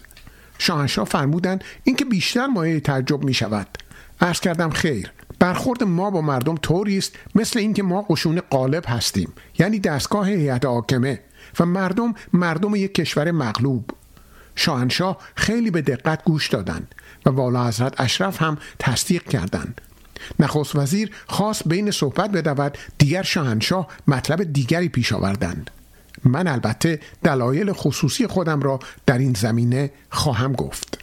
شاهنشاه 0.58 1.04
فرمودند 1.04 1.64
اینکه 1.84 2.04
بیشتر 2.04 2.46
مایه 2.46 2.80
تعجب 2.80 3.24
می 3.24 3.34
شود 3.34 3.66
عرض 4.20 4.40
کردم 4.40 4.70
خیر. 4.70 5.12
برخورد 5.38 5.84
ما 5.84 6.10
با 6.10 6.20
مردم 6.20 6.54
طوری 6.54 6.98
است 6.98 7.16
مثل 7.34 7.58
اینکه 7.58 7.82
ما 7.82 8.02
قشون 8.02 8.40
قالب 8.50 8.84
هستیم 8.88 9.32
یعنی 9.58 9.78
دستگاه 9.78 10.28
هیئت 10.28 10.64
حاکمه 10.64 11.20
و 11.60 11.66
مردم 11.66 12.14
مردم 12.32 12.74
یک 12.74 12.94
کشور 12.94 13.30
مغلوب. 13.30 13.90
شاهنشاه 14.56 15.18
خیلی 15.34 15.70
به 15.70 15.82
دقت 15.82 16.24
گوش 16.24 16.48
دادند 16.48 16.94
و 17.26 17.30
والا 17.30 17.68
حضرت 17.68 18.00
اشرف 18.00 18.42
هم 18.42 18.58
تصدیق 18.78 19.22
کردند. 19.22 19.80
نخست 20.38 20.76
وزیر 20.76 21.10
خواست 21.26 21.68
بین 21.68 21.90
صحبت 21.90 22.30
بدود 22.30 22.78
دیگر 22.98 23.22
شاهنشاه 23.22 23.88
مطلب 24.08 24.52
دیگری 24.52 24.88
پیش 24.88 25.12
آوردند. 25.12 25.70
من 26.24 26.46
البته 26.46 27.00
دلایل 27.22 27.72
خصوصی 27.72 28.26
خودم 28.26 28.60
را 28.60 28.78
در 29.06 29.18
این 29.18 29.34
زمینه 29.34 29.90
خواهم 30.10 30.52
گفت. 30.52 30.98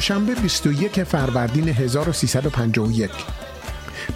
دوشنبه 0.00 0.34
21 0.34 1.04
فروردین 1.04 1.68
1351 1.68 3.10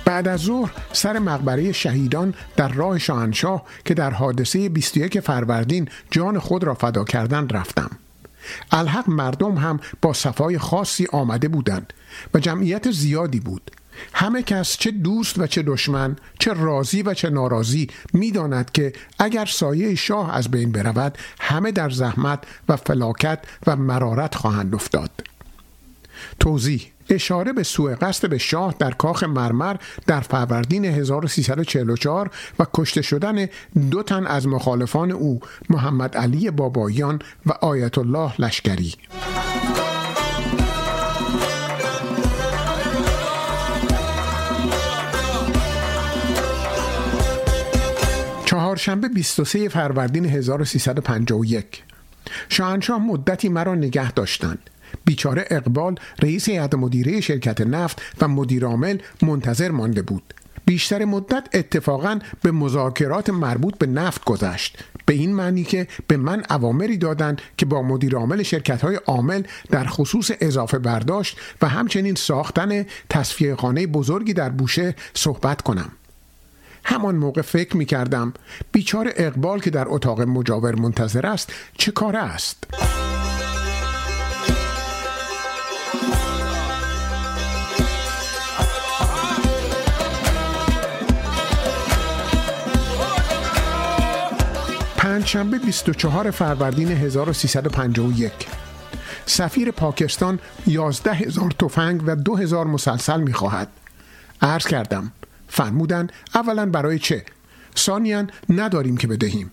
بعد 0.04 0.28
از 0.28 0.40
ظهر 0.40 0.72
سر 0.92 1.18
مقبره 1.18 1.72
شهیدان 1.72 2.34
در 2.56 2.68
راه 2.68 2.98
شاهنشاه 2.98 3.64
که 3.84 3.94
در 3.94 4.10
حادثه 4.10 4.68
21 4.68 5.20
فروردین 5.20 5.88
جان 6.10 6.38
خود 6.38 6.64
را 6.64 6.74
فدا 6.74 7.04
کردند 7.04 7.56
رفتم. 7.56 7.90
الحق 8.70 9.08
مردم 9.08 9.54
هم 9.54 9.80
با 10.02 10.12
صفای 10.12 10.58
خاصی 10.58 11.06
آمده 11.12 11.48
بودند 11.48 11.92
و 12.34 12.38
جمعیت 12.38 12.90
زیادی 12.90 13.40
بود. 13.40 13.70
همه 14.12 14.42
کس 14.42 14.76
چه 14.76 14.90
دوست 14.90 15.38
و 15.38 15.46
چه 15.46 15.62
دشمن 15.62 16.16
چه 16.38 16.52
راضی 16.52 17.02
و 17.02 17.14
چه 17.14 17.30
ناراضی 17.30 17.88
می‌داند 18.12 18.72
که 18.72 18.92
اگر 19.18 19.44
سایه 19.44 19.94
شاه 19.94 20.34
از 20.34 20.50
بین 20.50 20.72
برود 20.72 21.18
همه 21.40 21.72
در 21.72 21.90
زحمت 21.90 22.44
و 22.68 22.76
فلاکت 22.76 23.38
و 23.66 23.76
مرارت 23.76 24.34
خواهند 24.34 24.74
افتاد. 24.74 25.10
توضیح 26.40 26.93
اشاره 27.08 27.52
به 27.52 27.62
سوء 27.62 27.94
قصد 27.94 28.30
به 28.30 28.38
شاه 28.38 28.74
در 28.78 28.90
کاخ 28.90 29.24
مرمر 29.24 29.76
در 30.06 30.20
فروردین 30.20 30.84
1344 30.84 32.30
و 32.58 32.66
کشته 32.74 33.02
شدن 33.02 33.46
دو 33.90 34.02
تن 34.02 34.26
از 34.26 34.46
مخالفان 34.46 35.10
او 35.10 35.40
محمد 35.70 36.16
علی 36.16 36.50
بابایان 36.50 37.18
و 37.46 37.52
آیت 37.52 37.98
الله 37.98 38.32
لشکری. 38.38 38.94
چهارشنبه 48.44 49.08
23 49.08 49.68
فروردین 49.68 50.26
1351 50.26 51.82
شاهنشاه 52.48 52.98
مدتی 52.98 53.48
مرا 53.48 53.74
نگه 53.74 54.12
داشتند. 54.12 54.70
بیچاره 55.04 55.44
اقبال 55.50 55.94
رئیس 56.22 56.48
هیئت 56.48 56.74
مدیره 56.74 57.20
شرکت 57.20 57.60
نفت 57.60 58.02
و 58.20 58.28
مدیرعامل 58.28 58.98
منتظر 59.22 59.70
مانده 59.70 60.02
بود. 60.02 60.34
بیشتر 60.66 61.04
مدت 61.04 61.48
اتفاقا 61.54 62.18
به 62.42 62.52
مذاکرات 62.52 63.30
مربوط 63.30 63.78
به 63.78 63.86
نفت 63.86 64.24
گذشت. 64.24 64.78
به 65.06 65.14
این 65.14 65.34
معنی 65.34 65.64
که 65.64 65.86
به 66.06 66.16
من 66.16 66.42
اوامری 66.50 66.96
دادند 66.96 67.42
که 67.56 67.66
با 67.66 67.82
مدیر 67.82 68.16
عامل 68.16 68.42
شرکت 68.42 68.82
های 68.82 68.96
عامل 69.06 69.42
در 69.70 69.84
خصوص 69.84 70.30
اضافه 70.40 70.78
برداشت 70.78 71.38
و 71.62 71.68
همچنین 71.68 72.14
ساختن 72.14 72.86
تصفیه 73.10 73.56
خانه 73.56 73.86
بزرگی 73.86 74.32
در 74.32 74.50
بوشه 74.50 74.94
صحبت 75.14 75.62
کنم. 75.62 75.92
همان 76.84 77.16
موقع 77.16 77.42
فکر 77.42 77.76
می 77.76 77.84
کردم 77.84 78.32
بیچار 78.72 79.12
اقبال 79.16 79.60
که 79.60 79.70
در 79.70 79.84
اتاق 79.88 80.20
مجاور 80.20 80.74
منتظر 80.74 81.26
است 81.26 81.52
چه 81.78 81.92
کاره 81.92 82.18
است؟ 82.18 82.66
پنجشنبه 95.14 95.58
24 95.58 96.30
فروردین 96.30 96.88
1351 96.88 98.32
سفیر 99.26 99.70
پاکستان 99.70 100.38
11 100.66 101.12
هزار 101.12 101.50
تفنگ 101.50 102.02
و 102.06 102.16
2 102.16 102.36
هزار 102.36 102.66
مسلسل 102.66 103.20
می 103.20 103.32
خواهد 103.32 103.68
عرض 104.42 104.66
کردم 104.66 105.12
فرمودن 105.48 106.08
اولا 106.34 106.66
برای 106.66 106.98
چه؟ 106.98 107.24
ثانیا 107.76 108.26
نداریم 108.48 108.96
که 108.96 109.06
بدهیم. 109.06 109.52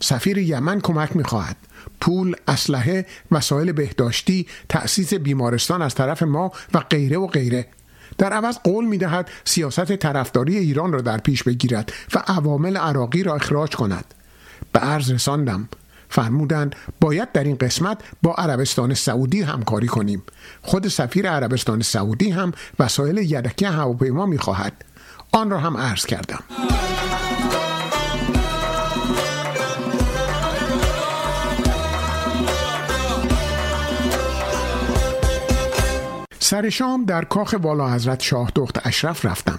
سفیر 0.00 0.38
یمن 0.38 0.80
کمک 0.80 1.16
می 1.16 1.24
خواهد 1.24 1.56
پول، 2.00 2.36
اسلحه، 2.48 3.06
وسایل 3.30 3.72
بهداشتی، 3.72 4.46
تأسیس 4.68 5.14
بیمارستان 5.14 5.82
از 5.82 5.94
طرف 5.94 6.22
ما 6.22 6.52
و 6.74 6.78
غیره 6.78 7.18
و 7.18 7.26
غیره. 7.26 7.66
در 8.18 8.32
عوض 8.32 8.58
قول 8.58 8.84
می 8.84 8.98
دهد 8.98 9.30
سیاست 9.44 9.96
طرفداری 9.96 10.56
ایران 10.56 10.92
را 10.92 11.00
در 11.00 11.18
پیش 11.18 11.42
بگیرد 11.42 11.92
و 12.14 12.18
عوامل 12.18 12.76
عراقی 12.76 13.22
را 13.22 13.34
اخراج 13.34 13.76
کند. 13.76 14.14
به 14.72 14.80
عرض 14.80 15.10
رساندم. 15.10 15.68
فرمودند 16.08 16.76
باید 17.00 17.32
در 17.32 17.44
این 17.44 17.56
قسمت 17.56 17.98
با 18.22 18.34
عربستان 18.34 18.94
سعودی 18.94 19.42
همکاری 19.42 19.86
کنیم. 19.86 20.22
خود 20.62 20.88
سفیر 20.88 21.30
عربستان 21.30 21.82
سعودی 21.82 22.30
هم 22.30 22.52
وسایل 22.78 23.18
یدکی 23.18 23.64
هواپیما 23.64 24.26
می‌خواهد. 24.26 24.84
آن 25.32 25.50
را 25.50 25.58
هم 25.58 25.76
عرض 25.76 26.06
کردم. 26.06 26.44
سر 36.40 36.68
شام 36.68 37.04
در 37.04 37.24
کاخ 37.24 37.54
والا 37.62 37.90
حضرت 37.90 38.20
شاه 38.20 38.52
دخت 38.54 38.86
اشرف 38.86 39.24
رفتم. 39.24 39.58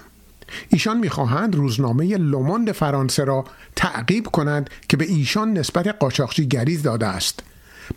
ایشان 0.68 0.98
می‌خواهند 0.98 1.54
روزنامه 1.56 2.16
لوموند 2.16 2.72
فرانسه 2.72 3.24
را 3.24 3.44
تعقیب 3.76 4.26
کنند 4.26 4.70
که 4.88 4.96
به 4.96 5.04
ایشان 5.04 5.52
نسبت 5.52 5.86
قاچاقچی 5.86 6.48
گریز 6.48 6.82
داده 6.82 7.06
است. 7.06 7.42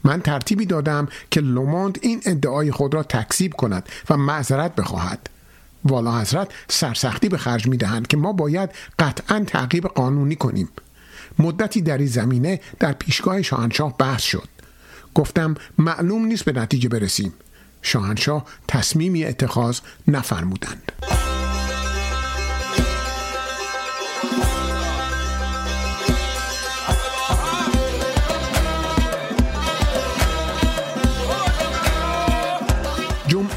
من 0.04 0.22
ترتیبی 0.22 0.66
دادم 0.66 1.08
که 1.32 1.42
لوموند 1.42 2.00
این 2.02 2.22
ادعای 2.26 2.72
خود 2.72 2.94
را 2.94 3.04
تکذیب 3.04 3.54
کند 3.54 3.90
و 4.10 4.18
معذرت 4.18 4.76
بخواهد. 4.76 5.30
والا 5.86 6.20
حضرت 6.20 6.52
سرسختی 6.68 7.30
به 7.30 7.38
خرج 7.38 7.68
می 7.68 7.78
دهند 7.78 8.08
که 8.08 8.18
ما 8.18 8.34
باید 8.34 8.70
قطعا 9.00 9.44
تعقیب 9.48 9.88
قانونی 9.88 10.36
کنیم. 10.36 10.70
مدتی 11.40 11.82
در 11.82 11.98
این 11.98 12.08
زمینه 12.08 12.60
در 12.80 12.94
پیشگاه 12.94 13.42
شاهنشاه 13.42 13.98
بحث 13.98 14.22
شد. 14.22 14.50
گفتم 15.16 15.56
معلوم 15.78 16.26
نیست 16.26 16.46
به 16.46 16.52
نتیجه 16.52 16.90
برسیم. 16.90 17.34
شاهنشاه 17.82 18.46
تصمیمی 18.68 19.26
اتخاذ 19.26 19.80
نفرمودند. 20.08 20.92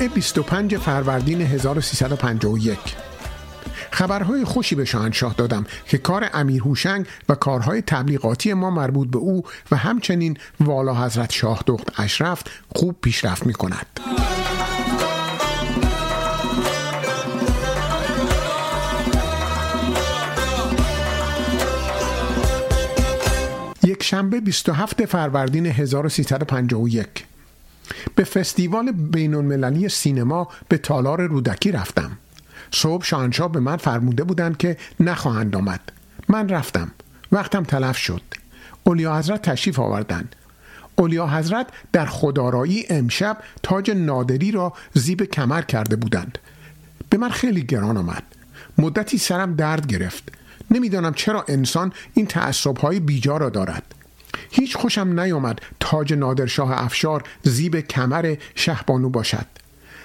25 0.09 0.77
فروردین 0.77 1.41
1351 1.41 2.79
خبرهای 3.91 4.45
خوشی 4.45 4.75
به 4.75 4.85
شاهنشاه 4.85 5.35
دادم 5.35 5.67
که 5.89 5.99
کار 5.99 6.31
امیر 6.35 6.63
هوشنگ 6.63 7.07
و 7.29 7.35
کارهای 7.35 7.83
تبلیغاتی 7.83 8.55
ما 8.55 8.71
مربوط 8.71 9.09
به 9.09 9.19
او 9.19 9.43
و 9.71 9.77
همچنین 9.77 10.37
والا 10.61 10.95
حضرت 11.05 11.33
شاه 11.33 11.63
دخت 11.67 12.01
اشرف 12.01 12.43
خوب 12.77 12.97
پیشرفت 13.03 13.47
می 13.47 13.53
کند. 13.53 13.87
یک 23.85 24.03
شنبه 24.03 24.41
27 24.41 25.05
فروردین 25.05 25.67
1351 25.67 27.07
به 28.15 28.25
فستیوال 28.25 28.93
بین 28.93 29.35
المللی 29.35 29.89
سینما 29.89 30.49
به 30.69 30.79
تالار 30.79 31.27
رودکی 31.27 31.73
رفتم. 31.73 32.19
صبح 32.71 33.05
شاهنشاه 33.05 33.53
به 33.53 33.61
من 33.61 33.77
فرموده 33.77 34.25
بودند 34.25 34.57
که 34.57 34.77
نخواهند 35.01 35.57
آمد. 35.57 35.81
من 36.29 36.49
رفتم. 36.49 36.91
وقتم 37.33 37.63
تلف 37.63 37.97
شد. 37.97 38.23
اولیا 38.85 39.19
حضرت 39.19 39.43
تشریف 39.43 39.79
آوردند. 39.79 40.37
اولیا 40.97 41.27
حضرت 41.27 41.67
در 41.93 42.07
خدارایی 42.07 42.87
امشب 42.91 43.39
تاج 43.63 43.91
نادری 43.91 44.51
را 44.51 44.73
زیب 44.95 45.23
کمر 45.23 45.63
کرده 45.63 45.97
بودند. 45.97 46.39
به 47.11 47.19
من 47.19 47.31
خیلی 47.31 47.63
گران 47.63 47.97
آمد. 47.97 48.23
مدتی 48.79 49.19
سرم 49.19 49.55
درد 49.55 49.87
گرفت. 49.87 50.33
نمی‌دانم 50.71 51.15
چرا 51.15 51.45
انسان 51.49 51.93
این 52.15 52.27
تعصبهای 52.27 53.01
بیجا 53.01 53.37
را 53.37 53.49
دارد. 53.49 53.95
هیچ 54.51 54.77
خوشم 54.77 55.21
نیامد 55.21 55.61
تاج 55.81 56.13
نادرشاه 56.13 56.85
افشار 56.85 57.25
زیب 57.43 57.81
کمر 57.81 58.37
شهبانو 58.55 59.09
باشد. 59.09 59.47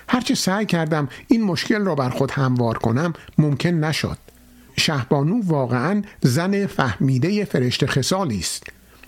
هرچه 0.07 0.35
سعی 0.35 0.65
کردم 0.65 1.09
این 1.27 1.43
مشکل 1.43 1.85
را 1.85 1.95
بر 1.95 2.09
خود 2.09 2.31
هموار 2.31 2.77
کنم 2.77 3.13
ممکن 3.37 3.69
نشد. 3.69 4.17
شهبانو 4.77 5.41
واقعا 5.45 6.01
زن 6.21 6.65
فهمیده 6.65 7.45
فرشته 7.45 7.87
خصالی 7.87 8.39
است. 8.39 8.63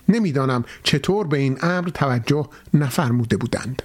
نمی‌دانم 0.08 0.64
چطور 0.82 1.26
به 1.26 1.38
این 1.38 1.58
امر 1.62 1.88
توجه 1.88 2.48
نفرموده 2.74 3.36
بودند. 3.36 3.82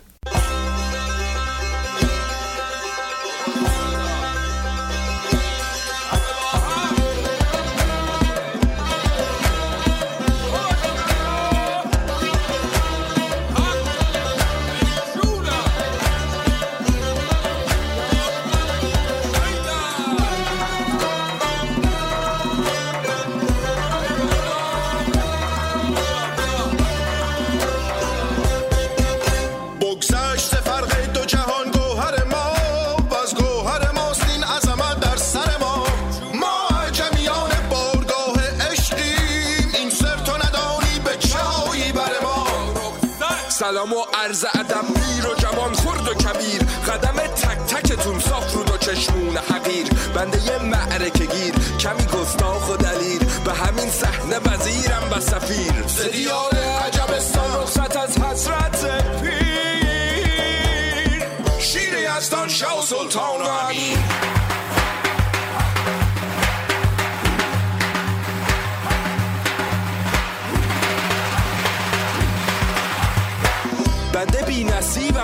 سلام 43.69 43.93
و 43.93 44.05
عرض 44.13 44.45
ادب 44.45 44.85
پیر 44.93 45.27
و 45.27 45.35
جوان 45.35 45.73
خرد 45.73 46.07
و 46.07 46.13
کبیر. 46.13 46.61
قدم 46.87 47.17
تک 47.17 47.75
تکتون 47.75 48.19
صاف 48.19 48.53
رود 48.53 48.71
و 48.71 48.77
چشمون 48.77 49.37
حقیر. 49.37 49.87
بنده 50.15 50.45
یه 50.45 50.57
معرکه 50.57 51.25
گیر. 51.25 51.53
کمی 51.79 52.05
گستاخ 52.05 52.69
و 52.69 52.77
دلیر. 52.77 53.23
به 53.45 53.53
همین 53.53 53.89
صحنه 53.89 54.39
وزیرم 54.39 55.09
و 55.11 55.19
سفیر. 55.19 55.87
سریال 55.87 56.57
عجبستان 56.85 57.61
رخصت 57.61 57.97
از 57.97 58.17
حسرت 58.17 58.85
پیر. 59.21 61.23
شیر 61.59 61.93
یزدان 62.17 62.49
شاه 62.49 62.81
سلطان 62.81 63.41
و 63.41 63.45
امیر. 63.45 64.38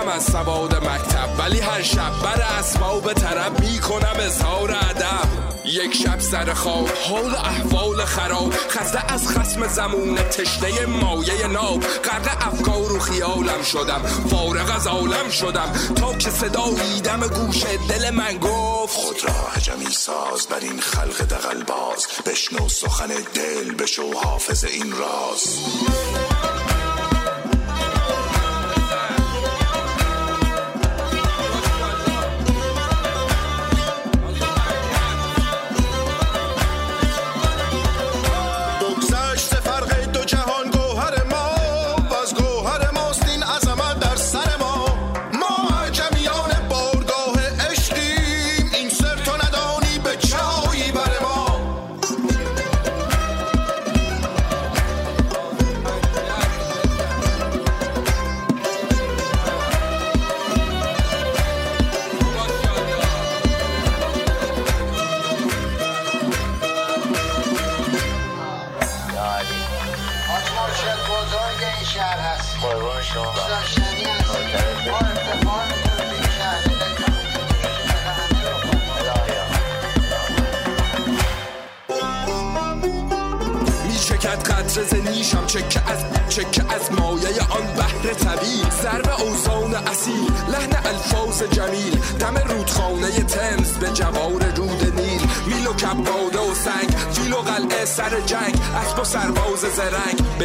نصیبم 0.06 0.08
از 0.08 0.24
سواد 0.24 0.74
مکتب 0.74 1.38
ولی 1.38 1.60
هر 1.60 1.82
شب 1.82 2.12
بر 2.22 2.42
اسباب 2.58 3.12
طرب 3.12 3.60
می‌کنم 3.60 4.16
اظهار 4.18 4.70
ادب. 4.70 5.28
یک 5.64 5.94
شب 5.94 6.20
سر 6.20 6.54
خواب 6.54 6.88
حال 6.88 7.34
احوال 7.34 8.04
خراب 8.04 8.54
خسته 8.70 9.12
از 9.12 9.28
خسم 9.28 9.66
زمون 9.66 10.14
تشنه 10.14 10.86
مایه 10.86 11.46
ناب. 11.46 11.80
غرق 11.80 12.46
افکار 12.46 12.92
و 12.92 12.98
خیالم 12.98 13.62
شدم 13.62 14.02
فارغ 14.30 14.76
از 14.76 14.86
عالم 14.86 15.30
شدم. 15.30 15.72
تا 15.96 16.14
که 16.14 16.30
صدایی 16.30 17.00
دم 17.00 17.20
گوش 17.20 17.64
دل 17.88 18.10
من 18.10 18.38
گفت 18.38 18.96
خود 18.96 19.24
را 19.24 19.34
عجمی 19.56 19.92
ساز 19.92 20.46
بر 20.46 20.60
این 20.60 20.80
خلق 20.80 21.22
دقل 21.22 21.62
باز 21.62 22.06
بشنو 22.26 22.68
سخن 22.68 23.10
دل 23.34 23.74
بشو 23.74 24.12
حافظ 24.12 24.64
این 24.64 24.92
راز. 24.92 25.58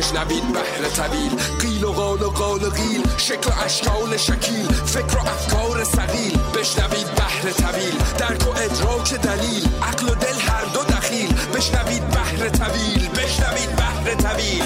بشنوید 0.02 0.54
بحر 0.54 0.90
طویل. 0.90 1.32
قیل 1.60 1.84
و 1.84 1.92
قال 1.92 2.22
و 2.22 2.30
قال 2.30 2.64
و 2.64 2.70
قیل 2.70 3.04
شکل 3.18 3.50
و 3.50 3.54
اشکال 3.66 4.18
شکیل. 4.18 4.68
فکر 4.86 5.18
و 5.18 5.20
افکار 5.20 5.84
سقیل 5.84 6.38
بشنوید 6.56 7.16
بحر 7.16 7.52
طویل. 7.52 7.98
درک 8.18 8.48
و 8.48 8.50
ادراک 8.50 9.14
دلیل 9.14 9.68
عقل 9.82 10.10
و 10.10 10.16
دل 10.16 10.40
هر 10.40 10.66
دو 10.74 10.84
دخیل. 10.84 11.34
بشنوید 11.56 12.10
بحر 12.10 12.50
طویل 12.50 13.10
بشنوید 13.10 13.76
بحر 13.76 14.16
طویل. 14.16 14.64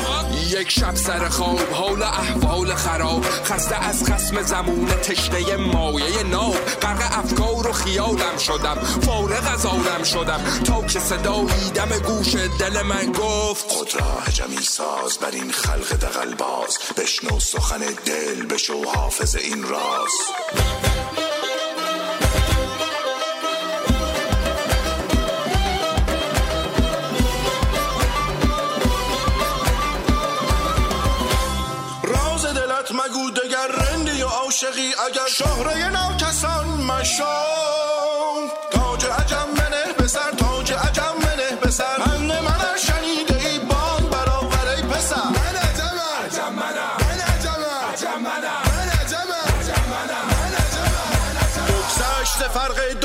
یک 0.50 0.72
شب 0.72 0.96
سر 0.96 1.30
خواب 1.30 1.70
حال 1.74 2.04
احوال 2.04 2.76
خراب. 2.76 3.26
خسته 3.44 3.90
از 3.90 4.04
خسم 4.04 4.42
زمون 4.42 4.88
تشنه 4.88 5.58
مایه 5.58 6.24
ناب. 6.24 6.56
غرق 6.82 7.18
افکار 7.20 7.68
و 7.68 7.72
خیالم 7.72 8.38
شدم 8.38 8.78
فارغ 9.02 9.54
از 9.54 9.66
عالم 9.66 10.04
شدم. 10.04 10.40
تا 10.66 10.82
که 10.82 11.00
صدایی 11.00 11.70
دم 11.74 11.90
گوش 12.00 12.36
دل 12.36 12.82
من 12.82 13.12
گفت 13.12 13.55
عجمی 14.36 14.62
ساز 14.62 15.18
بر 15.18 15.32
این 15.32 15.52
خلق 15.52 15.94
دقل 15.94 16.36
باز. 16.36 16.78
بشنو 16.98 17.40
سخن 17.40 17.80
دل 18.06 18.46
بشو 18.46 18.84
حافظ 18.84 19.36
این 19.36 19.64
راز. 19.64 20.12
راز 32.04 32.46
دلت 32.46 32.92
مگو 32.92 33.32
دگر 33.32 33.68
رندی 33.68 34.22
و 34.22 34.28
عاشقی؟ 34.28 34.94
اگر 35.06 35.28
شهره 35.28 35.90
ناکسان 35.90 36.68
مشام 36.68 37.65
بگذشت 52.66 52.96
فرق 52.96 53.05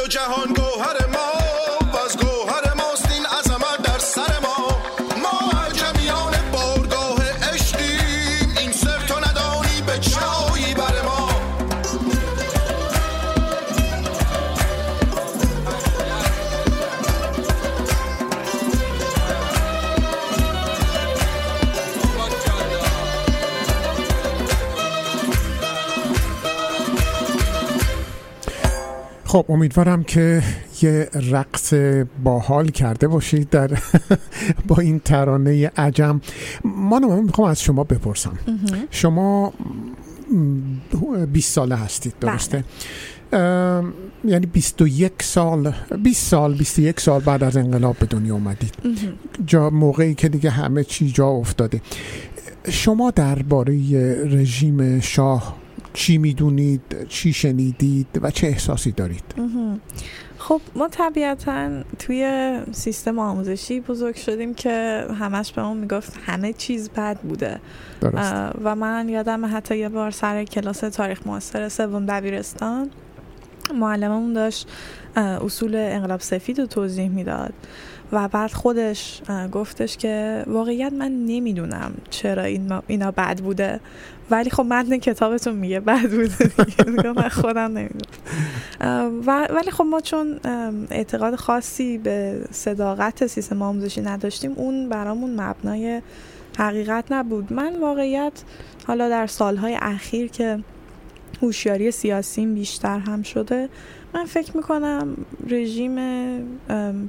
خب 29.31 29.47
امیدوارم 29.49 30.03
که 30.05 30.43
یه 30.83 31.09
رقص 31.31 31.75
باحال 32.25 32.69
کرده 32.69 33.09
باشید 33.09 33.51
در 33.51 33.71
با 34.69 34.77
این 34.79 34.99
ترانه 34.99 35.71
عجم. 35.77 36.21
ما 36.65 36.99
من 36.99 37.23
می‌خوام 37.23 37.49
از 37.49 37.63
شما 37.63 37.85
بپرسم. 37.85 38.39
شما 38.91 39.49
م، 39.49 39.53
20 41.33 41.53
ساله 41.53 41.77
هستید 41.77 42.15
درسته؟ 42.21 42.65
ام، 43.33 43.93
یعنی 44.25 44.47
21 44.47 45.23
سال 45.23 45.73
20 46.03 46.27
سال 46.27 46.55
21 46.55 47.01
سال 47.01 47.21
بعد 47.21 47.45
از 47.45 47.57
انقلاب 47.57 47.97
به 47.99 48.07
دنیا 48.07 48.35
اومدید. 48.35 48.75
جا 49.47 49.71
موقعی 49.71 50.15
که 50.15 50.29
دیگه 50.29 50.51
همه 50.51 50.85
چی 50.85 51.11
جا 51.11 51.29
افتاده. 51.29 51.81
شما 52.69 53.11
درباره 53.11 53.75
رژیم 54.25 55.01
شاه 55.01 55.60
چی 55.93 56.19
می‌دونید 56.19 57.07
چی 57.09 57.33
شنیدید 57.33 58.07
و 58.23 58.31
چه 58.31 58.47
احساسی 58.47 58.93
دارید. 58.93 59.25
خب 60.39 60.61
ما 60.75 60.89
طبیعتا 60.89 61.71
توی 61.99 62.53
سیستم 62.73 63.19
آموزشی 63.19 63.81
بزرگ 63.81 64.17
شدیم 64.17 64.55
که 64.55 65.07
همش 65.21 65.53
به 65.53 65.67
اون 65.67 65.77
می‌گفت 65.77 66.13
همه 66.27 66.53
چیز 66.53 66.91
بد 66.91 67.19
بوده 67.19 67.61
درست. 68.01 68.35
و 68.65 68.77
من 68.77 69.09
یادم 69.09 69.57
حتی 69.57 69.79
یه 69.79 69.89
بار 69.89 70.11
سر 70.11 70.45
کلاس 70.45 70.81
تاریخ 70.81 71.27
معاصر 71.27 71.69
سوم 71.69 72.07
دبیرستان 72.07 72.91
معلممون 73.75 74.33
داشت 74.33 74.69
اصول 75.17 75.75
انقلاب 75.75 76.21
سفید 76.21 76.61
رو 76.61 76.67
توضیح 76.67 77.09
می‌داد 77.09 77.53
و 78.13 78.29
بعد 78.29 78.53
خودش 78.53 79.23
گفتش 79.53 79.97
که 79.97 80.45
واقعیت 80.47 80.93
من 80.93 81.13
نمی‌دونم 81.27 81.93
چرا 82.11 82.43
این 82.43 82.73
اینا 82.87 83.11
بد 83.11 83.41
بوده 83.41 83.81
ولی 84.31 84.51
خب 84.51 84.63
متن 84.63 84.97
کتابتون 84.97 85.55
میگه 85.55 85.81
بد 85.81 86.11
بوده 86.11 86.65
دیگه. 86.65 87.13
من 87.13 87.29
خودم 87.29 87.61
نمی‌دونم 87.61 89.23
ولی 89.27 89.71
خب 89.71 89.85
ما 89.85 90.01
چون 90.01 90.41
اعتقاد 90.91 91.35
خاصی 91.35 91.99
به 91.99 92.45
صداقت 92.51 93.27
سیستم 93.27 93.63
آموزشی 93.63 94.01
نداشتیم 94.01 94.53
اون 94.53 94.89
برامون 94.89 95.41
مبنای 95.41 96.03
حقیقت 96.59 97.05
نبود 97.11 97.53
من 97.53 97.81
واقعیت 97.81 98.33
حالا 98.87 99.09
در 99.09 99.27
سالهای 99.27 99.79
اخیر 99.81 100.31
که 100.31 100.59
هوشیاری 101.43 101.91
سیاسیم 101.91 102.55
بیشتر 102.55 102.99
هم 102.99 103.23
شده 103.23 103.69
من 104.15 104.25
فکر 104.25 104.57
می‌کنم 104.57 105.17
رژیم 105.49 105.99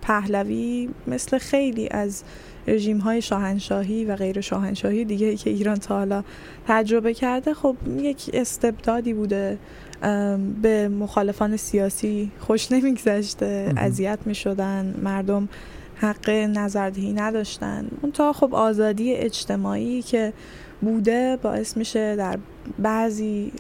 پهلوی 0.02 0.89
مثل 1.07 1.38
خیلی 1.38 1.88
از 1.91 2.23
رژیم 2.68 2.98
های 2.98 3.22
شاهنشاهی 3.22 4.06
و 4.06 4.16
غیر 4.16 4.42
شاهنشاهی 4.42 5.06
دیگه 5.06 5.36
که 5.36 5.50
ایران 5.50 5.78
تا 5.78 5.96
حالا 5.96 6.24
تجربه 6.68 7.14
کرده 7.14 7.54
خب 7.54 7.76
یک 7.98 8.30
استبدادی 8.34 9.14
بوده 9.14 9.58
به 10.62 10.90
مخالفان 10.90 11.58
سیاسی 11.58 12.32
خوش 12.40 12.72
نمیگذشته 12.72 13.74
اذیت 13.78 14.20
می‌شدن 14.26 14.96
مردم 15.04 15.50
حق 15.96 16.30
نظردهی 16.30 17.14
نداشتن. 17.14 17.88
اون 18.02 18.12
تا 18.12 18.34
خب 18.34 18.56
آزادی 18.56 19.14
اجتماعی 19.14 20.02
که 20.02 20.34
بوده 20.82 21.38
باعث 21.42 21.78
میشه 21.78 22.16
در 22.16 22.40
بعضی 22.80 23.52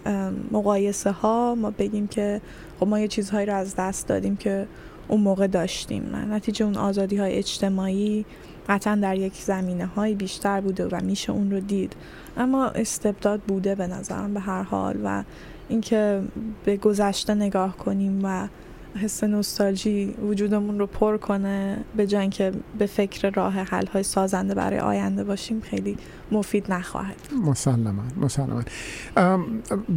مقایسه 0.51 1.11
ها 1.11 1.55
ما 1.55 1.71
بگیم 1.71 2.07
که 2.07 2.41
خب 2.79 2.87
ما 2.87 2.99
یه 2.99 3.07
چیزهایی 3.07 3.45
رو 3.45 3.55
از 3.55 3.75
دست 3.75 4.07
دادیم 4.07 4.35
که 4.35 4.67
اون 5.07 5.21
موقع 5.21 5.47
داشتیم. 5.47 6.15
نتیجه 6.31 6.65
اون 6.65 6.77
آزادی 6.77 7.17
های 7.17 7.33
اجتماعی 7.33 8.25
قطعا 8.71 8.95
در 8.95 9.17
یک 9.17 9.33
زمینه 9.33 9.85
های 9.85 10.15
بیشتر 10.15 10.61
بوده 10.61 10.87
و 10.87 10.99
میشه 11.03 11.31
اون 11.31 11.51
رو 11.51 11.59
دید. 11.59 11.95
اما 12.37 12.67
استبداد 12.67 13.39
بوده 13.39 13.75
به 13.75 13.87
نظرم 13.87 14.33
به 14.33 14.39
هر 14.39 14.63
حال 14.63 14.97
و 15.03 15.23
اینکه 15.69 16.21
به 16.65 16.77
گذشته 16.77 17.33
نگاه 17.33 17.77
کنیم 17.77 18.19
و 18.23 18.47
حس 18.95 19.23
نوستالژی 19.23 20.15
وجودمون 20.29 20.79
رو 20.79 20.87
پر 20.87 21.17
کنه 21.17 21.77
به 21.97 22.07
جای 22.07 22.21
اینکه 22.21 22.51
به 22.79 22.85
فکر 22.85 23.29
راه 23.29 23.53
حل 23.53 23.85
های 23.85 24.03
سازنده 24.03 24.55
برای 24.55 24.79
آینده 24.79 25.23
باشیم 25.23 25.61
خیلی 25.61 25.97
مفید 26.31 26.71
نخواهد. 26.71 27.15
مسلما 27.45 28.03
مسلما. 28.21 28.63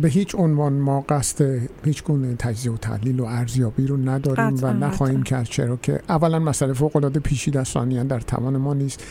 به 0.02 0.08
هیچ 0.08 0.34
عنوان 0.34 0.72
ما 0.72 1.00
قصد 1.00 1.60
هیچ 1.84 2.04
گونه 2.04 2.34
تجزیه 2.38 2.72
و 2.72 2.76
تحلیل 2.76 3.20
و 3.20 3.24
ارزیابی 3.24 3.86
رو 3.86 3.96
نداریم 3.96 4.58
و 4.62 4.72
نخواهیم 4.72 5.22
کرد 5.22 5.44
چرا 5.44 5.76
که 5.76 6.00
اولا 6.08 6.38
مسئله 6.38 6.72
فوق 6.72 6.96
العاده 6.96 7.20
پیچیده 7.20 7.60
است 7.60 7.76
در 7.78 8.20
توان 8.20 8.56
ما 8.56 8.74
نیست. 8.74 9.04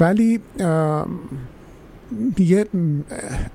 ولی 0.00 0.40
یه 2.38 2.66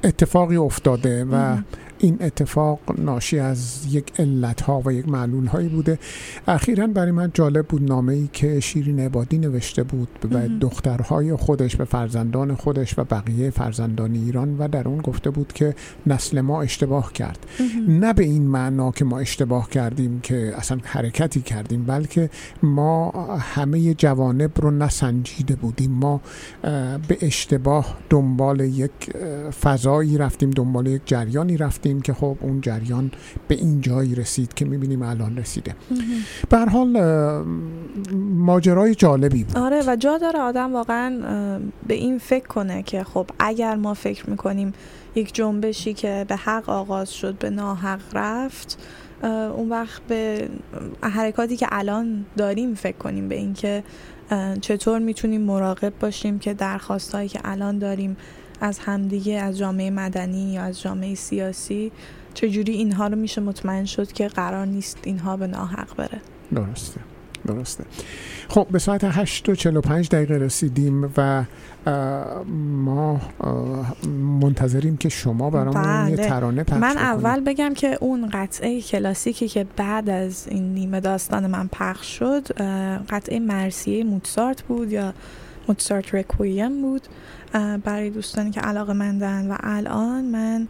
اتفاقی 0.04 0.56
افتاده 0.56 1.26
و 1.26 1.58
این 2.02 2.18
اتفاق 2.22 2.80
ناشی 2.98 3.40
از 3.40 3.86
یک 3.92 4.20
علت 4.20 4.62
ها 4.62 4.82
و 4.86 4.92
یک 4.92 5.10
معلول 5.10 5.46
هایی 5.46 5.70
بوده. 5.70 6.00
اخیرا 6.48 6.88
برای 6.88 7.12
من 7.12 7.32
جالب 7.34 7.66
بود 7.66 7.84
نامه 7.84 8.14
ای 8.14 8.30
که 8.34 8.60
شیرین 8.60 9.00
عبادی 9.00 9.38
نوشته 9.38 9.84
بود 9.84 10.10
به. 10.30 10.52
دخترهای 10.62 11.36
خودش 11.36 11.76
به 11.76 11.86
فرزندان 11.86 12.56
خودش 12.56 13.00
و 13.00 13.04
بقیه 13.04 13.50
فرزندان 13.50 14.14
ایران 14.14 14.58
و 14.58 14.68
در 14.68 14.88
اون 14.88 14.98
گفته 14.98 15.30
بود 15.30 15.54
که 15.54 15.76
نسل 16.08 16.42
ما 16.42 16.62
اشتباه 16.62 17.14
کرد. 17.14 17.46
نه 17.88 18.14
به 18.14 18.24
این 18.24 18.48
معنا 18.48 18.92
که 18.92 19.06
ما 19.06 19.20
اشتباه 19.20 19.70
کردیم 19.70 20.20
که 20.20 20.54
اصلا 20.58 20.78
حرکتی 20.84 21.42
کردیم 21.42 21.84
بلکه 21.84 22.30
ما 22.64 23.10
همه 23.40 23.94
جوانب 23.94 24.52
رو 24.62 24.72
نسنجیده 24.72 25.56
بودیم. 25.56 25.92
ما 25.92 26.22
به 27.08 27.18
اشتباه 27.22 27.98
دنبال 28.10 28.60
یک 28.60 28.92
فضایی 29.62 30.18
رفتیم 30.18 30.50
دنبال 30.50 30.88
یک 30.88 31.02
جریانی 31.06 31.58
رفتیم. 31.58 31.91
که 32.00 32.14
خب 32.14 32.38
اون 32.42 32.62
جریان 32.62 33.12
به 33.48 33.56
این 33.56 33.82
جایی 33.82 34.16
رسید 34.16 34.54
که 34.54 34.66
می‌بینیم 34.66 35.02
الان 35.02 35.38
رسیده. 35.38 35.76
به 36.50 36.58
حال 36.58 36.88
ماجرای 38.36 38.96
جالبی 38.96 39.44
بود. 39.44 39.58
آره 39.58 39.84
و 39.88 39.96
جا 39.96 40.18
داره 40.18 40.40
آدم 40.40 40.74
واقعا 40.74 41.10
به 41.88 41.94
این 41.94 42.18
فکر 42.18 42.48
کنه 42.48 42.84
که 42.84 43.04
خب 43.04 43.30
اگر 43.40 43.76
ما 43.76 43.94
فکر 43.94 44.30
می‌کنیم 44.30 44.74
یک 45.16 45.34
جنبشی 45.34 45.94
که 45.94 46.26
به 46.28 46.36
حق 46.36 46.70
آغاز 46.70 47.14
شد 47.14 47.38
به 47.38 47.50
ناحق 47.50 48.02
رفت 48.14 48.80
اون 49.58 49.70
وقت 49.70 50.02
به 50.08 50.50
حرکاتی 51.02 51.58
که 51.58 51.68
الان 51.72 52.26
داریم 52.38 52.76
فکر 52.76 52.98
کنیم 52.98 53.30
به 53.30 53.36
اینکه 53.36 53.84
چطور 54.62 55.00
می‌تونیم 55.00 55.42
مراقب 55.42 55.94
باشیم 56.00 56.40
که 56.40 56.54
درخواستهایی 56.54 57.30
که 57.30 57.40
الان 57.44 57.80
داریم 57.80 58.18
از 58.62 58.80
همدیگه 58.80 59.34
از 59.34 59.58
جامعه 59.58 59.90
مدنی 59.90 60.54
یا 60.54 60.62
از 60.62 60.82
جامعه 60.82 61.16
سیاسی 61.16 61.92
چجوری 62.34 62.74
اینها 62.74 63.08
رو 63.08 63.16
میشه 63.16 63.42
مطمئن 63.42 63.86
شد 63.86 64.12
که 64.12 64.28
قرار 64.28 64.66
نیست 64.66 64.98
اینها 65.04 65.38
به 65.38 65.48
ناحق 65.48 65.96
بره؟ 65.96 66.22
درسته. 66.56 67.02
درسته. 67.48 67.84
خب 68.50 68.68
به 68.72 68.80
ساعت 68.80 69.04
8 69.04 69.50
و 69.50 69.56
45 69.56 70.10
دقیقه 70.10 70.34
رسیدیم 70.34 71.14
و 71.18 71.44
ما 72.58 73.22
منتظریم 74.42 74.98
که 74.98 75.10
شما 75.10 75.50
برامون 75.50 76.10
یه 76.10 76.16
ترانه 76.16 76.64
پخش 76.64 76.78
من. 76.78 76.98
اول 76.98 77.40
بگم 77.40 77.74
که 77.74 77.98
اون 78.02 78.30
قطعه 78.34 78.82
کلاسیکی 78.82 79.48
که 79.48 79.66
بعد 79.78 80.10
از 80.10 80.48
این 80.48 80.74
نیمه 80.74 81.00
داستان 81.00 81.48
من 81.48 81.68
پخش 81.68 82.20
شد 82.20 82.48
قطعه 83.10 83.40
مرسیه 83.40 84.04
موتسارت 84.04 84.62
بود 84.62 84.92
یا 84.92 85.14
موتسارت 85.68 86.16
رکویم 86.16 86.82
بود. 86.82 87.02
برای 87.84 88.10
دوستانی 88.10 88.52
که 88.52 88.62
علاقه 88.62 88.94
مندن 88.94 89.52
و 89.52 89.56
الان 89.60 90.26
من 90.26 90.68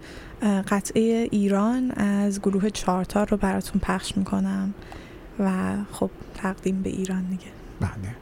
قطعه 0.69 1.27
ایران 1.31 1.91
از 1.91 2.41
گروه 2.41 2.69
چارتار 2.69 3.27
رو 3.30 3.38
براتون 3.38 3.81
پخش 3.81 4.18
می‌کنم. 4.18 4.73
و 5.41 5.76
خب 5.91 6.09
تقدیم 6.34 6.81
به 6.81 6.89
ایران 6.89 7.23
دیگه. 7.23 7.51
بله. 7.80 8.15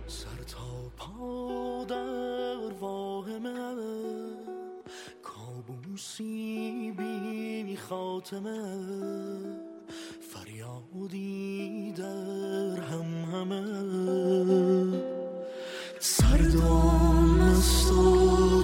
سر 0.08 0.44
تا 0.48 0.92
پا 0.98 1.86
در 1.90 2.74
واهمه 2.80 3.76
کابوسی 5.24 6.94
بی 6.98 7.78
خاتمه 7.78 8.60
فریادی 10.22 11.94
در 11.98 12.82
هم 12.82 13.24
همه. 13.32 13.64
سردام 16.00 17.40
است 17.40 17.92
و 17.92 18.64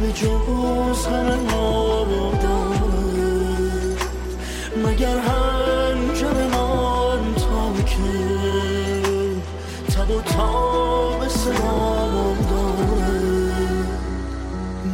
به 0.00 0.12
جز 0.12 1.06
همه 1.06 1.36
ما 1.36 2.06
مگر 4.84 5.18
هنجر 5.18 6.32
من 6.32 7.34
تا 7.34 7.82
که 7.86 8.08
تب 9.92 10.10
و 10.10 10.20
تاب 10.20 11.20
دارد. 12.50 13.88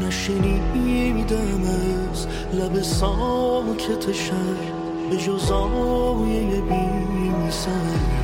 نشنیدم 0.03 1.63
از 1.63 2.27
لب 2.53 2.83
ساکت 2.83 4.13
شهر 4.13 4.73
به 5.11 5.17
جز 5.17 5.51
آیه 5.51 6.61
بی 6.61 7.51
سر. 7.51 8.16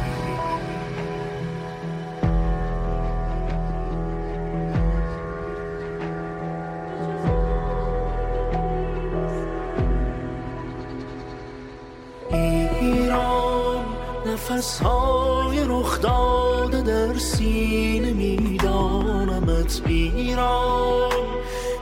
نفس 14.53 14.81
های 14.81 15.65
رخ 15.69 16.01
داده 16.01 16.83
در 16.83 17.19
سینه 17.19 18.13
میدانمت 18.13 19.83
ایران. 19.87 21.11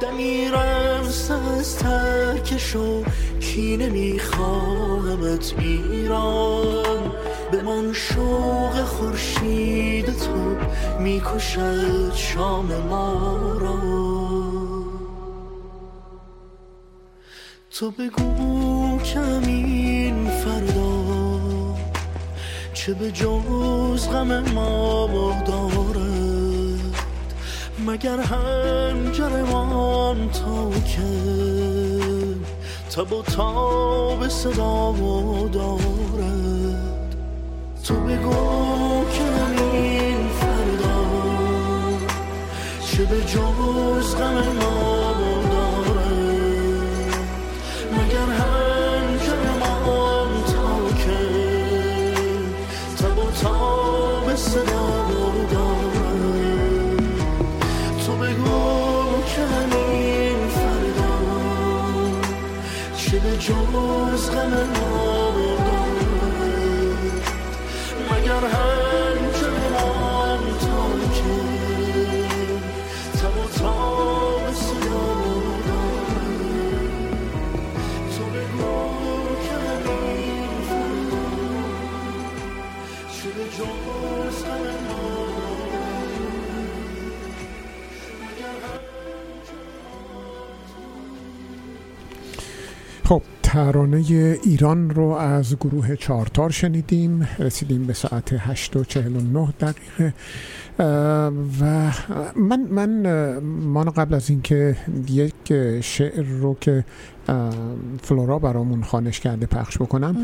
دمیرم 0.01 1.03
از 1.59 1.77
ترکش 1.77 2.77
و 2.77 3.05
کینه 3.41 3.89
میخواهمت 3.89 5.55
ایران. 5.59 7.13
به 7.53 7.63
من 7.63 7.93
شوق 7.93 8.85
خورشید 8.85 10.07
تو 10.07 10.57
می‌کشد 11.01 12.15
شام 12.15 12.67
ما 12.91 13.39
را. 13.61 13.79
تو 17.71 17.91
بگو 17.91 18.99
کمین 18.99 20.31
فردا 20.31 21.10
چه 22.81 22.95
به 22.95 23.11
جز 23.11 24.09
غم 24.09 24.53
ما 24.55 25.07
دارد 25.47 26.95
مگر 27.87 28.21
هنجرمان 28.21 29.51
تا 30.31 30.71
که 30.71 31.03
تب 32.91 33.13
و 33.13 33.23
تاب 33.23 34.29
صدا 34.29 34.95
دارد؟ 35.53 37.17
تو 37.85 37.95
بگو 37.95 39.05
کمین 39.05 40.29
فردا 40.41 41.05
چه 42.87 43.05
به 43.05 43.21
جز 43.21 44.17
غم 44.17 44.35
ما 44.35 45.00
جز 64.41 64.53
غم 64.53 64.81
ما 64.81 64.90
ترانه 93.53 93.97
ایران 94.43 94.91
رو 94.91 95.05
از 95.05 95.57
گروه 95.57 95.97
چارتار 95.97 96.51
شنیدیم. 96.51 97.29
رسیدیم 97.39 97.87
به 97.87 97.93
ساعت 97.93 98.33
8 98.39 98.77
و 98.77 98.85
49 98.85 99.49
دقیقه. 99.61 100.15
و 101.61 101.93
من 102.37 102.61
من 102.71 103.03
مان 103.43 103.91
قبل 103.91 104.15
از 104.15 104.31
اینکه 104.31 104.77
یک 105.09 105.53
شعر 105.81 106.25
رو 106.25 106.57
که 106.61 106.85
فلورا 108.03 108.39
برامون 108.39 108.83
خانش 108.83 109.21
کرده 109.21 109.47
پخش 109.47 109.79
بکنم 109.79 110.17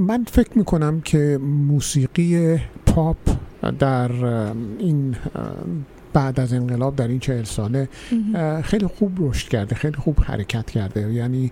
من 0.00 0.24
فکر 0.28 0.58
می‌کنم 0.58 1.00
که 1.00 1.38
موسیقی 1.42 2.58
پاپ 2.86 3.16
در 3.78 4.12
این 4.78 5.16
بعد 6.16 6.40
از 6.40 6.52
انقلاب 6.52 6.96
در 6.96 7.08
این 7.08 7.18
چهل 7.18 7.44
ساله 7.44 7.88
خیلی 8.62 8.86
خوب 8.86 9.12
رشد 9.18 9.48
کرده 9.48 9.74
خیلی 9.74 9.96
خوب 9.96 10.20
حرکت 10.20 10.70
کرده. 10.70 11.12
یعنی 11.12 11.50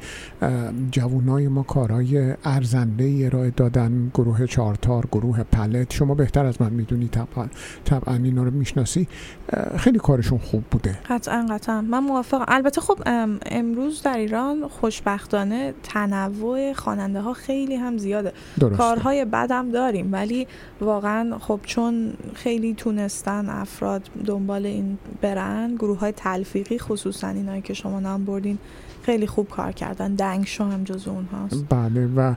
جوانای 0.91 1.49
ما 1.49 1.63
کارهای 1.63 2.35
ارزنده 2.45 3.05
ای 3.05 3.27
ارائه 3.27 3.51
دادن 3.51 4.11
گروه 4.15 4.47
چارتار 4.47 5.07
گروه 5.13 5.43
پلت. 5.43 5.93
شما 5.93 6.15
بهتر 6.15 6.47
از 6.47 6.63
من 6.63 6.73
می‌دونی 6.73 7.09
طبعا 7.09 7.49
طبعا 7.85 8.15
اینا 8.15 8.43
رو 8.43 8.51
می‌شناسی. 8.51 9.09
خیلی 9.77 9.99
کارشون 9.99 10.39
خوب 10.39 10.65
بوده. 10.71 10.99
قطعا 11.11 11.47
قطعا. 11.51 11.81
من 11.81 11.99
موافقم. 11.99 12.45
البته 12.49 12.81
خب 12.81 12.99
ام، 13.07 13.41
امروز 13.47 14.03
در 14.03 14.17
ایران 14.19 14.69
خوشبختانه 14.69 15.75
تنوع 15.83 16.73
خواننده 16.73 17.21
ها 17.21 17.33
خیلی 17.33 17.75
هم 17.77 17.99
زیاده. 17.99 18.33
درسته. 18.61 18.77
کارهای 18.77 19.25
بدم 19.25 19.71
داریم 19.71 20.13
ولی 20.13 20.47
واقعا 20.81 21.39
خب 21.39 21.61
چون 21.63 22.13
خیلی 22.35 22.75
تونستن 22.75 23.49
افراد 23.49 24.03
دنبال 24.27 24.54
این 24.63 24.99
برن 25.21 25.75
گروه 25.75 25.99
های 25.99 26.13
تلفیقی 26.13 26.79
خصوصا 26.79 27.29
اینایی 27.29 27.63
که 27.63 27.75
شما 27.75 28.01
نام 28.01 28.25
بردین 28.25 28.59
خیلی 29.05 29.27
خوب 29.27 29.49
کار 29.49 29.73
کردن 29.73 30.15
دنگ 30.15 30.47
شو 30.47 30.65
هم 30.65 30.85
جز 30.85 31.09
اونهاست 31.09 31.65
بله 31.71 32.07
و 32.07 32.35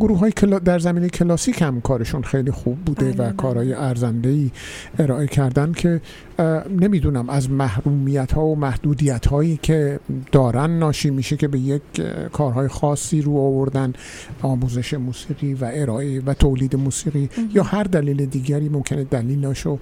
گروه 0.00 0.18
های 0.18 0.32
کلا 0.32 0.58
در 0.58 0.78
زمینه 0.78 1.08
کلاسیک 1.08 1.62
هم 1.62 1.80
کارشون 1.80 2.22
خیلی 2.22 2.50
خوب 2.50 2.78
بوده 2.78 3.12
بله، 3.12 3.30
و 3.30 3.32
کارهای 3.32 3.72
ارزنده 3.72 4.28
ای 4.28 4.50
ارائه 4.98 5.26
کردن 5.26 5.72
که 5.72 6.00
نمی‌دونم 6.70 7.28
از 7.28 7.50
محرومیت 7.50 8.32
ها 8.32 8.46
و 8.46 8.56
محدودیت 8.56 9.26
هایی 9.26 9.58
که 9.62 10.00
دارن 10.32 10.78
ناشی 10.78 11.10
میشه 11.10 11.36
که 11.36 11.48
به 11.48 11.58
یک 11.58 11.82
کارهای 12.32 12.68
خاصی 12.68 13.22
رو 13.22 13.38
آوردن 13.38 13.92
آموزش 14.42 14.94
موسیقی 14.94 15.54
و 15.54 15.70
ارائه 15.74 16.20
و 16.20 16.34
تولید 16.34 16.76
موسیقی 16.76 17.28
مهم. 17.38 17.50
یا 17.54 17.62
هر 17.62 17.82
دلیل 17.82 18.26
دیگری 18.26 18.68
ممکنه 18.68 19.04
دلیلاشو 19.04 19.78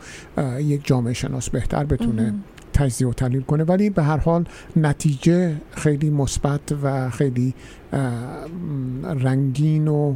یک 0.59 0.87
جامعه 0.87 1.13
شناس 1.13 1.51
بهتر 1.51 1.85
بتونه 1.85 2.23
مهم. 2.23 2.45
تجزیه 2.75 3.09
و 3.09 3.13
تحلیل 3.13 3.43
کنه. 3.43 3.65
ولی 3.65 3.91
به 3.91 4.03
هر 4.03 4.17
حال 4.17 4.45
نتیجه 4.77 5.57
خیلی 5.71 6.11
مثبت 6.11 6.61
و 6.83 7.11
خیلی 7.11 7.55
رنگین 9.03 9.89
و 9.89 10.15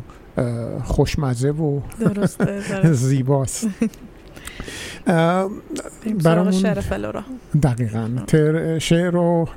خوشمزه 0.85 1.51
و. 1.51 1.81
زیباست. 2.93 3.69
برامون 6.25 6.53
شعر 6.53 6.81
فلورا. 6.81 7.25
دقیقا. 7.63 8.09
تر 8.27 8.79
شعر 8.79 9.11
رو 9.11 9.49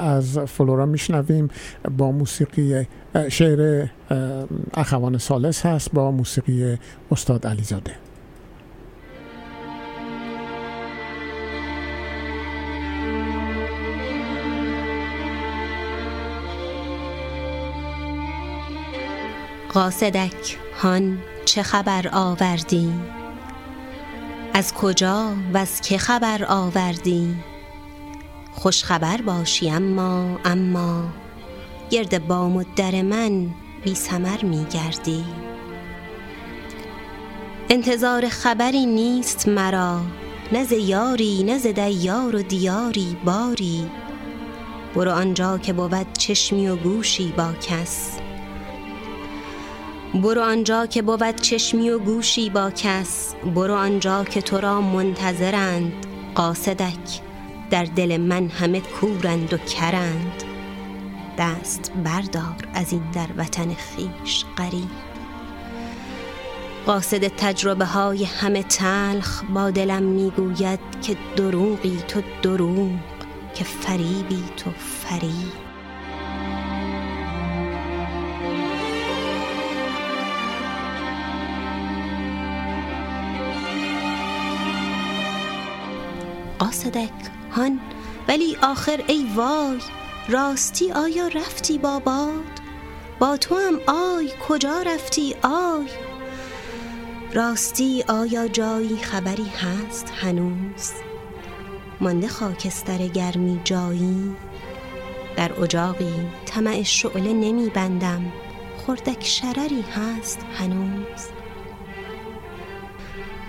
از 0.00 0.38
فلورا 0.38 0.86
میشنویم. 0.86 1.48
با 1.98 2.12
موسیقی 2.12 2.86
شعر 3.28 3.86
اخوان 4.74 5.18
سالس 5.18 5.66
هست 5.66 5.92
با 5.92 6.10
موسیقی 6.10 6.78
استاد 7.10 7.46
علیزاده. 7.46 7.92
قاصدک 19.74 20.58
هان 20.82 21.18
چه 21.44 21.62
خبر 21.62 22.08
آوردی؟ 22.12 22.92
از 24.54 24.74
کجا 24.74 25.34
و 25.54 25.58
از 25.58 25.80
که 25.80 25.98
خبر 25.98 26.44
آوردی؟ 26.48 27.34
خوش 28.52 28.84
خبر 28.84 29.22
باشی 29.22 29.70
اما 29.70 30.38
اما 30.44 31.04
گرد 31.90 32.26
بام 32.26 32.56
و 32.56 32.64
در 32.76 33.02
من 33.02 33.50
بی 33.84 33.94
سمر 33.94 34.44
می 34.44 34.64
گردی. 34.64 35.24
انتظار 37.70 38.28
خبری 38.28 38.86
نیست 38.86 39.48
مرا 39.48 40.00
نه 40.52 40.72
یاری 40.72 41.42
نه 41.42 41.58
ز 41.58 41.66
دیار 41.66 42.36
و 42.36 42.42
دیاری 42.42 43.16
باری. 43.24 43.90
برو 44.94 45.10
آنجا 45.10 45.58
که 45.58 45.72
بود 45.72 46.12
چشمی 46.12 46.68
و 46.68 46.76
گوشی 46.76 47.32
با 47.36 47.52
کس. 47.52 48.18
برو 50.14 50.42
آنجا 50.42 50.86
که 50.86 51.02
بود 51.02 51.36
چشمی 51.36 51.90
و 51.90 51.98
گوشی 51.98 52.50
با 52.50 52.70
کس. 52.70 53.34
برو 53.54 53.74
آنجا 53.74 54.24
که 54.24 54.42
تو 54.42 54.60
را 54.60 54.80
منتظرند. 54.80 55.92
قاصدک 56.34 57.20
در 57.70 57.84
دل 57.84 58.16
من 58.16 58.48
همه 58.48 58.80
کورند 58.80 59.52
و 59.52 59.56
کرند. 59.56 60.42
دست 61.38 61.92
بردار 62.04 62.68
از 62.74 62.92
این 62.92 63.02
در 63.12 63.26
وطن 63.36 63.74
خیش 63.74 64.44
غریب 64.58 64.90
قاصد 66.86 67.26
تجربه 67.26 67.84
های 67.84 68.24
همه 68.24 68.62
تلخ 68.62 69.42
با 69.54 69.70
دلم 69.70 70.02
می‌گوید 70.02 70.80
که 71.02 71.16
دروغی 71.36 71.98
تو 72.08 72.22
دروغ 72.42 72.90
که 73.54 73.64
فریبی 73.64 74.44
تو 74.56 74.70
فریب. 74.70 75.61
قاصدک 86.62 87.12
هان 87.50 87.80
ولی 88.28 88.56
آخر 88.62 89.00
ای 89.06 89.26
وای 89.34 89.78
راستی 90.28 90.92
آیا 90.92 91.26
رفتی 91.28 91.78
با 91.78 91.98
باد؟ 91.98 92.60
با 93.18 93.36
تو 93.36 93.56
هم 93.56 93.80
آی 93.86 94.30
کجا 94.48 94.82
رفتی 94.82 95.34
آی؟ 95.42 95.86
راستی 97.34 98.04
آیا 98.08 98.48
جایی 98.48 98.96
خبری 98.96 99.46
هست 99.48 100.12
هنوز؟ 100.16 100.92
مانده 102.00 102.28
خاکستر 102.28 103.06
گرمی 103.06 103.60
جایی؟ 103.64 104.36
در 105.36 105.60
اجاقی 105.62 106.28
طمع 106.46 106.82
شعله 106.82 107.32
نمی 107.32 107.70
بندم. 107.70 108.32
خردک 108.86 109.24
شرری 109.24 109.84
هست 109.96 110.38
هنوز؟ 110.58 111.28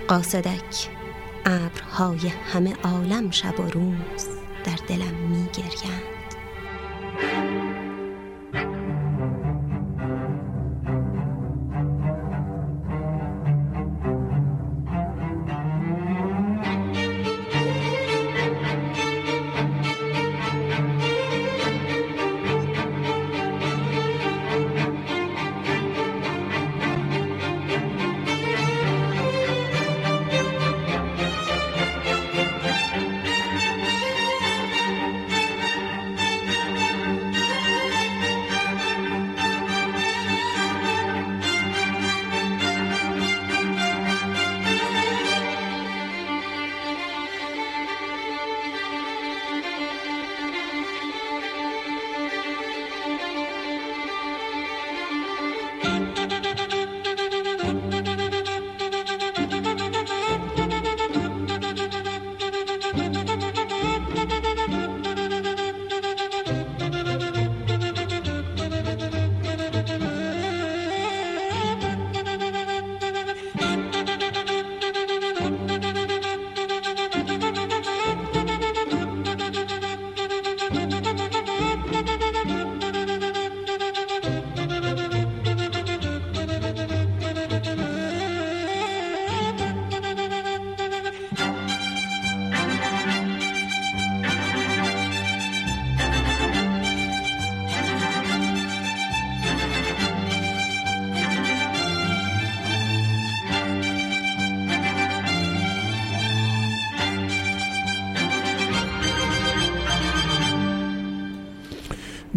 قاصدک 0.07 1.03
ابرهای 1.45 2.28
همه 2.28 2.76
عالم 2.84 3.32
شب 3.32 3.60
و 3.60 3.64
روز 3.64 4.28
در 4.64 4.80
دلم 4.88 5.15
می 5.15 5.49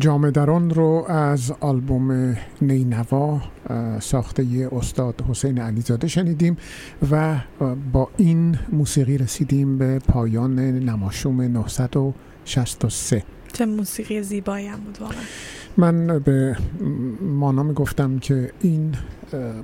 جامدران 0.07 0.71
رو 0.71 1.05
از 1.09 1.53
آلبوم 1.61 2.37
نینوا 2.63 3.41
ساخته 4.01 4.69
استاد 4.73 5.25
حسین 5.29 5.59
علیزاده 5.59 6.09
شنیدیم 6.09 6.57
و 7.11 7.41
با 7.93 8.09
این 8.17 8.59
موسیقی 8.73 9.19
رسیدیم 9.19 9.79
به 9.79 9.99
پایان 9.99 10.59
نماشوم 10.59 11.43
963 11.43 13.25
چه 13.53 13.67
موسیقی 13.67 14.23
زیبایی 14.23 14.67
هم 14.67 14.81
بود 14.81 14.99
واقعا. 15.01 15.19
من 15.77 16.19
به 16.19 16.57
مانا 17.21 17.63
می‌گفتم 17.63 18.19
که 18.19 18.53
این 18.61 18.95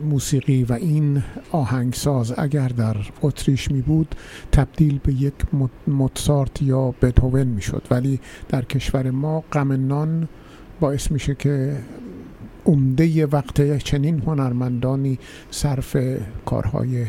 موسیقی 0.04 0.64
و 0.64 0.72
این 0.72 1.22
آهنگساز 1.52 2.34
اگر 2.38 2.68
در 2.68 2.96
اتریش 3.22 3.70
می 3.70 3.82
بود 3.82 4.14
تبدیل 4.52 5.00
به 5.04 5.12
یک 5.12 5.34
موتسارت 5.86 6.62
یا 6.62 6.94
بتوون 7.02 7.46
می 7.46 7.62
شد. 7.62 7.82
ولی 7.90 8.20
در 8.48 8.64
کشور 8.64 9.10
ما 9.10 9.44
غم 9.52 9.86
نان 9.86 10.28
باعث 10.80 11.10
میشه 11.10 11.34
که 11.34 11.76
عمده 12.66 13.26
وقت 13.26 13.78
چنین 13.78 14.22
هنرمندانی 14.26 15.18
صرف 15.50 15.96
کارهای 16.46 17.06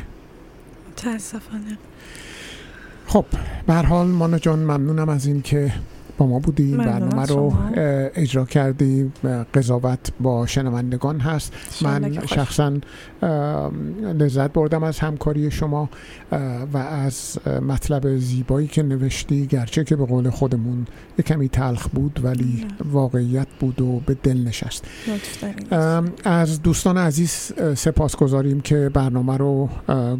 متاسفانه. 0.91 1.77
خب 3.07 3.25
به 3.67 3.73
حال 3.73 4.07
مانا 4.07 4.39
جان 4.39 4.59
ممنونم 4.59 5.09
از 5.09 5.25
این 5.25 5.41
که 5.41 5.73
با 6.17 6.27
ما 6.27 6.39
بودی 6.39 6.77
برنامه 6.77 7.25
رو 7.25 7.53
اجرا 8.15 8.45
کردی. 8.45 9.11
قضاوت 9.53 10.11
با 10.19 10.45
شنوندگان 10.45 11.19
هست. 11.19 11.53
من 11.81 12.25
شخصا 12.25 12.73
لذت 14.03 14.53
بردم 14.53 14.83
از 14.83 14.99
همکاری 14.99 15.51
شما 15.51 15.89
و 16.73 16.77
از 16.77 17.37
مطلب 17.67 18.17
زیبایی 18.17 18.67
که 18.67 18.83
نوشتی. 18.83 19.45
گرچه 19.45 19.83
که 19.83 19.95
به 19.95 20.05
قول 20.05 20.29
خودمون 20.29 20.87
کمی 21.25 21.49
تلخ 21.49 21.87
بود 21.87 22.19
ولی 22.23 22.65
واقعیت 22.91 23.47
بود 23.59 23.81
و 23.81 24.01
به 24.05 24.17
دل 24.23 24.37
نشست. 24.37 24.85
از 26.23 26.61
دوستان 26.61 26.97
عزیز 26.97 27.53
سپاس 27.75 28.15
گذاریم 28.15 28.61
که 28.61 28.89
برنامه 28.93 29.37
رو 29.37 29.69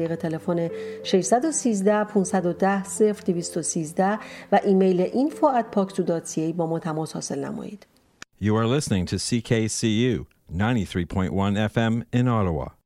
طریق 0.00 0.14
تلفن 0.14 0.68
613 1.04 2.04
510 2.04 2.82
0213 3.12 4.18
و 4.52 4.60
ایمیل 4.64 5.00
اینفو 5.00 5.46
ات 5.46 5.70
پاک 5.70 5.96
دات 5.96 6.40
با 6.40 6.66
ما 6.66 6.78
تماس 6.78 7.12
حاصل 7.12 7.44
نمایید. 7.44 7.86
You 8.42 8.56
are 8.56 8.66
listening 8.66 9.06
to 9.06 9.16
CKCU 9.16 10.26
93.1 10.52 11.56
FM 11.74 12.04
in 12.12 12.28
Ottawa. 12.28 12.79